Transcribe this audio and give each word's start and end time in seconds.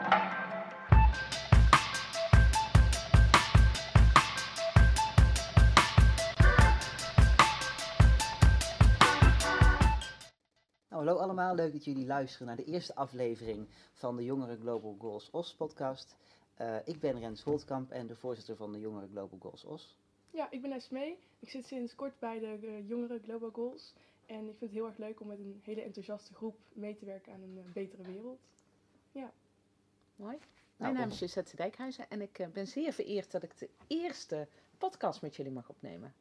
Nou, 0.00 0.12
hallo 10.88 11.16
allemaal, 11.16 11.54
leuk 11.54 11.72
dat 11.72 11.84
jullie 11.84 12.06
luisteren 12.06 12.46
naar 12.46 12.56
de 12.56 12.64
eerste 12.64 12.94
aflevering 12.94 13.68
van 13.92 14.16
de 14.16 14.24
Jongeren 14.24 14.58
Global 14.58 14.96
Goals 14.98 15.30
OS 15.30 15.54
podcast. 15.54 16.16
Uh, 16.60 16.76
ik 16.84 17.00
ben 17.00 17.18
Rens 17.18 17.42
Holtkamp 17.42 17.90
en 17.90 18.06
de 18.06 18.16
voorzitter 18.16 18.56
van 18.56 18.72
de 18.72 18.80
Jongeren 18.80 19.08
Global 19.08 19.38
Goals 19.38 19.64
OS. 19.64 19.96
Ja, 20.30 20.50
ik 20.50 20.62
ben 20.62 20.72
Esmee. 20.72 21.18
Ik 21.38 21.50
zit 21.50 21.66
sinds 21.66 21.94
kort 21.94 22.18
bij 22.18 22.38
de 22.38 22.58
uh, 22.62 22.88
Jongeren 22.88 23.20
Global 23.22 23.50
Goals. 23.50 23.94
En 24.26 24.48
ik 24.48 24.56
vind 24.58 24.60
het 24.60 24.70
heel 24.70 24.86
erg 24.86 24.98
leuk 24.98 25.20
om 25.20 25.26
met 25.26 25.38
een 25.38 25.60
hele 25.64 25.82
enthousiaste 25.82 26.34
groep 26.34 26.56
mee 26.72 26.96
te 26.96 27.04
werken 27.04 27.32
aan 27.32 27.42
een 27.42 27.56
uh, 27.56 27.72
betere 27.72 28.02
wereld. 28.02 28.40
Ja. 29.12 29.32
Mooi. 30.20 30.38
Mijn 30.76 30.94
naam 30.94 31.10
is 31.10 31.18
Josette 31.18 31.56
Dijkhuizen 31.56 32.10
en 32.10 32.20
ik 32.20 32.46
ben 32.52 32.66
zeer 32.66 32.92
vereerd 32.92 33.30
dat 33.30 33.42
ik 33.42 33.58
de 33.58 33.68
eerste 33.86 34.48
podcast 34.78 35.22
met 35.22 35.36
jullie 35.36 35.52
mag 35.52 35.68
opnemen. 35.68 36.14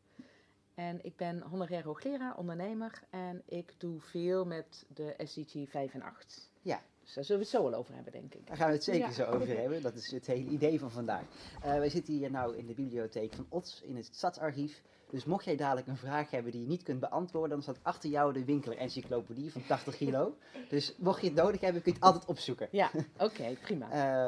En 0.73 1.05
ik 1.05 1.15
ben 1.15 1.41
honorair 1.41 1.83
hoogleraar, 1.83 2.37
ondernemer 2.37 3.01
en 3.09 3.41
ik 3.45 3.73
doe 3.77 3.99
veel 3.99 4.45
met 4.45 4.85
de 4.87 5.15
SDG 5.17 5.69
5 5.69 5.93
en 5.93 6.01
8. 6.01 6.51
Ja. 6.61 6.81
Dus 7.09 7.17
daar 7.17 7.27
zullen 7.27 7.41
we 7.41 7.47
het 7.47 7.57
zo 7.57 7.69
wel 7.69 7.79
over 7.79 7.95
hebben, 7.95 8.11
denk 8.11 8.33
ik. 8.33 8.47
Daar 8.47 8.57
gaan 8.57 8.67
we 8.67 8.73
het 8.73 8.83
zeker 8.83 9.07
ja. 9.07 9.11
zo 9.11 9.23
over 9.23 9.47
hebben. 9.47 9.81
Dat 9.81 9.95
is 9.95 10.11
het 10.11 10.25
hele 10.25 10.49
idee 10.49 10.79
van 10.79 10.91
vandaag. 10.91 11.23
Uh, 11.57 11.61
wij 11.61 11.89
zitten 11.89 12.13
hier 12.13 12.31
nou 12.31 12.57
in 12.57 12.67
de 12.67 12.73
bibliotheek 12.73 13.33
van 13.33 13.45
OTS 13.49 13.81
in 13.81 13.95
het 13.95 14.05
stadsarchief. 14.05 14.81
Dus 15.09 15.25
mocht 15.25 15.45
jij 15.45 15.55
dadelijk 15.55 15.87
een 15.87 15.97
vraag 15.97 16.31
hebben 16.31 16.51
die 16.51 16.61
je 16.61 16.67
niet 16.67 16.83
kunt 16.83 16.99
beantwoorden, 16.99 17.49
dan 17.49 17.61
staat 17.61 17.79
achter 17.81 18.09
jou 18.09 18.33
de 18.33 18.45
Winkler 18.45 18.77
Encyclopedie 18.77 19.51
van 19.51 19.65
80 19.67 19.95
kilo. 19.95 20.37
dus 20.69 20.95
mocht 20.97 21.21
je 21.21 21.27
het 21.27 21.35
nodig 21.35 21.61
hebben, 21.61 21.81
kun 21.81 21.91
je 21.91 21.97
het 21.97 22.07
altijd 22.07 22.25
opzoeken. 22.25 22.67
Ja, 22.71 22.91
oké, 23.13 23.23
okay, 23.23 23.53
prima. 23.55 23.85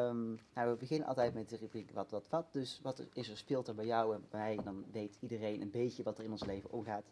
um, 0.07 0.39
nou, 0.55 0.69
we 0.69 0.75
beginnen 0.75 1.07
altijd 1.07 1.33
met 1.33 1.49
de 1.49 1.57
rubriek 1.57 1.91
wat, 1.91 2.11
wat, 2.11 2.29
wat. 2.29 2.53
Dus 2.53 2.79
wat 2.83 3.03
is 3.13 3.29
er, 3.29 3.37
speelt 3.37 3.67
er 3.67 3.75
bij 3.75 3.85
jou 3.85 4.13
en 4.13 4.25
bij 4.29 4.39
mij? 4.39 4.63
Dan 4.63 4.85
weet 4.91 5.17
iedereen 5.19 5.61
een 5.61 5.71
beetje 5.71 6.03
wat 6.03 6.17
er 6.17 6.23
in 6.23 6.31
ons 6.31 6.45
leven 6.45 6.71
omgaat. 6.71 7.05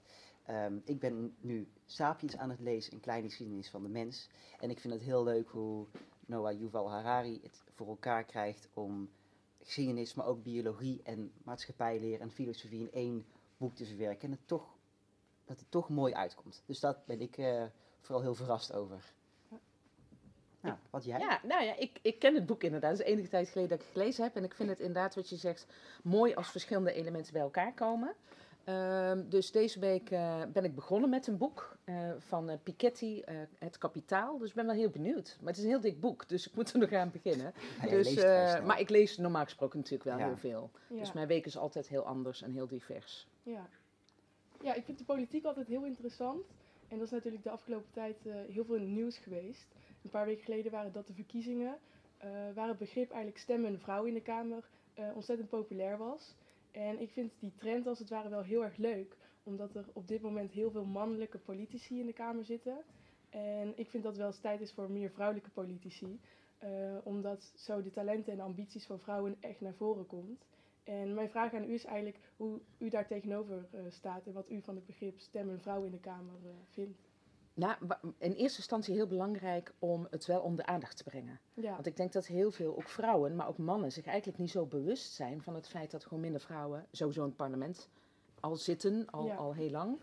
Um, 0.49 0.81
ik 0.85 0.99
ben 0.99 1.35
nu 1.39 1.67
Sapiens 1.85 2.37
aan 2.37 2.49
het 2.49 2.59
lezen, 2.59 2.93
een 2.93 2.99
kleine 2.99 3.27
geschiedenis 3.27 3.69
van 3.69 3.83
de 3.83 3.89
mens. 3.89 4.29
En 4.59 4.69
ik 4.69 4.79
vind 4.79 4.93
het 4.93 5.03
heel 5.03 5.23
leuk 5.23 5.49
hoe 5.49 5.85
Noah 6.25 6.59
Yuval 6.59 6.91
Harari 6.91 7.39
het 7.43 7.63
voor 7.73 7.87
elkaar 7.87 8.23
krijgt 8.23 8.69
om 8.73 9.09
geschiedenis, 9.63 10.13
maar 10.13 10.25
ook 10.25 10.43
biologie 10.43 11.01
en 11.03 11.31
maatschappijleer 11.43 12.21
en 12.21 12.31
filosofie 12.31 12.79
in 12.79 12.91
één 12.91 13.25
boek 13.57 13.75
te 13.75 13.85
verwerken. 13.85 14.21
En 14.21 14.31
het 14.31 14.47
toch, 14.47 14.75
dat 15.45 15.59
het 15.59 15.71
toch 15.71 15.89
mooi 15.89 16.13
uitkomt. 16.13 16.63
Dus 16.65 16.79
daar 16.79 16.97
ben 17.05 17.21
ik 17.21 17.37
uh, 17.37 17.63
vooral 17.99 18.23
heel 18.23 18.35
verrast 18.35 18.73
over. 18.73 19.13
Nou, 20.61 20.77
wat 20.89 21.05
jij? 21.05 21.19
Ja, 21.19 21.39
nou 21.43 21.63
ja, 21.63 21.75
ik, 21.75 21.99
ik 22.01 22.19
ken 22.19 22.35
het 22.35 22.45
boek 22.45 22.63
inderdaad. 22.63 22.91
Het 22.91 22.99
is 22.99 23.13
enige 23.13 23.29
tijd 23.29 23.49
geleden 23.49 23.69
dat 23.69 23.79
ik 23.79 23.85
het 23.85 23.93
gelezen 23.93 24.23
heb. 24.23 24.35
En 24.35 24.43
ik 24.43 24.53
vind 24.53 24.69
het 24.69 24.79
inderdaad, 24.79 25.15
wat 25.15 25.29
je 25.29 25.35
zegt, 25.35 25.67
mooi 26.03 26.33
als 26.33 26.51
verschillende 26.51 26.91
elementen 26.91 27.33
bij 27.33 27.41
elkaar 27.41 27.73
komen. 27.73 28.15
Um, 28.69 29.29
dus 29.29 29.51
deze 29.51 29.79
week 29.79 30.11
uh, 30.11 30.41
ben 30.53 30.63
ik 30.63 30.75
begonnen 30.75 31.09
met 31.09 31.27
een 31.27 31.37
boek 31.37 31.77
uh, 31.85 32.11
van 32.17 32.49
uh, 32.49 32.55
Piketty, 32.63 33.21
Het 33.59 33.77
Kapitaal. 33.77 34.37
Dus 34.37 34.49
ik 34.49 34.55
ben 34.55 34.65
wel 34.65 34.75
heel 34.75 34.89
benieuwd. 34.89 35.37
Maar 35.39 35.47
het 35.47 35.57
is 35.57 35.63
een 35.63 35.69
heel 35.69 35.79
dik 35.79 35.99
boek, 35.99 36.27
dus 36.27 36.47
ik 36.47 36.55
moet 36.55 36.73
er 36.73 36.79
nog 36.79 36.91
aan 36.91 37.11
beginnen. 37.11 37.53
Ja, 37.81 37.89
dus, 37.89 38.15
maar 38.65 38.79
ik 38.79 38.89
lees 38.89 39.17
normaal 39.17 39.43
gesproken 39.43 39.77
natuurlijk 39.77 40.09
wel 40.09 40.17
ja. 40.17 40.25
heel 40.25 40.37
veel. 40.37 40.71
Ja. 40.87 40.99
Dus 40.99 41.13
mijn 41.13 41.27
week 41.27 41.45
is 41.45 41.57
altijd 41.57 41.87
heel 41.87 42.05
anders 42.05 42.41
en 42.41 42.51
heel 42.51 42.67
divers. 42.67 43.27
Ja. 43.43 43.67
ja, 44.61 44.73
ik 44.73 44.85
vind 44.85 44.97
de 44.97 45.03
politiek 45.03 45.45
altijd 45.45 45.67
heel 45.67 45.85
interessant. 45.85 46.45
En 46.87 46.97
dat 46.97 47.05
is 47.05 47.11
natuurlijk 47.11 47.43
de 47.43 47.49
afgelopen 47.49 47.91
tijd 47.91 48.17
heel 48.47 48.65
veel 48.65 48.75
in 48.75 48.81
het 48.81 48.91
nieuws 48.91 49.17
geweest. 49.17 49.67
Een 50.03 50.09
paar 50.09 50.25
weken 50.25 50.43
geleden 50.43 50.71
waren 50.71 50.91
dat 50.91 51.07
de 51.07 51.13
verkiezingen. 51.13 51.77
waar 52.53 52.67
het 52.67 52.77
begrip 52.77 53.09
eigenlijk 53.09 53.41
stemmen 53.41 53.73
een 53.73 53.79
vrouw 53.79 54.03
in 54.03 54.13
de 54.13 54.21
Kamer 54.21 54.63
ontzettend 55.13 55.49
populair 55.49 55.97
was. 55.97 56.35
En 56.71 56.99
ik 57.01 57.11
vind 57.11 57.31
die 57.39 57.53
trend 57.55 57.87
als 57.87 57.99
het 57.99 58.09
ware 58.09 58.29
wel 58.29 58.43
heel 58.43 58.63
erg 58.63 58.77
leuk, 58.77 59.17
omdat 59.43 59.75
er 59.75 59.85
op 59.93 60.07
dit 60.07 60.21
moment 60.21 60.51
heel 60.51 60.71
veel 60.71 60.85
mannelijke 60.85 61.37
politici 61.37 61.99
in 61.99 62.05
de 62.05 62.13
Kamer 62.13 62.45
zitten. 62.45 62.77
En 63.29 63.73
ik 63.77 63.89
vind 63.89 64.03
dat 64.03 64.17
wel 64.17 64.27
eens 64.27 64.39
tijd 64.39 64.61
is 64.61 64.71
voor 64.71 64.91
meer 64.91 65.11
vrouwelijke 65.11 65.49
politici, 65.49 66.19
uh, 66.63 66.69
omdat 67.03 67.51
zo 67.55 67.81
de 67.81 67.91
talenten 67.91 68.33
en 68.33 68.39
ambities 68.39 68.85
van 68.85 68.99
vrouwen 68.99 69.35
echt 69.39 69.61
naar 69.61 69.73
voren 69.73 70.05
komt. 70.05 70.45
En 70.83 71.13
mijn 71.13 71.29
vraag 71.29 71.53
aan 71.53 71.69
u 71.69 71.73
is 71.73 71.85
eigenlijk 71.85 72.19
hoe 72.37 72.59
u 72.77 72.89
daar 72.89 73.07
tegenover 73.07 73.67
uh, 73.73 73.81
staat 73.89 74.25
en 74.25 74.33
wat 74.33 74.49
u 74.49 74.61
van 74.61 74.75
het 74.75 74.85
begrip 74.85 75.19
stem 75.19 75.49
een 75.49 75.59
vrouw 75.59 75.83
in 75.83 75.91
de 75.91 75.99
Kamer 75.99 76.39
uh, 76.45 76.51
vindt. 76.69 77.08
Nou, 77.59 77.75
in 78.17 78.31
eerste 78.31 78.57
instantie 78.57 78.93
heel 78.93 79.07
belangrijk 79.07 79.73
om 79.79 80.07
het 80.09 80.25
wel 80.25 80.41
onder 80.41 80.65
de 80.65 80.71
aandacht 80.71 80.97
te 80.97 81.03
brengen. 81.03 81.39
Ja. 81.53 81.73
Want 81.73 81.85
ik 81.85 81.97
denk 81.97 82.11
dat 82.11 82.25
heel 82.25 82.51
veel, 82.51 82.75
ook 82.77 82.89
vrouwen, 82.89 83.35
maar 83.35 83.47
ook 83.47 83.57
mannen, 83.57 83.91
zich 83.91 84.05
eigenlijk 84.05 84.37
niet 84.37 84.51
zo 84.51 84.65
bewust 84.65 85.13
zijn 85.13 85.41
van 85.41 85.55
het 85.55 85.67
feit 85.67 85.91
dat 85.91 86.03
gewoon 86.03 86.19
minder 86.19 86.41
vrouwen 86.41 86.85
sowieso 86.91 87.21
in 87.21 87.27
het 87.27 87.35
parlement 87.35 87.89
al 88.41 88.55
zitten, 88.55 89.07
al, 89.09 89.25
Ja. 89.25 89.35
al 89.35 89.53
heel 89.53 89.69
lang. 89.69 89.97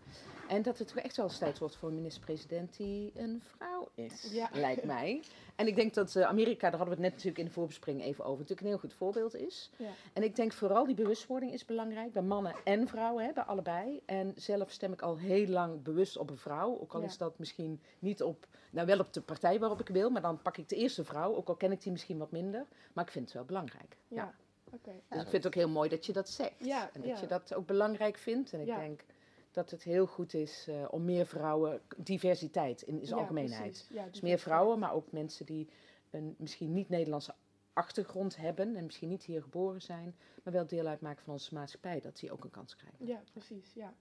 En 0.47 0.61
dat 0.61 0.77
het 0.77 0.87
toch 0.87 0.97
echt 0.97 1.17
wel 1.17 1.25
eens 1.25 1.37
tijd 1.37 1.59
wordt 1.59 1.75
voor 1.75 1.89
een 1.89 1.95
minister-president 1.95 2.77
die 2.77 3.11
een 3.15 3.41
vrouw 3.45 3.87
is, 3.95 4.29
Ja. 4.31 4.49
lijkt 4.53 4.83
mij. 4.83 5.21
En 5.55 5.67
ik 5.67 5.75
denk 5.75 5.93
dat 5.93 6.15
eh, 6.15 6.23
Amerika, 6.23 6.69
daar 6.69 6.79
hadden 6.79 6.87
we 6.87 6.93
het 6.93 6.99
net 7.03 7.11
natuurlijk 7.11 7.37
in 7.37 7.45
de 7.45 7.51
voorbespreking 7.51 8.03
even 8.05 8.23
over, 8.23 8.37
natuurlijk 8.39 8.61
een 8.61 8.67
heel 8.67 8.77
goed 8.77 8.93
voorbeeld 8.93 9.35
is. 9.35 9.71
Ja. 9.77 9.89
En 10.13 10.23
ik 10.23 10.35
denk 10.35 10.53
vooral 10.53 10.85
die 10.85 10.95
bewustwording 10.95 11.53
is 11.53 11.65
belangrijk, 11.65 12.13
bij 12.13 12.21
mannen 12.21 12.55
en 12.63 12.87
vrouwen, 12.87 13.25
hè, 13.25 13.33
bij 13.33 13.43
allebei. 13.43 14.01
En 14.05 14.33
zelf 14.35 14.71
stem 14.71 14.93
ik 14.93 15.01
al 15.01 15.17
heel 15.17 15.47
lang 15.47 15.81
bewust 15.83 16.17
op 16.17 16.29
een 16.29 16.37
vrouw, 16.37 16.79
ook 16.79 16.93
al 16.93 17.01
is 17.01 17.17
dat 17.17 17.39
misschien 17.39 17.81
niet 17.99 18.23
op, 18.23 18.47
nou 18.71 18.87
wel 18.87 18.99
op 18.99 19.13
de 19.13 19.21
partij 19.21 19.59
waarop 19.59 19.79
ik 19.79 19.87
wil, 19.87 20.09
maar 20.09 20.21
dan 20.21 20.41
pak 20.41 20.57
ik 20.57 20.69
de 20.69 20.75
eerste 20.75 21.03
vrouw, 21.03 21.35
ook 21.35 21.47
al 21.47 21.55
ken 21.55 21.71
ik 21.71 21.81
die 21.81 21.91
misschien 21.91 22.17
wat 22.17 22.31
minder. 22.31 22.65
Maar 22.93 23.03
ik 23.05 23.11
vind 23.11 23.25
het 23.25 23.33
wel 23.33 23.45
belangrijk. 23.45 23.97
Ja. 24.07 24.33
Oké. 24.73 24.91
Dus 25.09 25.21
ik 25.21 25.27
vind 25.27 25.31
het 25.31 25.47
ook 25.47 25.55
heel 25.55 25.69
mooi 25.69 25.89
dat 25.89 26.05
je 26.05 26.13
dat 26.13 26.29
zegt. 26.29 26.65
Ja, 26.65 26.89
en 26.93 27.01
dat 27.01 27.09
ja. 27.09 27.19
je 27.19 27.27
dat 27.27 27.53
ook 27.53 27.65
belangrijk 27.65 28.17
vindt. 28.17 28.53
En 28.53 28.59
ik 28.59 28.65
denk 28.65 29.03
dat 29.51 29.71
het 29.71 29.83
heel 29.83 30.05
goed 30.05 30.33
is 30.33 30.65
eh, 30.67 30.85
om 30.89 31.05
meer 31.05 31.25
vrouwen, 31.25 31.81
diversiteit 31.97 32.81
in 32.81 32.95
zijn 32.95 33.07
Ja, 33.07 33.15
algemeenheid. 33.15 33.89
Dus 34.11 34.21
meer 34.21 34.39
vrouwen, 34.39 34.79
maar 34.79 34.93
ook 34.93 35.11
mensen 35.11 35.45
die 35.45 35.69
een 36.09 36.35
misschien 36.37 36.73
niet 36.73 36.89
Nederlandse 36.89 37.33
achtergrond 37.73 38.37
hebben 38.37 38.75
en 38.75 38.85
misschien 38.85 39.09
niet 39.09 39.23
hier 39.23 39.41
geboren 39.41 39.81
zijn, 39.81 40.15
maar 40.43 40.53
wel 40.53 40.67
deel 40.67 40.85
uitmaken 40.85 41.23
van 41.23 41.33
onze 41.33 41.53
maatschappij, 41.53 41.99
dat 41.99 42.19
die 42.19 42.31
ook 42.31 42.43
een 42.43 42.49
kans 42.49 42.75
krijgen. 42.75 43.05
Ja, 43.05 43.21
precies. 43.31 43.73
Ja, 43.73 43.93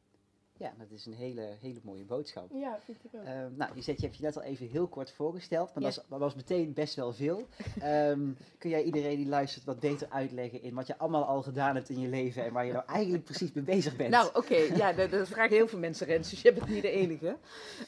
Ja, 0.59 0.72
dat 0.78 0.91
is 0.91 1.06
een 1.06 1.15
hele, 1.15 1.49
hele 1.61 1.81
mooie 1.83 2.05
boodschap. 2.05 2.50
ja 2.53 2.78
vind 2.84 2.99
ik 3.05 3.11
ook. 3.15 3.25
Ehm, 3.25 3.49
nou, 3.56 3.71
je, 3.75 3.83
zet, 3.83 4.00
je 4.00 4.06
hebt 4.06 4.19
je 4.19 4.25
net 4.25 4.37
al 4.37 4.43
even 4.43 4.67
heel 4.69 4.87
kort 4.87 5.11
voorgesteld, 5.12 5.75
maar 5.75 5.83
Ja. 5.83 5.89
dat, 5.89 5.97
was, 5.97 6.05
dat 6.09 6.19
was 6.19 6.34
meteen 6.34 6.72
best 6.72 6.94
wel 6.94 7.12
veel. 7.12 7.47
Ehm, 7.81 8.21
kun 8.59 8.71
jij 8.71 8.83
iedereen 8.83 9.17
die 9.17 9.27
luistert 9.28 9.65
wat 9.65 9.81
beter 9.81 10.06
uitleggen 10.11 10.62
in 10.62 10.75
wat 10.75 10.87
je 10.87 10.99
allemaal 10.99 11.25
al 11.25 11.43
gedaan 11.43 11.75
hebt 11.75 11.89
in 11.89 12.00
je 12.00 12.09
leven 12.09 12.44
en 12.44 12.53
waar 12.53 12.67
je 12.67 12.72
nou 12.72 12.84
eigenlijk 12.87 13.25
precies 13.31 13.53
mee 13.53 13.65
bezig 13.65 13.97
bent? 13.97 14.11
Nou, 14.11 14.31
oké, 14.34 14.56
ja, 14.56 14.93
dat, 14.93 15.11
dat 15.11 15.28
vragen 15.28 15.56
heel 15.56 15.69
veel 15.69 15.78
mensen, 15.78 16.06
Rens, 16.06 16.31
dus 16.31 16.43
je 16.43 16.53
bent 16.53 16.69
niet 16.69 16.83
de 16.83 16.91
enige. 16.91 17.37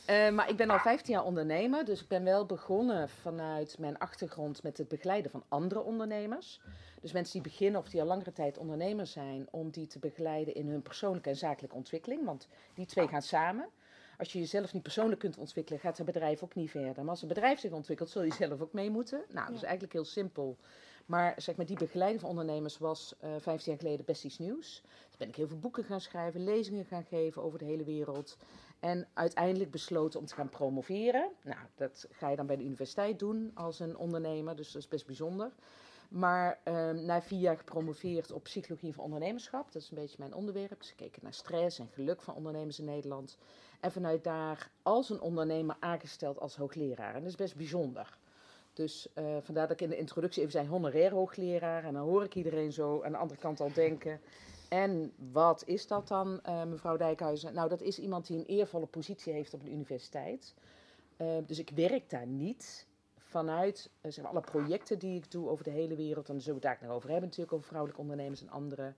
Eh, 0.05 0.31
maar 0.31 0.51
ik 0.51 0.57
ben 0.57 0.71
al 0.71 0.79
15 0.79 1.15
jaar 1.15 1.25
ondernemer, 1.25 1.85
dus 1.85 2.01
ik 2.01 2.09
ben 2.09 2.25
wel 2.25 2.47
begonnen 2.47 3.09
vanuit 3.09 3.79
mijn 3.79 3.99
achtergrond 3.99 4.63
met 4.63 4.79
het 4.79 4.89
begeleiden 4.89 5.31
van 5.31 5.43
andere 5.49 5.83
ondernemers. 5.83 6.61
Dus 7.01 7.13
mensen 7.13 7.43
die 7.43 7.51
beginnen 7.51 7.81
of 7.81 7.89
die 7.89 8.01
al 8.01 8.07
langere 8.07 8.33
tijd 8.33 8.59
ondernemer 8.59 9.07
zijn, 9.07 9.49
om 9.51 9.71
die 9.71 9.87
te 9.87 9.99
begeleiden 9.99 10.55
in 10.55 10.69
hun 10.69 10.83
persoonlijke 10.83 11.29
en 11.29 11.37
zakelijke 11.37 11.77
ontwikkeling, 11.77 12.25
want 12.25 12.49
die 12.75 12.87
twee 12.87 13.09
gaan 13.09 13.23
samen. 13.23 13.69
Als 14.19 14.33
je 14.33 14.39
jezelf 14.39 14.73
niet 14.73 14.83
persoonlijk 14.83 15.21
kunt 15.21 15.39
ontwikkelen, 15.39 15.81
gaat 15.81 15.97
het 15.97 16.07
bedrijf 16.07 16.43
ook 16.43 16.55
niet 16.55 16.71
verder. 16.71 17.03
Maar 17.03 17.11
als 17.11 17.23
een 17.23 17.29
bedrijf 17.29 17.61
zich 17.61 17.73
ontwikkelt, 17.73 18.11
zul 18.11 18.23
je 18.23 18.33
zelf 18.33 18.61
ook 18.61 18.73
mee 18.73 18.91
moeten. 18.91 19.25
Nou, 19.29 19.47
dat 19.47 19.57
is 19.57 19.63
eigenlijk 19.63 19.93
heel 19.93 20.05
simpel. 20.05 20.57
Maar 21.07 21.35
zeg 21.37 21.57
maar, 21.57 21.67
die 21.67 21.77
begeleiding 21.77 22.21
van 22.21 22.31
ondernemers 22.31 22.79
was 22.79 23.15
eh 23.21 23.31
15 23.39 23.73
jaar 23.73 23.81
geleden 23.81 24.05
best 24.05 24.25
iets 24.25 24.39
nieuws. 24.39 24.83
Dus 25.07 25.17
ben 25.17 25.29
ik 25.29 25.37
heel 25.37 25.49
veel 25.49 25.59
boeken 25.59 25.85
gaan 25.85 26.01
schrijven, 26.01 26.45
lezingen 26.45 26.85
gaan 26.85 27.05
geven 27.05 27.43
over 27.43 27.59
de 27.59 27.65
hele 27.65 27.85
wereld. 27.85 28.37
En 28.81 29.09
uiteindelijk 29.15 29.71
besloten 29.71 30.21
om 30.21 30.27
te 30.27 30.35
gaan 30.35 30.49
promoveren. 30.49 31.31
Nou, 31.43 31.59
dat 31.75 32.07
ga 32.11 32.29
je 32.29 32.37
dan 32.37 32.47
bij 32.47 32.57
de 32.57 32.65
universiteit 32.65 33.19
doen 33.19 33.51
als 33.55 33.81
een 33.81 33.97
ondernemer, 33.97 34.57
dus 34.57 34.73
dat 34.73 34.83
is 34.83 34.89
best 34.89 35.07
bijzonder. 35.07 35.53
Maar 36.09 36.61
ehm, 36.65 37.05
na 37.05 37.23
vier 37.23 37.41
jaar 37.41 37.57
gepromoveerd 37.57 38.33
op 38.33 38.43
psychologie 38.43 38.95
van 38.95 39.05
ondernemerschap. 39.05 39.73
Dat 39.73 39.83
is 39.83 39.91
een 39.91 39.97
beetje 39.97 40.17
mijn 40.19 40.35
onderwerp. 40.35 40.79
Dus 40.79 40.89
gekeken 40.89 41.23
naar 41.23 41.35
stress 41.35 41.79
en 41.79 41.89
geluk 41.93 42.23
van 42.23 42.35
ondernemers 42.35 42.79
in 42.79 42.85
Nederland. 42.85 43.39
En 43.81 43.93
vanuit 43.93 44.25
daar 44.25 44.71
als 44.83 45.11
een 45.11 45.21
ondernemer 45.21 45.77
aangesteld 45.81 46.41
als 46.41 46.57
hoogleraar. 46.57 47.15
En 47.15 47.21
dat 47.21 47.29
is 47.29 47.37
best 47.37 47.57
bijzonder. 47.57 48.19
Dus 48.73 49.09
eh, 49.15 49.25
vandaar 49.41 49.69
dat 49.69 49.81
ik 49.81 49.83
in 49.83 49.89
de 49.89 49.97
introductie 49.97 50.41
even 50.41 50.53
zei 50.53 50.69
honorair 50.69 51.13
hoogleraar. 51.13 51.85
En 51.85 51.93
dan 51.93 52.03
hoor 52.03 52.25
ik 52.25 52.35
iedereen 52.35 52.73
zo 52.73 53.03
aan 53.03 53.13
de 53.13 53.19
andere 53.19 53.41
kant 53.41 53.61
al 53.61 53.73
denken. 53.73 54.21
En 54.69 55.13
wat 55.33 55.63
is 55.67 55.87
dat 55.87 56.09
dan, 56.09 56.41
eh, 56.43 56.65
mevrouw 56.65 56.97
Dijkhuizen? 56.97 57.55
Nou, 57.55 57.69
dat 57.69 57.81
is 57.81 57.99
iemand 57.99 58.27
die 58.27 58.39
een 58.39 58.47
eervolle 58.47 58.87
positie 58.87 59.33
heeft 59.33 59.55
op 59.55 59.61
een 59.61 59.73
universiteit. 59.73 60.55
Eh, 61.17 61.37
dus 61.47 61.59
ik 61.59 61.71
werk 61.75 62.11
daar 62.11 62.27
niet 62.27 62.87
vanuit 63.29 63.91
eh, 64.01 64.25
alle 64.25 64.41
projecten 64.41 64.99
die 64.99 65.17
ik 65.17 65.31
doe 65.31 65.49
over 65.49 65.65
de 65.65 65.71
hele 65.71 65.95
wereld. 65.97 66.29
En 66.29 66.35
daar 66.35 66.43
zullen 66.43 66.61
we 66.61 66.67
het 66.69 66.79
daar 66.79 66.89
nog 66.89 66.97
over 66.97 67.09
hebben, 67.11 67.29
natuurlijk, 67.29 67.53
over 67.57 67.67
vrouwelijke 67.67 68.03
ondernemers 68.03 68.41
en 68.41 68.51
anderen. 68.51 68.97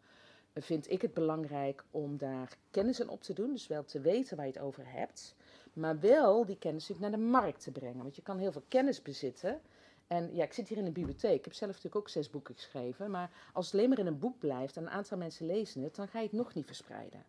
eh, 0.53 0.62
vind 0.62 0.91
ik 0.91 1.03
het 1.03 1.15
belangrijk 1.15 1.85
om 1.91 2.17
daar 2.19 2.56
kennis 2.71 3.00
aan 3.00 3.09
op 3.09 3.23
te 3.23 3.32
doen. 3.32 3.53
Dus 3.53 3.67
wel 3.67 3.85
te 3.85 4.00
weten 4.00 4.37
waar 4.37 4.47
je 4.47 4.53
het 4.53 4.62
over 4.62 4.93
hebt. 4.93 5.35
Maar 5.73 6.00
wel 6.00 6.44
die 6.47 6.59
kennis 6.59 6.88
natuurlijk 6.88 7.11
naar 7.11 7.21
de 7.21 7.31
markt 7.31 7.62
te 7.62 7.71
brengen. 7.71 8.03
Want 8.03 8.17
je 8.17 8.23
kan 8.23 8.38
heel 8.38 8.53
veel 8.53 8.65
kennis 8.69 9.03
bezitten. 9.03 9.61
En 10.06 10.35
ja, 10.35 10.44
ik 10.44 10.53
zit 10.53 10.69
hier 10.69 10.79
in 10.79 10.85
de 10.85 10.91
bibliotheek. 10.91 11.38
Ik 11.38 11.44
heb 11.44 11.55
zelf 11.55 11.71
natuurlijk 11.71 12.03
ook 12.03 12.09
zes 12.09 12.31
boeken 12.31 12.55
geschreven. 12.55 13.11
Maar 13.11 13.31
als 13.53 13.67
het 13.67 13.75
alleen 13.75 13.88
maar 13.88 13.99
in 13.99 14.06
een 14.06 14.19
boek 14.19 14.38
blijft 14.38 14.77
en 14.77 14.82
een 14.82 14.91
aantal 14.91 15.19
mensen 15.19 15.47
lezen 15.47 15.82
het, 15.82 15.94
dan 15.94 16.09
ga 16.09 16.19
je 16.19 16.25
het 16.25 16.37
nog 16.37 16.55
niet 16.55 16.67
verspreiden. 16.67 17.25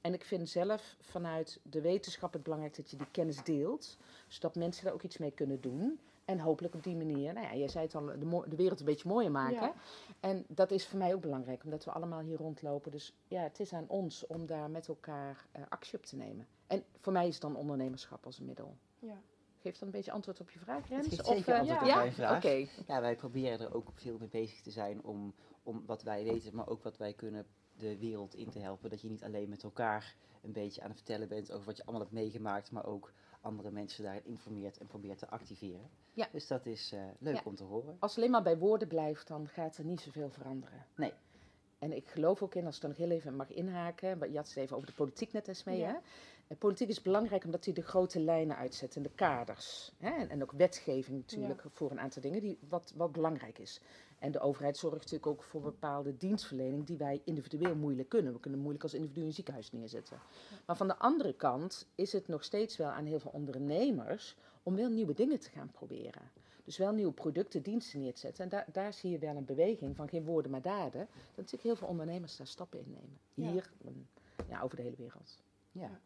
En 0.00 0.14
ik 0.14 0.24
vind 0.24 0.48
zelf 0.48 0.96
vanuit 1.00 1.60
de 1.62 1.80
wetenschap 1.80 2.32
het 2.32 2.42
belangrijk 2.42 2.76
dat 2.76 2.90
je 2.90 2.96
die 2.96 3.10
kennis 3.10 3.42
deelt, 3.44 3.96
zodat 4.28 4.54
mensen 4.54 4.84
daar 4.84 4.92
ook 4.92 5.02
iets 5.02 5.18
mee 5.18 5.30
kunnen 5.30 5.60
doen. 5.60 6.00
En 6.30 6.38
hopelijk 6.38 6.74
op 6.74 6.82
die 6.82 6.96
manier, 6.96 7.32
nou 7.32 7.46
ja, 7.46 7.54
jij 7.54 7.68
zei 7.68 7.84
het 7.84 7.94
al, 7.94 8.04
de, 8.04 8.44
de 8.48 8.56
wereld 8.56 8.80
een 8.80 8.86
beetje 8.86 9.08
mooier 9.08 9.30
maken. 9.30 9.60
Ja. 9.60 9.74
En 10.20 10.44
dat 10.48 10.70
is 10.70 10.86
voor 10.86 10.98
mij 10.98 11.14
ook 11.14 11.20
belangrijk, 11.20 11.64
omdat 11.64 11.84
we 11.84 11.90
allemaal 11.90 12.20
hier 12.20 12.36
rondlopen. 12.36 12.90
Dus 12.90 13.14
ja, 13.28 13.42
het 13.42 13.60
is 13.60 13.72
aan 13.72 13.88
ons 13.88 14.26
om 14.26 14.46
daar 14.46 14.70
met 14.70 14.88
elkaar 14.88 15.46
eh, 15.52 15.62
actie 15.68 15.98
op 15.98 16.04
te 16.04 16.16
nemen. 16.16 16.46
En 16.66 16.84
voor 17.00 17.12
mij 17.12 17.28
is 17.28 17.40
dan 17.40 17.56
ondernemerschap 17.56 18.26
als 18.26 18.38
een 18.38 18.44
middel. 18.44 18.76
Ja. 18.98 19.20
Geeft 19.58 19.78
dat 19.78 19.88
een 19.88 19.94
beetje 19.94 20.12
antwoord 20.12 20.40
op 20.40 20.50
je 20.50 20.58
vraag, 20.58 20.88
Rens? 20.88 21.08
geeft 21.08 21.20
Of, 21.20 21.36
zeker 21.36 21.52
eh, 21.52 21.58
antwoord 21.58 21.80
op 21.80 21.86
ja? 21.86 21.96
mijn 21.96 22.12
vraag. 22.12 22.36
Oké. 22.36 22.66
Ja, 22.86 23.00
wij 23.00 23.16
proberen 23.16 23.60
er 23.60 23.74
ook 23.74 23.88
veel 23.94 24.18
mee 24.18 24.28
bezig 24.28 24.60
te 24.60 24.70
zijn 24.70 25.02
om, 25.02 25.34
om 25.62 25.82
wat 25.86 26.02
wij 26.02 26.24
weten, 26.24 26.54
maar 26.54 26.68
ook 26.68 26.82
wat 26.82 26.96
wij 26.96 27.12
kunnen 27.12 27.46
de 27.76 27.98
wereld 27.98 28.34
in 28.34 28.50
te 28.50 28.58
helpen. 28.58 28.90
Dat 28.90 29.00
je 29.00 29.08
niet 29.08 29.24
alleen 29.24 29.48
met 29.48 29.62
elkaar 29.62 30.16
een 30.42 30.52
beetje 30.52 30.82
aan 30.82 30.88
het 30.88 30.96
vertellen 30.96 31.28
bent 31.28 31.52
over 31.52 31.66
wat 31.66 31.76
je 31.76 31.82
allemaal 31.82 32.02
hebt 32.02 32.14
meegemaakt, 32.14 32.70
maar 32.70 32.86
ook 32.86 33.12
andere 33.40 33.70
mensen 33.70 34.04
daarin 34.04 34.24
informeert 34.24 34.78
en 34.78 34.86
probeert 34.86 35.18
te 35.18 35.28
activeren. 35.28 35.90
Ja. 36.12 36.28
Dus 36.32 36.46
dat 36.46 36.66
is 36.66 36.92
eh, 36.92 37.00
leuk 37.18 37.34
Ja. 37.34 37.40
om 37.44 37.54
te 37.54 37.64
horen. 37.64 37.96
Als 37.98 38.10
het 38.10 38.18
alleen 38.20 38.30
maar 38.30 38.42
bij 38.42 38.58
woorden 38.58 38.88
blijft, 38.88 39.26
dan 39.28 39.48
gaat 39.48 39.76
er 39.76 39.84
niet 39.84 40.00
zoveel 40.00 40.30
veranderen. 40.30 40.86
Nee. 40.96 41.12
En 41.78 41.92
ik 41.96 42.08
geloof 42.08 42.42
ook 42.42 42.54
in, 42.54 42.66
als 42.66 42.74
ik 42.76 42.80
dan 42.80 42.90
nog 42.90 42.98
heel 42.98 43.10
even 43.10 43.36
mag 43.36 43.50
inhaken, 43.52 44.18
want 44.18 44.30
je 44.30 44.36
had 44.36 44.48
het 44.48 44.56
even 44.56 44.76
over 44.76 44.88
de 44.88 44.94
politiek 44.94 45.32
net 45.32 45.48
eens 45.48 45.64
mee, 45.64 45.78
Ja. 45.78 45.86
hè? 45.86 45.94
Eh, 46.46 46.58
Politiek 46.58 46.88
is 46.88 47.02
belangrijk 47.02 47.44
omdat 47.44 47.64
hij 47.64 47.74
de 47.74 47.82
grote 47.82 48.20
lijnen 48.20 48.56
uitzet 48.56 48.96
en 48.96 49.02
de 49.02 49.10
kaders. 49.14 49.92
Hè? 49.98 50.10
En, 50.10 50.28
en 50.28 50.42
ook 50.42 50.52
wetgeving 50.52 51.16
natuurlijk 51.18 51.62
voor 51.72 51.90
een 51.90 52.00
aantal 52.00 52.22
dingen 52.22 52.40
die 52.40 52.58
wat, 52.68 52.92
wat 52.96 53.12
belangrijk 53.12 53.58
is. 53.58 53.80
En 54.20 54.32
de 54.32 54.40
overheid 54.40 54.76
zorgt 54.76 54.96
natuurlijk 54.96 55.26
ook 55.26 55.42
voor 55.42 55.60
bepaalde 55.60 56.16
dienstverlening 56.16 56.86
die 56.86 56.96
wij 56.96 57.20
individueel 57.24 57.74
moeilijk 57.74 58.08
kunnen. 58.08 58.32
We 58.32 58.40
kunnen 58.40 58.60
moeilijk 58.60 58.84
als 58.84 58.94
individu 58.94 59.24
een 59.26 59.32
ziekenhuis 59.32 59.72
neerzetten. 59.72 60.18
Maar 60.66 60.76
van 60.76 60.88
de 60.88 60.96
andere 60.96 61.32
kant 61.32 61.86
is 61.94 62.12
het 62.12 62.28
nog 62.28 62.44
steeds 62.44 62.76
wel 62.76 62.88
aan 62.88 63.04
heel 63.04 63.20
veel 63.20 63.30
ondernemers 63.30 64.36
om 64.62 64.76
wel 64.76 64.88
nieuwe 64.88 65.14
dingen 65.14 65.38
te 65.38 65.50
gaan 65.50 65.70
proberen. 65.70 66.22
Dus 66.64 66.76
wel 66.76 66.92
nieuwe 66.92 67.12
producten, 67.12 67.62
diensten 67.62 68.00
neer 68.00 68.14
te 68.14 68.20
zetten. 68.20 68.44
En 68.44 68.50
daar, 68.50 68.66
daar 68.72 68.92
zie 68.92 69.10
je 69.10 69.18
wel 69.18 69.36
een 69.36 69.44
beweging 69.44 69.96
van 69.96 70.08
geen 70.08 70.24
woorden 70.24 70.50
maar 70.50 70.62
daden. 70.62 71.08
Dat 71.12 71.36
natuurlijk 71.36 71.62
heel 71.62 71.76
veel 71.76 71.88
ondernemers 71.88 72.36
daar 72.36 72.46
stappen 72.46 72.78
in 72.78 72.90
nemen. 72.90 73.18
Hier, 73.52 73.70
en, 73.84 74.08
ja, 74.48 74.60
over 74.60 74.76
de 74.76 74.82
hele 74.82 74.96
wereld. 74.96 75.38
Ja. 75.72 76.00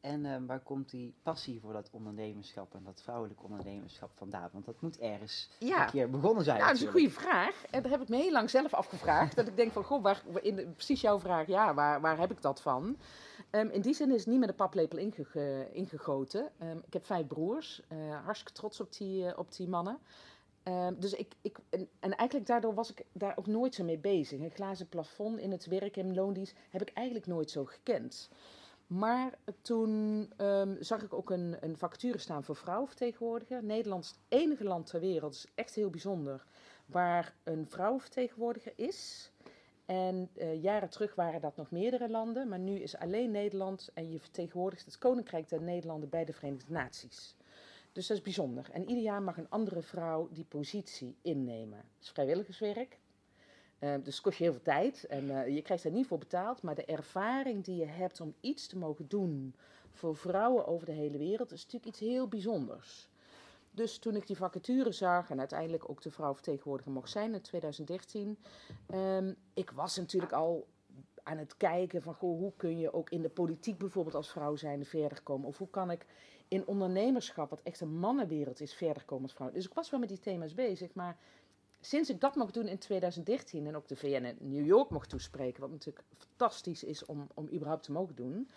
En 0.00 0.26
eh, 0.26 0.36
waar 0.46 0.60
komt 0.60 0.90
die 0.90 1.14
passie 1.22 1.60
voor 1.60 1.72
dat 1.72 1.88
ondernemerschap 1.92 2.74
en 2.74 2.82
dat 2.84 3.02
vrouwelijk 3.02 3.42
ondernemerschap 3.42 4.10
vandaan? 4.14 4.48
Want 4.52 4.64
dat 4.64 4.80
moet 4.80 4.98
ergens 4.98 5.48
Ja. 5.58 5.84
een 5.84 5.90
keer 5.90 6.10
begonnen 6.10 6.44
zijn. 6.44 6.56
Nou, 6.58 6.68
dat 6.70 6.80
is 6.80 6.86
een 6.86 6.92
goede 6.92 7.10
vraag. 7.10 7.64
En 7.70 7.82
daar 7.82 7.90
heb 7.90 8.00
ik 8.00 8.08
me 8.08 8.16
heel 8.16 8.32
lang 8.32 8.50
zelf 8.50 8.74
afgevraagd. 8.74 9.36
dat 9.36 9.46
ik 9.46 9.56
denk 9.56 9.72
van, 9.72 9.84
goh, 9.84 10.02
waar, 10.02 10.22
in 10.42 10.56
de- 10.56 10.66
precies 10.66 11.00
jouw 11.00 11.18
vraag, 11.18 11.46
ja, 11.46 11.74
waar, 11.74 12.00
waar 12.00 12.18
heb 12.18 12.30
ik 12.30 12.42
dat 12.42 12.60
van? 12.62 12.96
Ehm, 13.50 13.68
in 13.68 13.80
die 13.80 13.94
zin 13.94 14.10
is 14.10 14.18
het 14.20 14.26
niet 14.26 14.38
met 14.40 14.48
een 14.48 14.54
paplepel 14.54 14.98
ingegoten. 15.72 16.50
Ehm, 16.58 16.76
ik 16.86 16.92
heb 16.92 17.06
vijf 17.06 17.26
broers. 17.26 17.82
eh, 17.88 17.98
hartstikke 18.24 18.52
trots 18.58 18.80
op 18.80 18.92
die, 18.92 19.26
eh, 19.26 19.38
op 19.38 19.52
die 19.56 19.68
mannen. 19.68 19.98
Ehm, 20.62 20.94
dus 20.98 21.12
ik, 21.12 21.32
ik 21.40 21.58
en, 21.70 21.88
en 22.00 22.16
eigenlijk 22.16 22.48
daardoor 22.48 22.74
was 22.74 22.90
ik 22.90 23.02
daar 23.12 23.32
ook 23.36 23.46
nooit 23.46 23.74
zo 23.74 23.84
mee 23.84 23.98
bezig. 23.98 24.40
Een 24.40 24.50
glazen 24.50 24.88
plafond 24.88 25.38
in 25.38 25.50
het 25.50 25.66
werk 25.66 25.96
en 25.96 26.14
loondienst 26.14 26.54
heb 26.70 26.82
ik 26.82 26.90
eigenlijk 26.94 27.26
nooit 27.26 27.50
zo 27.50 27.64
gekend. 27.64 28.30
Maar 28.90 29.38
toen 29.62 30.26
ehm, 30.36 30.76
zag 30.80 31.02
ik 31.02 31.12
ook 31.12 31.30
een, 31.30 31.56
een 31.60 31.76
vacature 31.76 32.18
staan 32.18 32.44
voor 32.44 32.56
vrouwenvertegenwoordiger. 32.56 33.64
Nederland 33.64 34.04
is 34.04 34.10
het 34.10 34.18
enige 34.40 34.64
land 34.64 34.86
ter 34.86 35.00
wereld, 35.00 35.32
dat 35.32 35.44
is 35.44 35.52
echt 35.54 35.74
heel 35.74 35.90
bijzonder, 35.90 36.44
waar 36.86 37.34
een 37.42 37.66
vrouwenvertegenwoordiger 37.68 38.72
is. 38.76 39.30
En 39.86 40.28
eh, 40.34 40.62
jaren 40.62 40.90
terug 40.90 41.14
waren 41.14 41.40
dat 41.40 41.56
nog 41.56 41.70
meerdere 41.70 42.10
landen, 42.10 42.48
maar 42.48 42.58
nu 42.58 42.78
is 42.78 42.96
alleen 42.96 43.30
Nederland 43.30 43.90
en 43.94 44.10
je 44.10 44.20
vertegenwoordigt 44.20 44.84
het 44.84 44.98
Koninkrijk 44.98 45.48
der 45.48 45.62
Nederlanden 45.62 46.08
bij 46.08 46.24
de 46.24 46.32
Verenigde 46.32 46.72
Naties. 46.72 47.36
Dus 47.92 48.06
dat 48.06 48.16
is 48.16 48.22
bijzonder. 48.22 48.68
En 48.72 48.88
ieder 48.88 49.02
jaar 49.02 49.22
mag 49.22 49.36
een 49.36 49.50
andere 49.50 49.82
vrouw 49.82 50.28
die 50.32 50.44
positie 50.44 51.16
innemen. 51.22 51.78
Het 51.78 52.02
is 52.02 52.10
vrijwilligerswerk. 52.10 52.98
Eh, 53.80 53.94
dus 54.02 54.20
kost 54.20 54.38
je 54.38 54.44
heel 54.44 54.52
veel 54.52 54.62
tijd 54.62 55.06
en 55.06 55.30
eh, 55.30 55.54
je 55.54 55.62
krijgt 55.62 55.84
er 55.84 55.90
niet 55.90 56.06
voor 56.06 56.18
betaald. 56.18 56.62
Maar 56.62 56.74
de 56.74 56.84
ervaring 56.84 57.64
die 57.64 57.76
je 57.76 57.86
hebt 57.86 58.20
om 58.20 58.34
iets 58.40 58.66
te 58.66 58.78
mogen 58.78 59.08
doen 59.08 59.54
voor 59.90 60.16
vrouwen 60.16 60.66
over 60.66 60.86
de 60.86 60.92
hele 60.92 61.18
wereld 61.18 61.52
is 61.52 61.62
natuurlijk 61.64 61.96
iets 61.96 62.00
heel 62.00 62.28
bijzonders. 62.28 63.08
Dus 63.70 63.98
toen 63.98 64.16
ik 64.16 64.26
die 64.26 64.36
vacature 64.36 64.92
zag 64.92 65.30
en 65.30 65.38
uiteindelijk 65.38 65.90
ook 65.90 66.02
de 66.02 66.10
vrouw 66.10 66.34
vertegenwoordiger 66.34 66.92
mocht 66.92 67.10
zijn 67.10 67.34
in 67.34 67.40
2013, 67.40 68.38
ehm, 68.86 69.32
ik 69.54 69.70
was 69.70 69.96
natuurlijk 69.96 70.32
al 70.32 70.66
aan 71.22 71.38
het 71.38 71.56
kijken 71.56 72.02
van 72.02 72.14
goh, 72.14 72.38
hoe 72.38 72.52
kun 72.56 72.78
je 72.78 72.92
ook 72.92 73.10
in 73.10 73.22
de 73.22 73.28
politiek 73.28 73.78
bijvoorbeeld 73.78 74.14
als 74.14 74.30
vrouw 74.30 74.56
zijn 74.56 74.84
verder 74.84 75.22
komen? 75.22 75.48
Of 75.48 75.58
hoe 75.58 75.70
kan 75.70 75.90
ik 75.90 76.06
in 76.48 76.66
ondernemerschap, 76.66 77.50
wat 77.50 77.62
echt 77.62 77.80
een 77.80 77.98
mannenwereld 77.98 78.60
is, 78.60 78.74
verder 78.74 79.04
komen 79.04 79.24
als 79.24 79.32
vrouw? 79.32 79.50
Dus 79.50 79.66
ik 79.66 79.74
was 79.74 79.90
wel 79.90 80.00
met 80.00 80.08
die 80.08 80.18
thema's 80.18 80.54
bezig, 80.54 80.94
maar 80.94 81.16
sinds 81.80 82.10
ik 82.10 82.20
dat 82.20 82.34
mocht 82.34 82.54
doen 82.54 82.66
in 82.66 82.78
2013 82.78 83.66
en 83.66 83.76
ook 83.76 83.88
de 83.88 83.96
VN 83.96 84.24
in 84.24 84.36
New 84.40 84.66
York 84.66 84.90
mocht 84.90 85.08
toespreken, 85.08 85.60
wat 85.60 85.70
natuurlijk 85.70 86.06
fantastisch 86.16 86.84
is 86.84 87.04
om, 87.04 87.26
om 87.34 87.48
überhaupt 87.52 87.82
te 87.82 87.92
mogen 87.92 88.14
doen. 88.14 88.50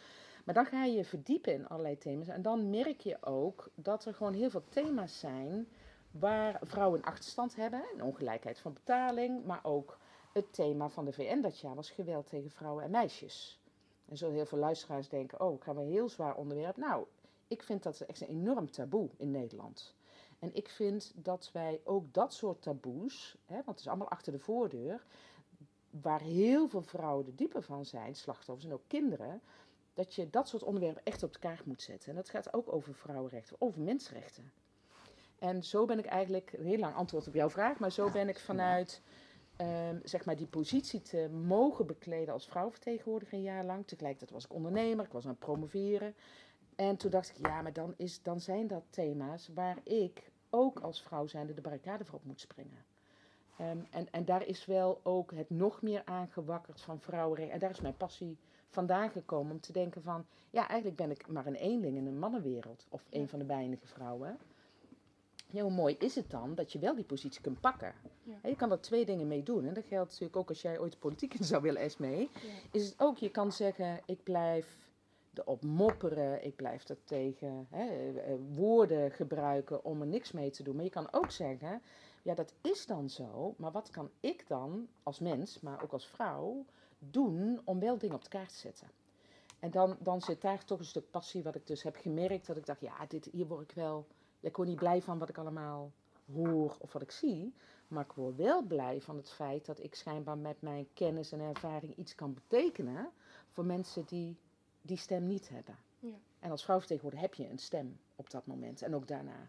Maar 0.45 0.53
dan 0.53 0.65
ga 0.65 0.83
je 0.83 1.05
verdiepen 1.05 1.53
in 1.53 1.67
allerlei 1.67 1.97
thema's 1.97 2.27
en 2.27 2.41
dan 2.41 2.69
merk 2.69 3.01
je 3.01 3.17
ook 3.21 3.69
dat 3.75 4.05
er 4.05 4.13
gewoon 4.13 4.33
heel 4.33 4.49
veel 4.49 4.63
thema's 4.69 5.19
zijn 5.19 5.67
waar 6.11 6.59
vrouwen 6.61 6.99
een 6.99 7.05
achterstand 7.05 7.55
hebben. 7.55 7.83
Een 7.93 8.03
ongelijkheid 8.03 8.59
van 8.59 8.73
betaling, 8.73 9.45
maar 9.45 9.59
ook 9.63 9.97
het 10.33 10.53
thema 10.53 10.89
van 10.89 11.05
de 11.05 11.13
VN 11.13 11.41
dat 11.41 11.59
jaar 11.59 11.75
was 11.75 11.89
geweld 11.89 12.27
tegen 12.27 12.51
vrouwen 12.51 12.83
en 12.83 12.91
meisjes. 12.91 13.61
En 14.05 14.17
zo 14.17 14.31
heel 14.31 14.45
veel 14.45 14.57
luisteraars 14.57 15.09
denken, 15.09 15.41
oh, 15.41 15.55
ik 15.55 15.63
ga 15.63 15.71
een 15.71 15.87
heel 15.87 16.09
zwaar 16.09 16.35
onderwerp. 16.35 16.77
Nou, 16.77 17.05
ik 17.47 17.63
vind 17.63 17.83
dat 17.83 17.99
echt 17.99 18.21
een 18.21 18.27
enorm 18.27 18.71
taboe 18.71 19.09
in 19.17 19.31
Nederland. 19.31 19.95
En 20.43 20.49
ik 20.53 20.69
vind 20.69 21.11
dat 21.15 21.49
wij 21.53 21.81
ook 21.83 22.13
dat 22.13 22.33
soort 22.33 22.61
taboes, 22.61 23.37
hè, 23.45 23.55
want 23.55 23.67
het 23.67 23.79
is 23.79 23.87
allemaal 23.87 24.09
achter 24.09 24.31
de 24.31 24.39
voordeur, 24.39 25.05
waar 25.89 26.21
heel 26.21 26.67
veel 26.67 26.81
vrouwen 26.81 27.25
de 27.25 27.35
diepe 27.35 27.61
van 27.61 27.85
zijn, 27.85 28.15
slachtoffers 28.15 28.65
en 28.65 28.73
ook 28.73 28.87
kinderen, 28.87 29.41
dat 29.93 30.15
je 30.15 30.29
dat 30.29 30.47
soort 30.47 30.63
onderwerpen 30.63 31.03
echt 31.03 31.23
op 31.23 31.33
de 31.33 31.39
kaart 31.39 31.65
moet 31.65 31.81
zetten. 31.81 32.09
En 32.09 32.15
dat 32.15 32.29
gaat 32.29 32.53
ook 32.53 32.73
over 32.73 32.93
vrouwenrechten, 32.95 33.55
over 33.59 33.81
mensenrechten. 33.81 34.51
En 35.39 35.63
zo 35.63 35.85
ben 35.85 35.99
ik 35.99 36.05
eigenlijk, 36.05 36.55
heel 36.59 36.77
lang 36.77 36.95
antwoord 36.95 37.27
op 37.27 37.33
jouw 37.33 37.49
vraag, 37.49 37.79
maar 37.79 37.91
zo 37.91 38.09
ben 38.09 38.29
ik 38.29 38.39
vanuit 38.39 39.01
ehm, 39.55 39.99
zeg 40.03 40.25
maar 40.25 40.35
die 40.35 40.47
positie 40.47 41.01
te 41.01 41.29
mogen 41.29 41.85
bekleden 41.85 42.33
als 42.33 42.47
vrouwenvertegenwoordiger 42.47 43.37
een 43.37 43.43
jaar 43.43 43.65
lang. 43.65 43.87
Tegelijkertijd 43.87 44.31
was 44.31 44.45
ik 44.45 44.53
ondernemer, 44.53 45.05
ik 45.05 45.11
was 45.11 45.23
aan 45.23 45.29
het 45.29 45.39
promoveren. 45.39 46.15
En 46.75 46.97
toen 46.97 47.11
dacht 47.11 47.29
ik, 47.29 47.47
ja, 47.47 47.61
maar 47.61 47.73
dan, 47.73 47.93
is, 47.97 48.21
dan 48.21 48.39
zijn 48.39 48.67
dat 48.67 48.83
thema's 48.89 49.49
waar 49.53 49.77
ik 49.83 50.31
ook 50.53 50.79
als 50.79 51.01
vrouw 51.01 51.27
zijnde 51.27 51.53
de 51.53 51.61
barricade 51.61 52.05
voor 52.05 52.19
op 52.19 52.25
moet 52.25 52.39
springen. 52.39 52.85
Ehm, 53.57 53.77
en, 53.89 54.11
en 54.11 54.25
daar 54.25 54.45
is 54.45 54.65
wel 54.65 54.99
ook 55.03 55.31
het 55.31 55.49
nog 55.49 55.81
meer 55.81 56.01
aangewakkerd 56.05 56.81
van 56.81 56.99
vrouwenrechten. 56.99 57.53
En 57.53 57.59
daar 57.59 57.69
is 57.69 57.81
mijn 57.81 57.97
passie 57.97 58.37
vandaan 58.69 59.09
gekomen 59.09 59.51
om 59.51 59.59
te 59.59 59.71
denken 59.71 60.01
van... 60.01 60.25
Ja, 60.49 60.67
eigenlijk 60.67 60.97
ben 60.97 61.11
ik 61.11 61.27
maar 61.27 61.45
een 61.45 61.55
eenling 61.55 61.97
in 61.97 62.05
een 62.05 62.19
mannenwereld. 62.19 62.85
Of 62.89 63.05
een 63.09 63.27
van 63.27 63.39
de 63.39 63.45
weinige 63.45 63.87
vrouwen. 63.87 64.37
Ja, 65.47 65.61
hoe 65.61 65.71
mooi 65.71 65.95
is 65.99 66.15
het 66.15 66.29
dan 66.29 66.55
dat 66.55 66.71
je 66.71 66.79
wel 66.79 66.95
die 66.95 67.03
positie 67.03 67.41
kunt 67.41 67.59
pakken? 67.59 67.93
Ja. 68.23 68.49
Je 68.49 68.55
kan 68.55 68.71
er 68.71 68.81
twee 68.81 69.05
dingen 69.05 69.27
mee 69.27 69.43
doen. 69.43 69.65
En 69.65 69.73
dat 69.73 69.85
geldt 69.85 70.09
natuurlijk 70.09 70.37
ook 70.37 70.49
als 70.49 70.61
jij 70.61 70.79
ooit 70.79 70.99
politiek 70.99 71.33
in 71.33 71.43
zou 71.43 71.61
willen, 71.61 71.81
Esmee. 71.81 72.29
Ja. 72.33 72.49
Is 72.71 72.85
het 72.85 72.95
ook, 72.97 73.17
je 73.17 73.29
kan 73.29 73.51
zeggen, 73.51 74.01
ik 74.05 74.23
blijf 74.23 74.91
erop 75.33 75.63
mopperen. 75.63 76.45
Ik 76.45 76.55
blijf 76.55 76.87
er 76.87 77.03
tegen 77.03 77.67
hè, 77.69 78.11
eh, 78.19 78.33
woorden 78.55 79.11
gebruiken 79.11 79.85
om 79.85 80.01
er 80.01 80.07
niks 80.07 80.31
mee 80.31 80.49
te 80.49 80.63
doen. 80.63 80.75
Maar 80.75 80.83
je 80.83 80.89
kan 80.89 81.13
ook 81.13 81.31
zeggen, 81.31 81.81
ja 82.21 82.33
dat 82.33 82.53
is 82.61 82.85
dan 82.85 83.09
zo. 83.09 83.53
Maar 83.57 83.71
wat 83.71 83.89
kan 83.89 84.09
ik 84.19 84.47
dan 84.47 84.87
als 85.03 85.19
mens, 85.19 85.59
maar 85.59 85.83
ook 85.83 85.91
als 85.91 86.07
vrouw, 86.07 86.65
doen 86.99 87.61
om 87.63 87.79
wel 87.79 87.97
dingen 87.97 88.15
op 88.15 88.23
de 88.23 88.29
kaart 88.29 88.49
te 88.49 88.55
zetten? 88.55 88.87
En 89.59 89.71
dan, 89.71 89.97
dan 89.99 90.21
zit 90.21 90.41
daar 90.41 90.65
toch 90.65 90.79
een 90.79 90.85
stuk 90.85 91.11
passie 91.11 91.43
wat 91.43 91.55
ik 91.55 91.67
dus 91.67 91.83
heb 91.83 91.95
gemerkt. 91.95 92.47
Dat 92.47 92.57
ik 92.57 92.65
dacht, 92.65 92.81
ja, 92.81 93.05
dit, 93.07 93.25
hier 93.25 93.47
word 93.47 93.61
ik 93.61 93.75
wel... 93.75 94.07
Ik 94.39 94.55
word 94.55 94.67
niet 94.67 94.77
blij 94.77 95.01
van 95.01 95.19
wat 95.19 95.29
ik 95.29 95.37
allemaal 95.37 95.91
hoor 96.33 96.75
of 96.79 96.93
wat 96.93 97.01
ik 97.01 97.11
zie. 97.11 97.53
Maar 97.87 98.03
ik 98.03 98.11
word 98.11 98.35
wel 98.35 98.61
blij 98.61 99.01
van 99.01 99.15
het 99.15 99.31
feit 99.31 99.65
dat 99.65 99.83
ik 99.83 99.95
schijnbaar 99.95 100.37
met 100.37 100.61
mijn 100.61 100.87
kennis 100.93 101.31
en 101.31 101.39
ervaring 101.39 101.95
iets 101.95 102.15
kan 102.15 102.33
betekenen 102.33 103.09
voor 103.51 103.65
mensen 103.65 104.05
die 104.05 104.37
die 104.85 104.97
stem 104.97 105.27
niet 105.27 105.49
hebben. 105.49 105.77
Ja. 105.99 106.19
En 106.39 106.51
als 106.51 106.63
vrouwvertegenwoordiger 106.63 107.27
heb 107.29 107.37
je 107.37 107.49
een 107.49 107.59
stem 107.59 107.99
op 108.15 108.29
dat 108.29 108.45
moment 108.45 108.81
en 108.81 108.95
ook 108.95 109.07
daarna. 109.07 109.47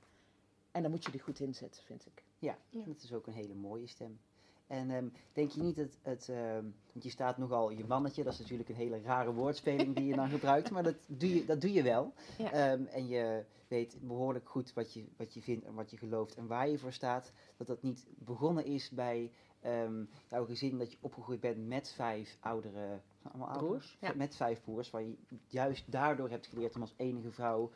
En 0.72 0.82
dan 0.82 0.90
moet 0.90 1.04
je 1.04 1.10
die 1.10 1.20
goed 1.20 1.40
inzetten, 1.40 1.82
vind 1.82 2.06
ik. 2.06 2.24
Ja, 2.38 2.58
Ja. 2.68 2.84
dat 2.84 3.02
is 3.02 3.12
ook 3.12 3.26
een 3.26 3.32
hele 3.32 3.54
mooie 3.54 3.86
stem. 3.86 4.18
En 4.66 4.90
ehm, 4.90 5.08
denk 5.32 5.50
je 5.50 5.62
niet 5.62 5.76
dat 5.76 5.98
het, 6.02 6.28
ehm, 6.28 6.64
want 6.92 7.04
je 7.04 7.10
staat 7.10 7.38
nogal 7.38 7.70
je 7.70 7.84
mannetje, 7.84 8.24
dat 8.24 8.32
is 8.32 8.38
natuurlijk 8.38 8.68
een 8.68 8.74
hele 8.74 9.00
rare 9.00 9.32
woordspeling 9.32 9.94
die 9.96 10.06
je 10.06 10.14
dan 10.14 10.28
gebruikt, 10.28 10.70
maar 10.70 10.82
dat 10.82 10.96
doe 11.06 11.34
je, 11.34 11.44
dat 11.44 11.60
doe 11.60 11.72
je 11.72 11.82
wel. 11.82 12.12
Ja. 12.38 12.52
Ehm, 12.52 12.84
en 12.84 13.06
je 13.06 13.44
weet 13.68 13.96
behoorlijk 14.00 14.48
goed 14.48 14.72
wat 14.72 14.92
je, 14.92 15.04
wat 15.16 15.34
je 15.34 15.42
vindt 15.42 15.64
en 15.64 15.74
wat 15.74 15.90
je 15.90 15.96
gelooft 15.96 16.36
en 16.36 16.46
waar 16.46 16.68
je 16.68 16.78
voor 16.78 16.92
staat. 16.92 17.32
Dat 17.56 17.66
dat 17.66 17.82
niet 17.82 18.06
begonnen 18.18 18.64
is 18.64 18.90
bij 18.90 19.30
ehm, 19.64 20.04
jouw 20.28 20.44
gezin, 20.44 20.78
dat 20.78 20.92
je 20.92 20.98
opgegroeid 21.00 21.40
bent 21.40 21.66
met 21.66 21.92
vijf 21.92 22.36
oudere 22.40 23.00
allemaal? 23.22 23.58
Broers, 23.58 23.96
ja. 24.00 24.12
Met 24.14 24.36
vijf 24.36 24.62
broers, 24.62 24.90
waar 24.90 25.02
je 25.02 25.16
juist 25.46 25.92
daardoor 25.92 26.30
hebt 26.30 26.46
geleerd 26.46 26.74
om 26.74 26.80
als 26.80 26.94
enige 26.96 27.30
vrouw 27.30 27.70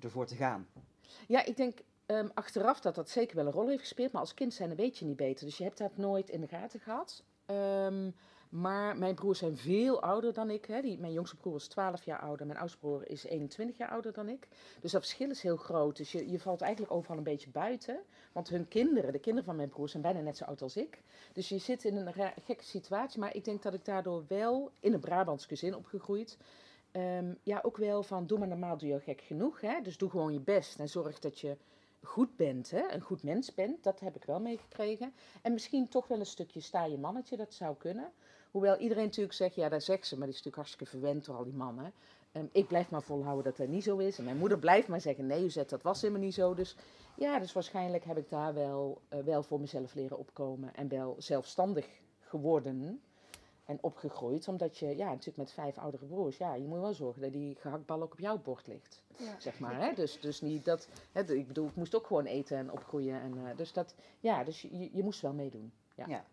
ervoor 0.00 0.26
te 0.26 0.34
gaan. 0.34 0.66
Ja, 1.28 1.44
ik 1.44 1.56
denk 1.56 1.78
ehm, 2.06 2.28
achteraf 2.34 2.80
dat 2.80 2.94
dat 2.94 3.10
zeker 3.10 3.36
wel 3.36 3.46
een 3.46 3.52
rol 3.52 3.68
heeft 3.68 3.80
gespeeld, 3.80 4.12
maar 4.12 4.20
als 4.20 4.34
kind 4.34 4.54
zijn 4.54 4.74
weet 4.74 4.98
je 4.98 5.04
niet 5.04 5.16
beter. 5.16 5.46
Dus 5.46 5.58
je 5.58 5.64
hebt 5.64 5.78
dat 5.78 5.96
nooit 5.96 6.30
in 6.30 6.40
de 6.40 6.48
gaten 6.48 6.80
gehad. 6.80 7.24
Ehm, 7.46 8.10
maar 8.48 8.96
mijn 8.96 9.14
broers 9.14 9.38
zijn 9.38 9.56
veel 9.56 10.02
ouder 10.02 10.32
dan 10.32 10.50
ik. 10.50 10.64
Hè. 10.64 10.96
Mijn 10.98 11.12
jongste 11.12 11.36
broer 11.36 11.56
is 11.56 11.68
12 11.68 12.04
jaar 12.04 12.20
ouder, 12.20 12.46
mijn 12.46 12.58
oudste 12.58 12.78
broer 12.78 13.08
is 13.10 13.24
21 13.24 13.76
jaar 13.76 13.90
ouder 13.90 14.12
dan 14.12 14.28
ik. 14.28 14.48
Dus 14.80 14.92
dat 14.92 15.00
verschil 15.00 15.30
is 15.30 15.42
heel 15.42 15.56
groot. 15.56 15.96
Dus 15.96 16.12
je, 16.12 16.30
je 16.30 16.40
valt 16.40 16.60
eigenlijk 16.60 16.92
overal 16.92 17.16
een 17.16 17.22
beetje 17.22 17.50
buiten. 17.50 17.98
Want 18.32 18.48
hun 18.48 18.68
kinderen, 18.68 19.12
de 19.12 19.18
kinderen 19.18 19.44
van 19.46 19.56
mijn 19.56 19.68
broers, 19.68 19.90
zijn 19.90 20.02
bijna 20.02 20.20
net 20.20 20.36
zo 20.36 20.44
oud 20.44 20.62
als 20.62 20.76
ik. 20.76 21.02
Dus 21.32 21.48
je 21.48 21.58
zit 21.58 21.84
in 21.84 21.96
een 21.96 22.12
gekke 22.44 22.64
situatie. 22.64 23.20
Maar 23.20 23.34
ik 23.34 23.44
denk 23.44 23.62
dat 23.62 23.74
ik 23.74 23.84
daardoor 23.84 24.24
wel 24.28 24.70
in 24.80 24.92
een 24.92 25.00
Brabants 25.00 25.46
gezin 25.46 25.76
opgegroeid. 25.76 26.38
Ehm, 26.92 27.34
ja, 27.42 27.60
ook 27.62 27.76
wel 27.76 28.02
van 28.02 28.26
doe 28.26 28.38
maar 28.38 28.48
normaal, 28.48 28.76
doe 28.76 28.88
je 28.88 28.94
al 28.94 29.00
gek 29.00 29.20
genoeg. 29.20 29.60
Hè? 29.60 29.80
Dus 29.82 29.98
doe 29.98 30.10
gewoon 30.10 30.32
je 30.32 30.40
best 30.40 30.78
en 30.78 30.88
zorg 30.88 31.18
dat 31.18 31.40
je 31.40 31.56
goed 32.02 32.36
bent, 32.36 32.70
hè? 32.70 32.92
een 32.92 33.00
goed 33.00 33.22
mens 33.22 33.54
bent. 33.54 33.82
Dat 33.82 34.00
heb 34.00 34.16
ik 34.16 34.24
wel 34.24 34.40
meegekregen. 34.40 35.12
En 35.42 35.52
misschien 35.52 35.88
toch 35.88 36.08
wel 36.08 36.18
een 36.18 36.26
stukje 36.26 36.60
sta 36.60 36.84
je 36.84 36.98
mannetje, 36.98 37.36
dat 37.36 37.54
zou 37.54 37.76
kunnen. 37.76 38.12
Hoewel 38.50 38.76
iedereen 38.76 39.04
natuurlijk 39.04 39.34
zegt, 39.34 39.54
ja, 39.54 39.68
daar 39.68 39.80
zegt 39.80 40.06
ze, 40.06 40.18
maar 40.18 40.26
die 40.26 40.36
is 40.36 40.44
natuurlijk 40.44 40.56
hartstikke 40.56 40.96
verwend 40.96 41.24
door 41.24 41.36
al 41.36 41.44
die 41.44 41.52
mannen. 41.52 41.92
Ehm, 42.32 42.46
ik 42.52 42.66
blijf 42.66 42.90
maar 42.90 43.02
volhouden 43.02 43.44
dat 43.44 43.56
dat 43.56 43.68
niet 43.68 43.84
zo 43.84 43.96
is. 43.96 44.18
En 44.18 44.24
mijn 44.24 44.36
moeder 44.36 44.58
blijft 44.58 44.88
maar 44.88 45.00
zeggen, 45.00 45.26
nee, 45.26 45.40
Juzet, 45.40 45.68
dat 45.68 45.82
was 45.82 46.00
helemaal 46.00 46.22
niet 46.22 46.34
zo. 46.34 46.54
Dus 46.54 46.76
ja, 47.16 47.38
dus 47.38 47.52
waarschijnlijk 47.52 48.04
heb 48.04 48.16
ik 48.16 48.30
daar 48.30 48.54
wel, 48.54 49.00
eh, 49.08 49.18
wel 49.20 49.42
voor 49.42 49.60
mezelf 49.60 49.94
leren 49.94 50.18
opkomen. 50.18 50.74
En 50.74 50.88
wel 50.88 51.14
zelfstandig 51.18 51.88
geworden 52.20 53.00
en 53.64 53.78
opgegroeid. 53.80 54.48
Omdat 54.48 54.78
je, 54.78 54.96
ja, 54.96 55.08
natuurlijk 55.08 55.36
met 55.36 55.52
vijf 55.52 55.78
oudere 55.78 56.06
broers, 56.06 56.36
ja, 56.36 56.54
je 56.54 56.66
moet 56.66 56.80
wel 56.80 56.94
zorgen 56.94 57.22
dat 57.22 57.32
die 57.32 57.56
gehaktbal 57.58 58.02
ook 58.02 58.12
op 58.12 58.18
jouw 58.18 58.38
bord 58.38 58.66
ligt. 58.66 59.02
Ja. 59.16 59.40
Zeg 59.40 59.58
maar, 59.58 59.80
hè? 59.80 59.92
Dus, 59.94 60.20
dus 60.20 60.40
niet 60.40 60.64
dat, 60.64 60.88
hè, 61.12 61.32
ik 61.32 61.46
bedoel, 61.46 61.66
ik 61.66 61.76
moest 61.76 61.96
ook 61.96 62.06
gewoon 62.06 62.24
eten 62.24 62.56
en 62.56 62.72
opgroeien. 62.72 63.20
En, 63.20 63.46
eh, 63.46 63.56
dus 63.56 63.72
dat, 63.72 63.94
ja, 64.20 64.44
dus 64.44 64.62
je, 64.62 64.90
je 64.92 65.02
moest 65.02 65.20
wel 65.20 65.32
meedoen. 65.32 65.72
Ja. 65.94 66.04
Ja. 66.06 66.24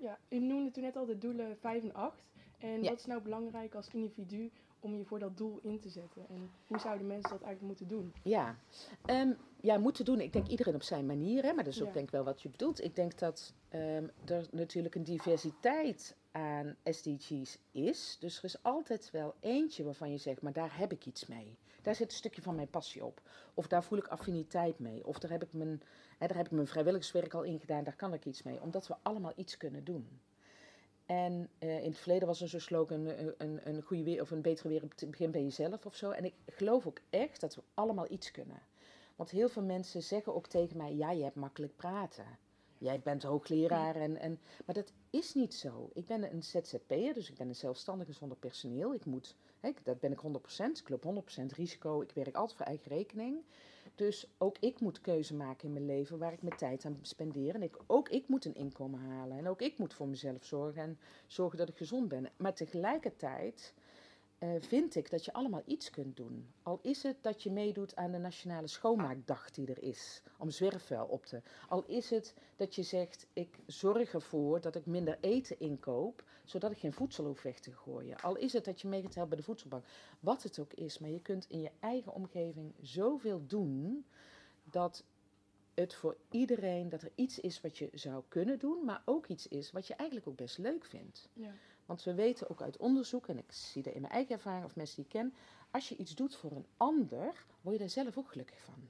Ja, 0.00 0.18
u 0.28 0.38
noemde 0.38 0.70
toen 0.70 0.82
net 0.82 0.96
al 0.96 1.06
de 1.06 1.18
doelen 1.18 1.56
5 1.58 1.82
en 1.82 1.94
8. 1.94 2.22
En 2.58 2.82
Ja. 2.82 2.88
wat 2.90 2.98
is 2.98 3.06
nou 3.06 3.22
belangrijk 3.22 3.74
als 3.74 3.88
individu 3.92 4.50
om 4.80 4.96
je 4.96 5.04
voor 5.04 5.18
dat 5.18 5.36
doel 5.36 5.58
in 5.62 5.80
te 5.80 5.88
zetten? 5.88 6.28
En 6.28 6.50
hoe 6.66 6.78
zouden 6.78 7.06
mensen 7.06 7.30
dat 7.30 7.42
eigenlijk 7.42 7.78
moeten 7.78 7.88
doen? 7.98 8.12
Ja, 8.22 8.56
Ehm, 9.04 9.32
ja, 9.60 9.78
moeten 9.78 10.04
doen. 10.04 10.20
Ik 10.20 10.32
denk 10.32 10.46
iedereen 10.48 10.74
op 10.74 10.82
zijn 10.82 11.06
manier, 11.06 11.42
hè, 11.42 11.52
maar 11.52 11.64
dat 11.64 11.72
is 11.74 11.80
ook 11.80 11.86
Ja. 11.86 11.92
denk 11.92 12.04
ik 12.06 12.10
wel 12.12 12.24
wat 12.24 12.42
je 12.42 12.48
bedoelt. 12.48 12.84
Ik 12.84 12.94
denk 12.96 13.18
dat 13.18 13.52
ehm, 13.68 14.08
er 14.24 14.46
natuurlijk 14.50 14.94
een 14.94 15.04
diversiteit 15.04 16.16
aan 16.32 16.76
SDG's 16.84 17.58
is. 17.70 18.16
Dus 18.20 18.38
er 18.38 18.44
is 18.44 18.62
altijd 18.62 19.10
wel 19.10 19.34
eentje 19.40 19.84
waarvan 19.84 20.10
je 20.10 20.16
zegt, 20.18 20.42
maar 20.42 20.52
daar 20.52 20.78
heb 20.78 20.92
ik 20.92 21.06
iets 21.06 21.26
mee. 21.26 21.56
Daar 21.82 21.94
zit 21.94 22.10
een 22.10 22.16
stukje 22.16 22.42
van 22.42 22.54
mijn 22.54 22.70
passie 22.70 23.04
op. 23.04 23.20
Of 23.54 23.66
daar 23.66 23.84
voel 23.84 23.98
ik 23.98 24.06
affiniteit 24.06 24.78
mee. 24.78 25.06
Of 25.06 25.18
daar 25.18 25.30
heb 25.30 25.42
ik 25.42 25.52
mijn, 25.52 25.82
hè, 26.18 26.26
daar 26.26 26.36
heb 26.36 26.46
ik 26.46 26.52
mijn 26.52 26.66
vrijwilligerswerk 26.66 27.34
al 27.34 27.42
in 27.42 27.60
gedaan, 27.60 27.84
daar 27.84 27.96
kan 27.96 28.14
ik 28.14 28.24
iets 28.24 28.42
mee. 28.42 28.60
Omdat 28.60 28.86
we 28.86 28.94
allemaal 29.02 29.32
iets 29.36 29.56
kunnen 29.56 29.84
doen. 29.84 30.20
En 31.06 31.48
eh, 31.58 31.82
in 31.82 31.90
het 31.90 31.98
verleden 31.98 32.26
was 32.26 32.40
er 32.40 32.48
zo'n 32.48 32.60
slogan, 32.60 33.06
eh, 33.06 33.26
een, 33.38 33.60
een, 33.68 33.82
goede 33.82 34.02
weer, 34.02 34.20
of 34.20 34.30
een 34.30 34.42
betere 34.42 34.68
wereld 34.68 35.10
begint 35.10 35.32
bij 35.32 35.42
jezelf 35.42 35.86
of 35.86 35.94
zo. 35.94 36.10
En 36.10 36.24
ik 36.24 36.34
geloof 36.46 36.86
ook 36.86 37.00
echt 37.10 37.40
dat 37.40 37.54
we 37.54 37.62
allemaal 37.74 38.10
iets 38.10 38.30
kunnen. 38.30 38.62
Want 39.16 39.30
heel 39.30 39.48
veel 39.48 39.62
mensen 39.62 40.02
zeggen 40.02 40.34
ook 40.34 40.46
tegen 40.46 40.76
mij, 40.76 40.94
ja, 40.94 41.10
je 41.10 41.22
hebt 41.22 41.34
makkelijk 41.34 41.76
praten. 41.76 42.38
Jij 42.78 43.00
bent 43.00 43.22
hoogleraar, 43.22 43.96
en, 43.96 44.16
en, 44.16 44.40
maar 44.66 44.74
dat 44.74 44.92
is 45.10 45.34
niet 45.34 45.54
zo. 45.54 45.90
Ik 45.92 46.06
ben 46.06 46.32
een 46.32 46.42
ZZP'er, 46.42 47.14
dus 47.14 47.30
ik 47.30 47.36
ben 47.36 47.48
een 47.48 47.54
zelfstandige 47.54 48.12
zonder 48.12 48.36
personeel. 48.36 48.94
Ik 48.94 49.04
moet, 49.04 49.34
dat 49.82 50.00
ben 50.00 50.12
ik 50.12 50.20
100%, 50.20 50.22
ik 50.80 50.88
loop 50.88 51.24
100% 51.40 51.44
risico, 51.46 52.00
ik 52.00 52.12
werk 52.12 52.34
altijd 52.34 52.56
voor 52.56 52.66
eigen 52.66 52.90
rekening. 52.90 53.44
Dus 53.94 54.26
ook 54.38 54.56
ik 54.58 54.80
moet 54.80 55.00
keuze 55.00 55.34
maken 55.34 55.66
in 55.66 55.72
mijn 55.72 55.86
leven 55.86 56.18
waar 56.18 56.32
ik 56.32 56.42
mijn 56.42 56.56
tijd 56.56 56.84
aan 56.84 56.98
spendeer. 57.02 57.54
En 57.54 57.62
ik, 57.62 57.76
ook 57.86 58.08
ik 58.08 58.28
moet 58.28 58.44
een 58.44 58.54
inkomen 58.54 59.00
halen. 59.00 59.38
En 59.38 59.48
ook 59.48 59.60
ik 59.60 59.78
moet 59.78 59.94
voor 59.94 60.08
mezelf 60.08 60.44
zorgen 60.44 60.82
en 60.82 60.98
zorgen 61.26 61.58
dat 61.58 61.68
ik 61.68 61.76
gezond 61.76 62.08
ben. 62.08 62.30
Maar 62.36 62.54
tegelijkertijd 62.54 63.74
eh, 64.40 64.50
vind 64.58 64.94
ik 64.94 65.10
dat 65.10 65.24
je 65.24 65.32
allemaal 65.32 65.62
iets 65.64 65.90
kunt 65.90 66.16
doen. 66.16 66.52
Al 66.62 66.78
is 66.82 67.02
het 67.02 67.16
dat 67.20 67.42
je 67.42 67.50
meedoet 67.50 67.96
aan 67.96 68.10
de 68.10 68.18
Nationale 68.18 68.66
Schoonmaakdag 68.66 69.50
die 69.50 69.66
er 69.66 69.82
is, 69.82 70.22
om 70.38 70.50
zwerfvuil 70.50 71.06
op 71.06 71.26
te. 71.26 71.42
Al 71.68 71.84
is 71.86 72.10
het 72.10 72.34
dat 72.56 72.74
je 72.74 72.82
zegt, 72.82 73.26
ik 73.32 73.58
zorg 73.66 74.12
ervoor 74.12 74.60
dat 74.60 74.74
ik 74.74 74.86
minder 74.86 75.18
eten 75.20 75.60
inkoop, 75.60 76.24
zodat 76.50 76.70
ik 76.70 76.78
geen 76.78 76.92
voedsel 76.92 77.24
hoef 77.24 77.42
weg 77.42 77.58
te 77.58 77.72
gooien. 77.72 78.20
Al 78.20 78.36
is 78.36 78.52
het 78.52 78.64
dat 78.64 78.80
je 78.80 78.88
mee 78.88 79.02
gaat 79.02 79.14
helpen 79.14 79.30
bij 79.30 79.38
de 79.38 79.44
voedselbank. 79.44 79.84
Wat 80.20 80.42
het 80.42 80.58
ook 80.58 80.72
is, 80.72 80.98
maar 80.98 81.10
je 81.10 81.20
kunt 81.20 81.46
in 81.48 81.60
je 81.60 81.70
eigen 81.80 82.14
omgeving 82.14 82.74
zoveel 82.80 83.46
doen 83.46 84.04
dat 84.64 85.04
het 85.74 85.94
voor 85.94 86.16
iedereen, 86.30 86.88
dat 86.88 87.02
er 87.02 87.12
iets 87.14 87.40
is 87.40 87.60
wat 87.60 87.78
je 87.78 87.88
zou 87.92 88.22
kunnen 88.28 88.58
doen, 88.58 88.84
maar 88.84 89.02
ook 89.04 89.26
iets 89.26 89.48
is 89.48 89.70
wat 89.70 89.86
je 89.86 89.94
eigenlijk 89.94 90.28
ook 90.28 90.36
best 90.36 90.58
leuk 90.58 90.84
vindt. 90.84 91.28
Ja. 91.32 91.52
Want 91.86 92.02
we 92.02 92.14
weten 92.14 92.50
ook 92.50 92.62
uit 92.62 92.76
onderzoek, 92.76 93.28
en 93.28 93.38
ik 93.38 93.52
zie 93.52 93.82
dat 93.82 93.94
in 93.94 94.00
mijn 94.00 94.12
eigen 94.12 94.34
ervaring 94.34 94.64
of 94.64 94.76
mensen 94.76 94.96
die 94.96 95.04
ik 95.04 95.10
ken, 95.10 95.34
als 95.70 95.88
je 95.88 95.96
iets 95.96 96.14
doet 96.14 96.36
voor 96.36 96.52
een 96.52 96.66
ander, 96.76 97.46
word 97.60 97.74
je 97.74 97.80
daar 97.80 97.90
zelf 97.90 98.18
ook 98.18 98.30
gelukkig 98.30 98.60
van. 98.60 98.88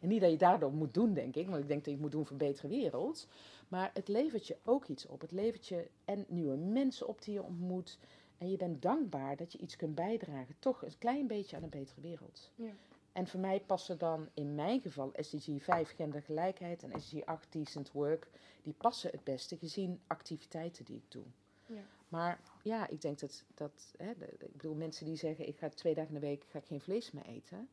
En 0.00 0.08
niet 0.08 0.20
dat 0.20 0.30
je 0.30 0.36
daardoor 0.36 0.72
moet 0.72 0.94
doen, 0.94 1.14
denk 1.14 1.36
ik, 1.36 1.48
want 1.48 1.62
ik 1.62 1.68
denk 1.68 1.78
dat 1.78 1.84
je 1.86 1.92
het 1.92 2.00
moet 2.00 2.10
doen 2.12 2.22
voor 2.26 2.32
een 2.32 2.46
betere 2.48 2.68
wereld. 2.68 3.28
Maar 3.68 3.90
het 3.94 4.08
levert 4.08 4.46
je 4.46 4.56
ook 4.64 4.86
iets 4.86 5.06
op. 5.06 5.20
Het 5.20 5.30
levert 5.32 5.66
je 5.66 5.88
en 6.04 6.24
nieuwe 6.28 6.56
mensen 6.56 7.06
op 7.08 7.22
die 7.22 7.34
je 7.34 7.42
ontmoet. 7.42 7.98
En 8.38 8.50
je 8.50 8.56
bent 8.56 8.82
dankbaar 8.82 9.36
dat 9.36 9.52
je 9.52 9.58
iets 9.58 9.76
kunt 9.76 9.94
bijdragen, 9.94 10.54
toch 10.58 10.82
een 10.84 10.98
klein 10.98 11.26
beetje 11.26 11.56
aan 11.56 11.62
een 11.62 11.68
betere 11.68 12.00
wereld. 12.00 12.50
Ja. 12.54 12.70
En 13.12 13.26
voor 13.26 13.40
mij 13.40 13.60
passen 13.60 13.98
dan 13.98 14.28
in 14.34 14.54
mijn 14.54 14.80
geval 14.80 15.12
SDG 15.16 15.48
5 15.58 15.94
gendergelijkheid 15.94 16.82
en 16.82 17.00
SDG 17.00 17.24
8 17.24 17.52
decent 17.52 17.92
work, 17.92 18.28
die 18.62 18.72
passen 18.78 19.10
het 19.10 19.24
beste 19.24 19.56
gezien 19.56 20.00
activiteiten 20.06 20.84
die 20.84 20.96
ik 20.96 21.10
doe. 21.10 21.22
Ja. 21.66 21.82
Maar 22.08 22.40
ja, 22.62 22.88
ik 22.88 23.00
denk 23.00 23.18
dat, 23.18 23.44
dat 23.54 23.94
hè, 23.96 24.12
de- 24.18 24.26
ik 24.38 24.52
bedoel, 24.56 24.74
mensen 24.74 25.04
die 25.06 25.16
zeggen 25.16 25.48
ik 25.48 25.56
ga 25.58 25.68
twee 25.68 25.94
dagen 25.94 26.14
in 26.14 26.20
de 26.20 26.26
week 26.26 26.44
ga 26.48 26.58
ik 26.58 26.64
geen 26.66 26.80
vlees 26.80 27.10
meer 27.10 27.24
eten, 27.26 27.68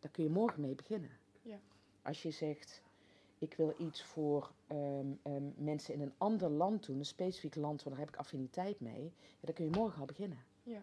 daar 0.00 0.10
kun 0.10 0.24
je 0.24 0.30
morgen 0.30 0.60
mee 0.60 0.74
beginnen. 0.74 1.10
Ja. 1.44 1.58
Als 2.02 2.22
je 2.22 2.30
zegt 2.30 2.82
ik 3.38 3.54
wil 3.54 3.74
iets 3.78 4.02
voor 4.02 4.52
ehm, 4.66 5.06
ehm, 5.22 5.42
mensen 5.56 5.94
in 5.94 6.00
een 6.00 6.14
ander 6.18 6.50
land 6.50 6.86
doen, 6.86 6.98
een 6.98 7.04
specifiek 7.04 7.54
land, 7.54 7.82
want 7.82 7.96
daar 7.96 8.04
heb 8.04 8.14
ik 8.14 8.20
affiniteit 8.20 8.80
mee, 8.80 9.02
ja, 9.14 9.40
dan 9.40 9.54
kun 9.54 9.64
je 9.64 9.70
morgen 9.70 10.00
al 10.00 10.06
beginnen. 10.06 10.38
Ja. 10.62 10.82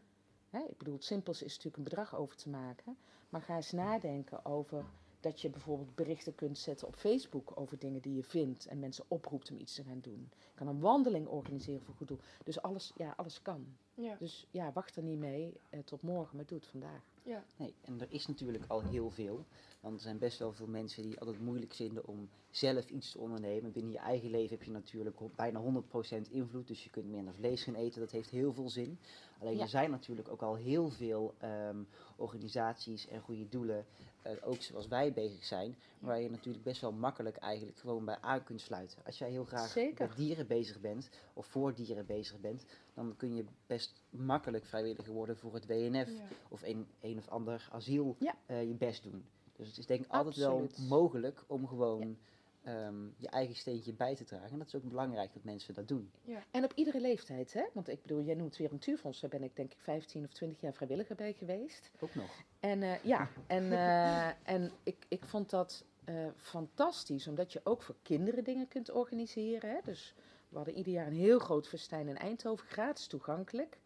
Hè, 0.49 0.59
ik 0.59 0.77
bedoel, 0.77 0.93
het 0.93 1.03
simpelste 1.03 1.45
is 1.45 1.51
natuurlijk 1.51 1.77
een 1.77 1.89
bedrag 1.89 2.15
over 2.15 2.35
te 2.35 2.49
maken, 2.49 2.97
maar 3.29 3.41
ga 3.41 3.55
eens 3.55 3.71
nadenken 3.71 4.45
over 4.45 4.85
dat 5.19 5.41
je 5.41 5.49
bijvoorbeeld 5.49 5.95
berichten 5.95 6.35
kunt 6.35 6.57
zetten 6.57 6.87
op 6.87 6.95
Facebook 6.95 7.51
over 7.59 7.79
dingen 7.79 8.01
die 8.01 8.15
je 8.15 8.23
vindt 8.23 8.65
en 8.65 8.79
mensen 8.79 9.05
oproept 9.07 9.51
om 9.51 9.57
iets 9.57 9.75
te 9.75 9.83
gaan 9.83 9.99
doen. 10.01 10.29
Je 10.31 10.55
kan 10.55 10.67
een 10.67 10.79
wandeling 10.79 11.27
organiseren 11.27 11.81
voor 11.81 11.95
goed 11.95 12.07
doel. 12.07 12.19
Dus 12.43 12.61
alles, 12.61 12.91
ja, 12.95 13.13
alles 13.17 13.41
kan. 13.41 13.65
Ja. 13.93 14.15
Dus 14.15 14.47
ja, 14.51 14.71
wacht 14.71 14.95
er 14.95 15.03
niet 15.03 15.19
mee 15.19 15.53
eh, 15.69 15.79
tot 15.79 16.01
morgen, 16.01 16.35
maar 16.35 16.45
doe 16.45 16.57
het 16.57 16.67
vandaag. 16.67 17.10
Ja. 17.23 17.43
Nee, 17.57 17.73
en 17.81 18.01
er 18.01 18.07
is 18.09 18.27
natuurlijk 18.27 18.63
al 18.67 18.81
heel 18.81 19.09
veel. 19.09 19.45
Want 19.79 19.95
er 19.95 20.01
zijn 20.01 20.17
best 20.17 20.39
wel 20.39 20.53
veel 20.53 20.67
mensen 20.67 21.03
die 21.03 21.19
altijd 21.19 21.39
moeilijk 21.39 21.73
vinden 21.73 22.07
om 22.07 22.29
zelf 22.49 22.89
iets 22.89 23.11
te 23.11 23.19
ondernemen. 23.19 23.71
Binnen 23.71 23.91
je 23.91 23.97
eigen 23.99 24.29
leven 24.29 24.49
heb 24.57 24.63
je 24.63 24.71
natuurlijk 24.71 25.17
bijna 25.35 25.61
100% 25.61 26.31
invloed. 26.31 26.67
Dus 26.67 26.83
je 26.83 26.89
kunt 26.89 27.05
minder 27.05 27.33
vlees 27.33 27.63
gaan 27.63 27.75
eten. 27.75 27.99
Dat 27.99 28.11
heeft 28.11 28.29
heel 28.29 28.53
veel 28.53 28.69
zin. 28.69 28.99
Alleen 29.39 29.55
Ja. 29.55 29.61
er 29.61 29.69
zijn 29.69 29.91
natuurlijk 29.91 30.27
ook 30.29 30.41
al 30.41 30.55
heel 30.55 30.89
veel 30.89 31.33
ehm, 31.37 31.83
organisaties 32.17 33.07
en 33.07 33.21
goede 33.21 33.49
doelen. 33.49 33.85
Eh, 34.21 34.31
ook 34.41 34.61
zoals 34.61 34.87
wij 34.87 35.13
bezig 35.13 35.43
zijn. 35.45 35.75
Waar 35.99 36.21
je 36.21 36.29
natuurlijk 36.29 36.63
best 36.63 36.81
wel 36.81 36.91
makkelijk 36.91 37.37
eigenlijk 37.37 37.77
gewoon 37.77 38.05
bij 38.05 38.17
aan 38.21 38.43
kunt 38.43 38.61
sluiten. 38.61 38.97
Als 39.05 39.17
jij 39.17 39.29
heel 39.29 39.45
graag 39.45 39.69
Zeker. 39.69 40.07
met 40.07 40.17
dieren 40.17 40.47
bezig 40.47 40.79
bent. 40.79 41.09
Of 41.33 41.45
voor 41.45 41.73
dieren 41.73 42.05
bezig 42.05 42.39
bent. 42.39 42.65
Dan 42.93 43.13
kun 43.17 43.35
je 43.35 43.45
best 43.67 44.01
makkelijk 44.09 44.65
vrijwilliger 44.65 45.13
worden 45.13 45.37
voor 45.37 45.53
het 45.53 45.65
WNF 45.65 46.07
Ja. 46.17 46.23
of 46.49 46.61
een, 46.63 46.87
een 47.01 47.17
of 47.17 47.27
ander 47.27 47.69
asiel 47.71 48.15
Ja. 48.19 48.35
eh, 48.45 48.63
je 48.67 48.73
best 48.73 49.03
doen. 49.03 49.25
Dus 49.55 49.67
het 49.67 49.77
is 49.77 49.85
denk 49.85 50.05
ik 50.05 50.11
altijd 50.11 50.35
wel 50.35 50.67
mogelijk 50.87 51.43
om 51.47 51.67
gewoon 51.67 52.17
ehm, 52.63 53.05
je 53.17 53.27
eigen 53.27 53.55
steentje 53.55 53.93
bij 53.93 54.15
te 54.15 54.23
dragen. 54.23 54.51
En 54.51 54.57
dat 54.57 54.67
is 54.67 54.75
ook 54.75 54.89
belangrijk 54.89 55.33
dat 55.33 55.43
mensen 55.43 55.73
dat 55.73 55.87
doen. 55.87 56.11
En 56.51 56.63
op 56.63 56.73
iedere 56.75 57.01
leeftijd, 57.01 57.53
hè? 57.53 57.63
Want 57.73 57.89
ik 57.89 58.01
bedoel, 58.01 58.21
jij 58.21 58.35
noemt 58.35 58.57
weer 58.57 58.71
een 58.71 58.79
tuurfonds. 58.79 59.19
Daar 59.19 59.29
ben 59.29 59.43
ik 59.43 59.55
denk 59.55 59.71
ik 59.71 59.79
15 59.79 60.23
of 60.23 60.31
20 60.33 60.61
jaar 60.61 60.73
vrijwilliger 60.73 61.15
bij 61.15 61.33
geweest. 61.33 61.91
Ook 61.99 62.15
nog. 62.15 62.43
En 62.59 62.83
eh, 62.83 63.03
ja, 63.03 63.29
en, 63.47 63.71
eh, 63.71 64.27
en 64.43 64.71
ik, 64.83 65.05
ik 65.07 65.25
vond 65.25 65.49
dat 65.49 65.85
eh, 66.03 66.27
fantastisch, 66.37 67.27
omdat 67.27 67.53
je 67.53 67.61
ook 67.63 67.81
voor 67.81 67.95
kinderen 68.01 68.43
dingen 68.43 68.67
kunt 68.67 68.91
organiseren. 68.91 69.69
Hè? 69.69 69.77
Dus 69.83 70.13
We 70.49 70.57
hadden 70.57 70.75
ieder 70.75 70.93
jaar 70.93 71.07
een 71.07 71.13
heel 71.13 71.39
groot 71.39 71.67
festijn 71.67 72.07
in 72.07 72.17
Eindhoven, 72.17 72.67
gratis 72.67 73.07
toegankelijk. 73.07 73.77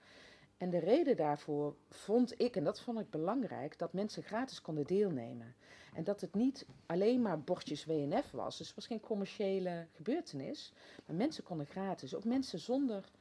En 0.57 0.69
de 0.69 0.79
reden 0.79 1.15
daarvoor 1.15 1.75
vond 1.89 2.39
ik, 2.39 2.55
en 2.55 2.63
dat 2.63 2.81
vond 2.81 2.99
ik 2.99 3.09
belangrijk, 3.09 3.77
dat 3.77 3.93
mensen 3.93 4.23
gratis 4.23 4.61
konden 4.61 4.85
deelnemen. 4.85 5.55
En 5.93 6.03
dat 6.03 6.21
het 6.21 6.33
niet 6.33 6.65
alleen 6.85 7.21
maar 7.21 7.41
bordjes 7.41 7.85
WNF 7.85 8.31
was. 8.31 8.57
Dus 8.57 8.67
het 8.67 8.75
was 8.75 8.87
geen 8.87 8.99
commerciële 8.99 9.87
gebeurtenis. 9.91 10.73
Maar 11.05 11.15
mensen 11.15 11.43
konden 11.43 11.65
gratis. 11.65 12.15
Ook 12.15 12.23
mensen 12.23 12.59
zonder 12.59 13.11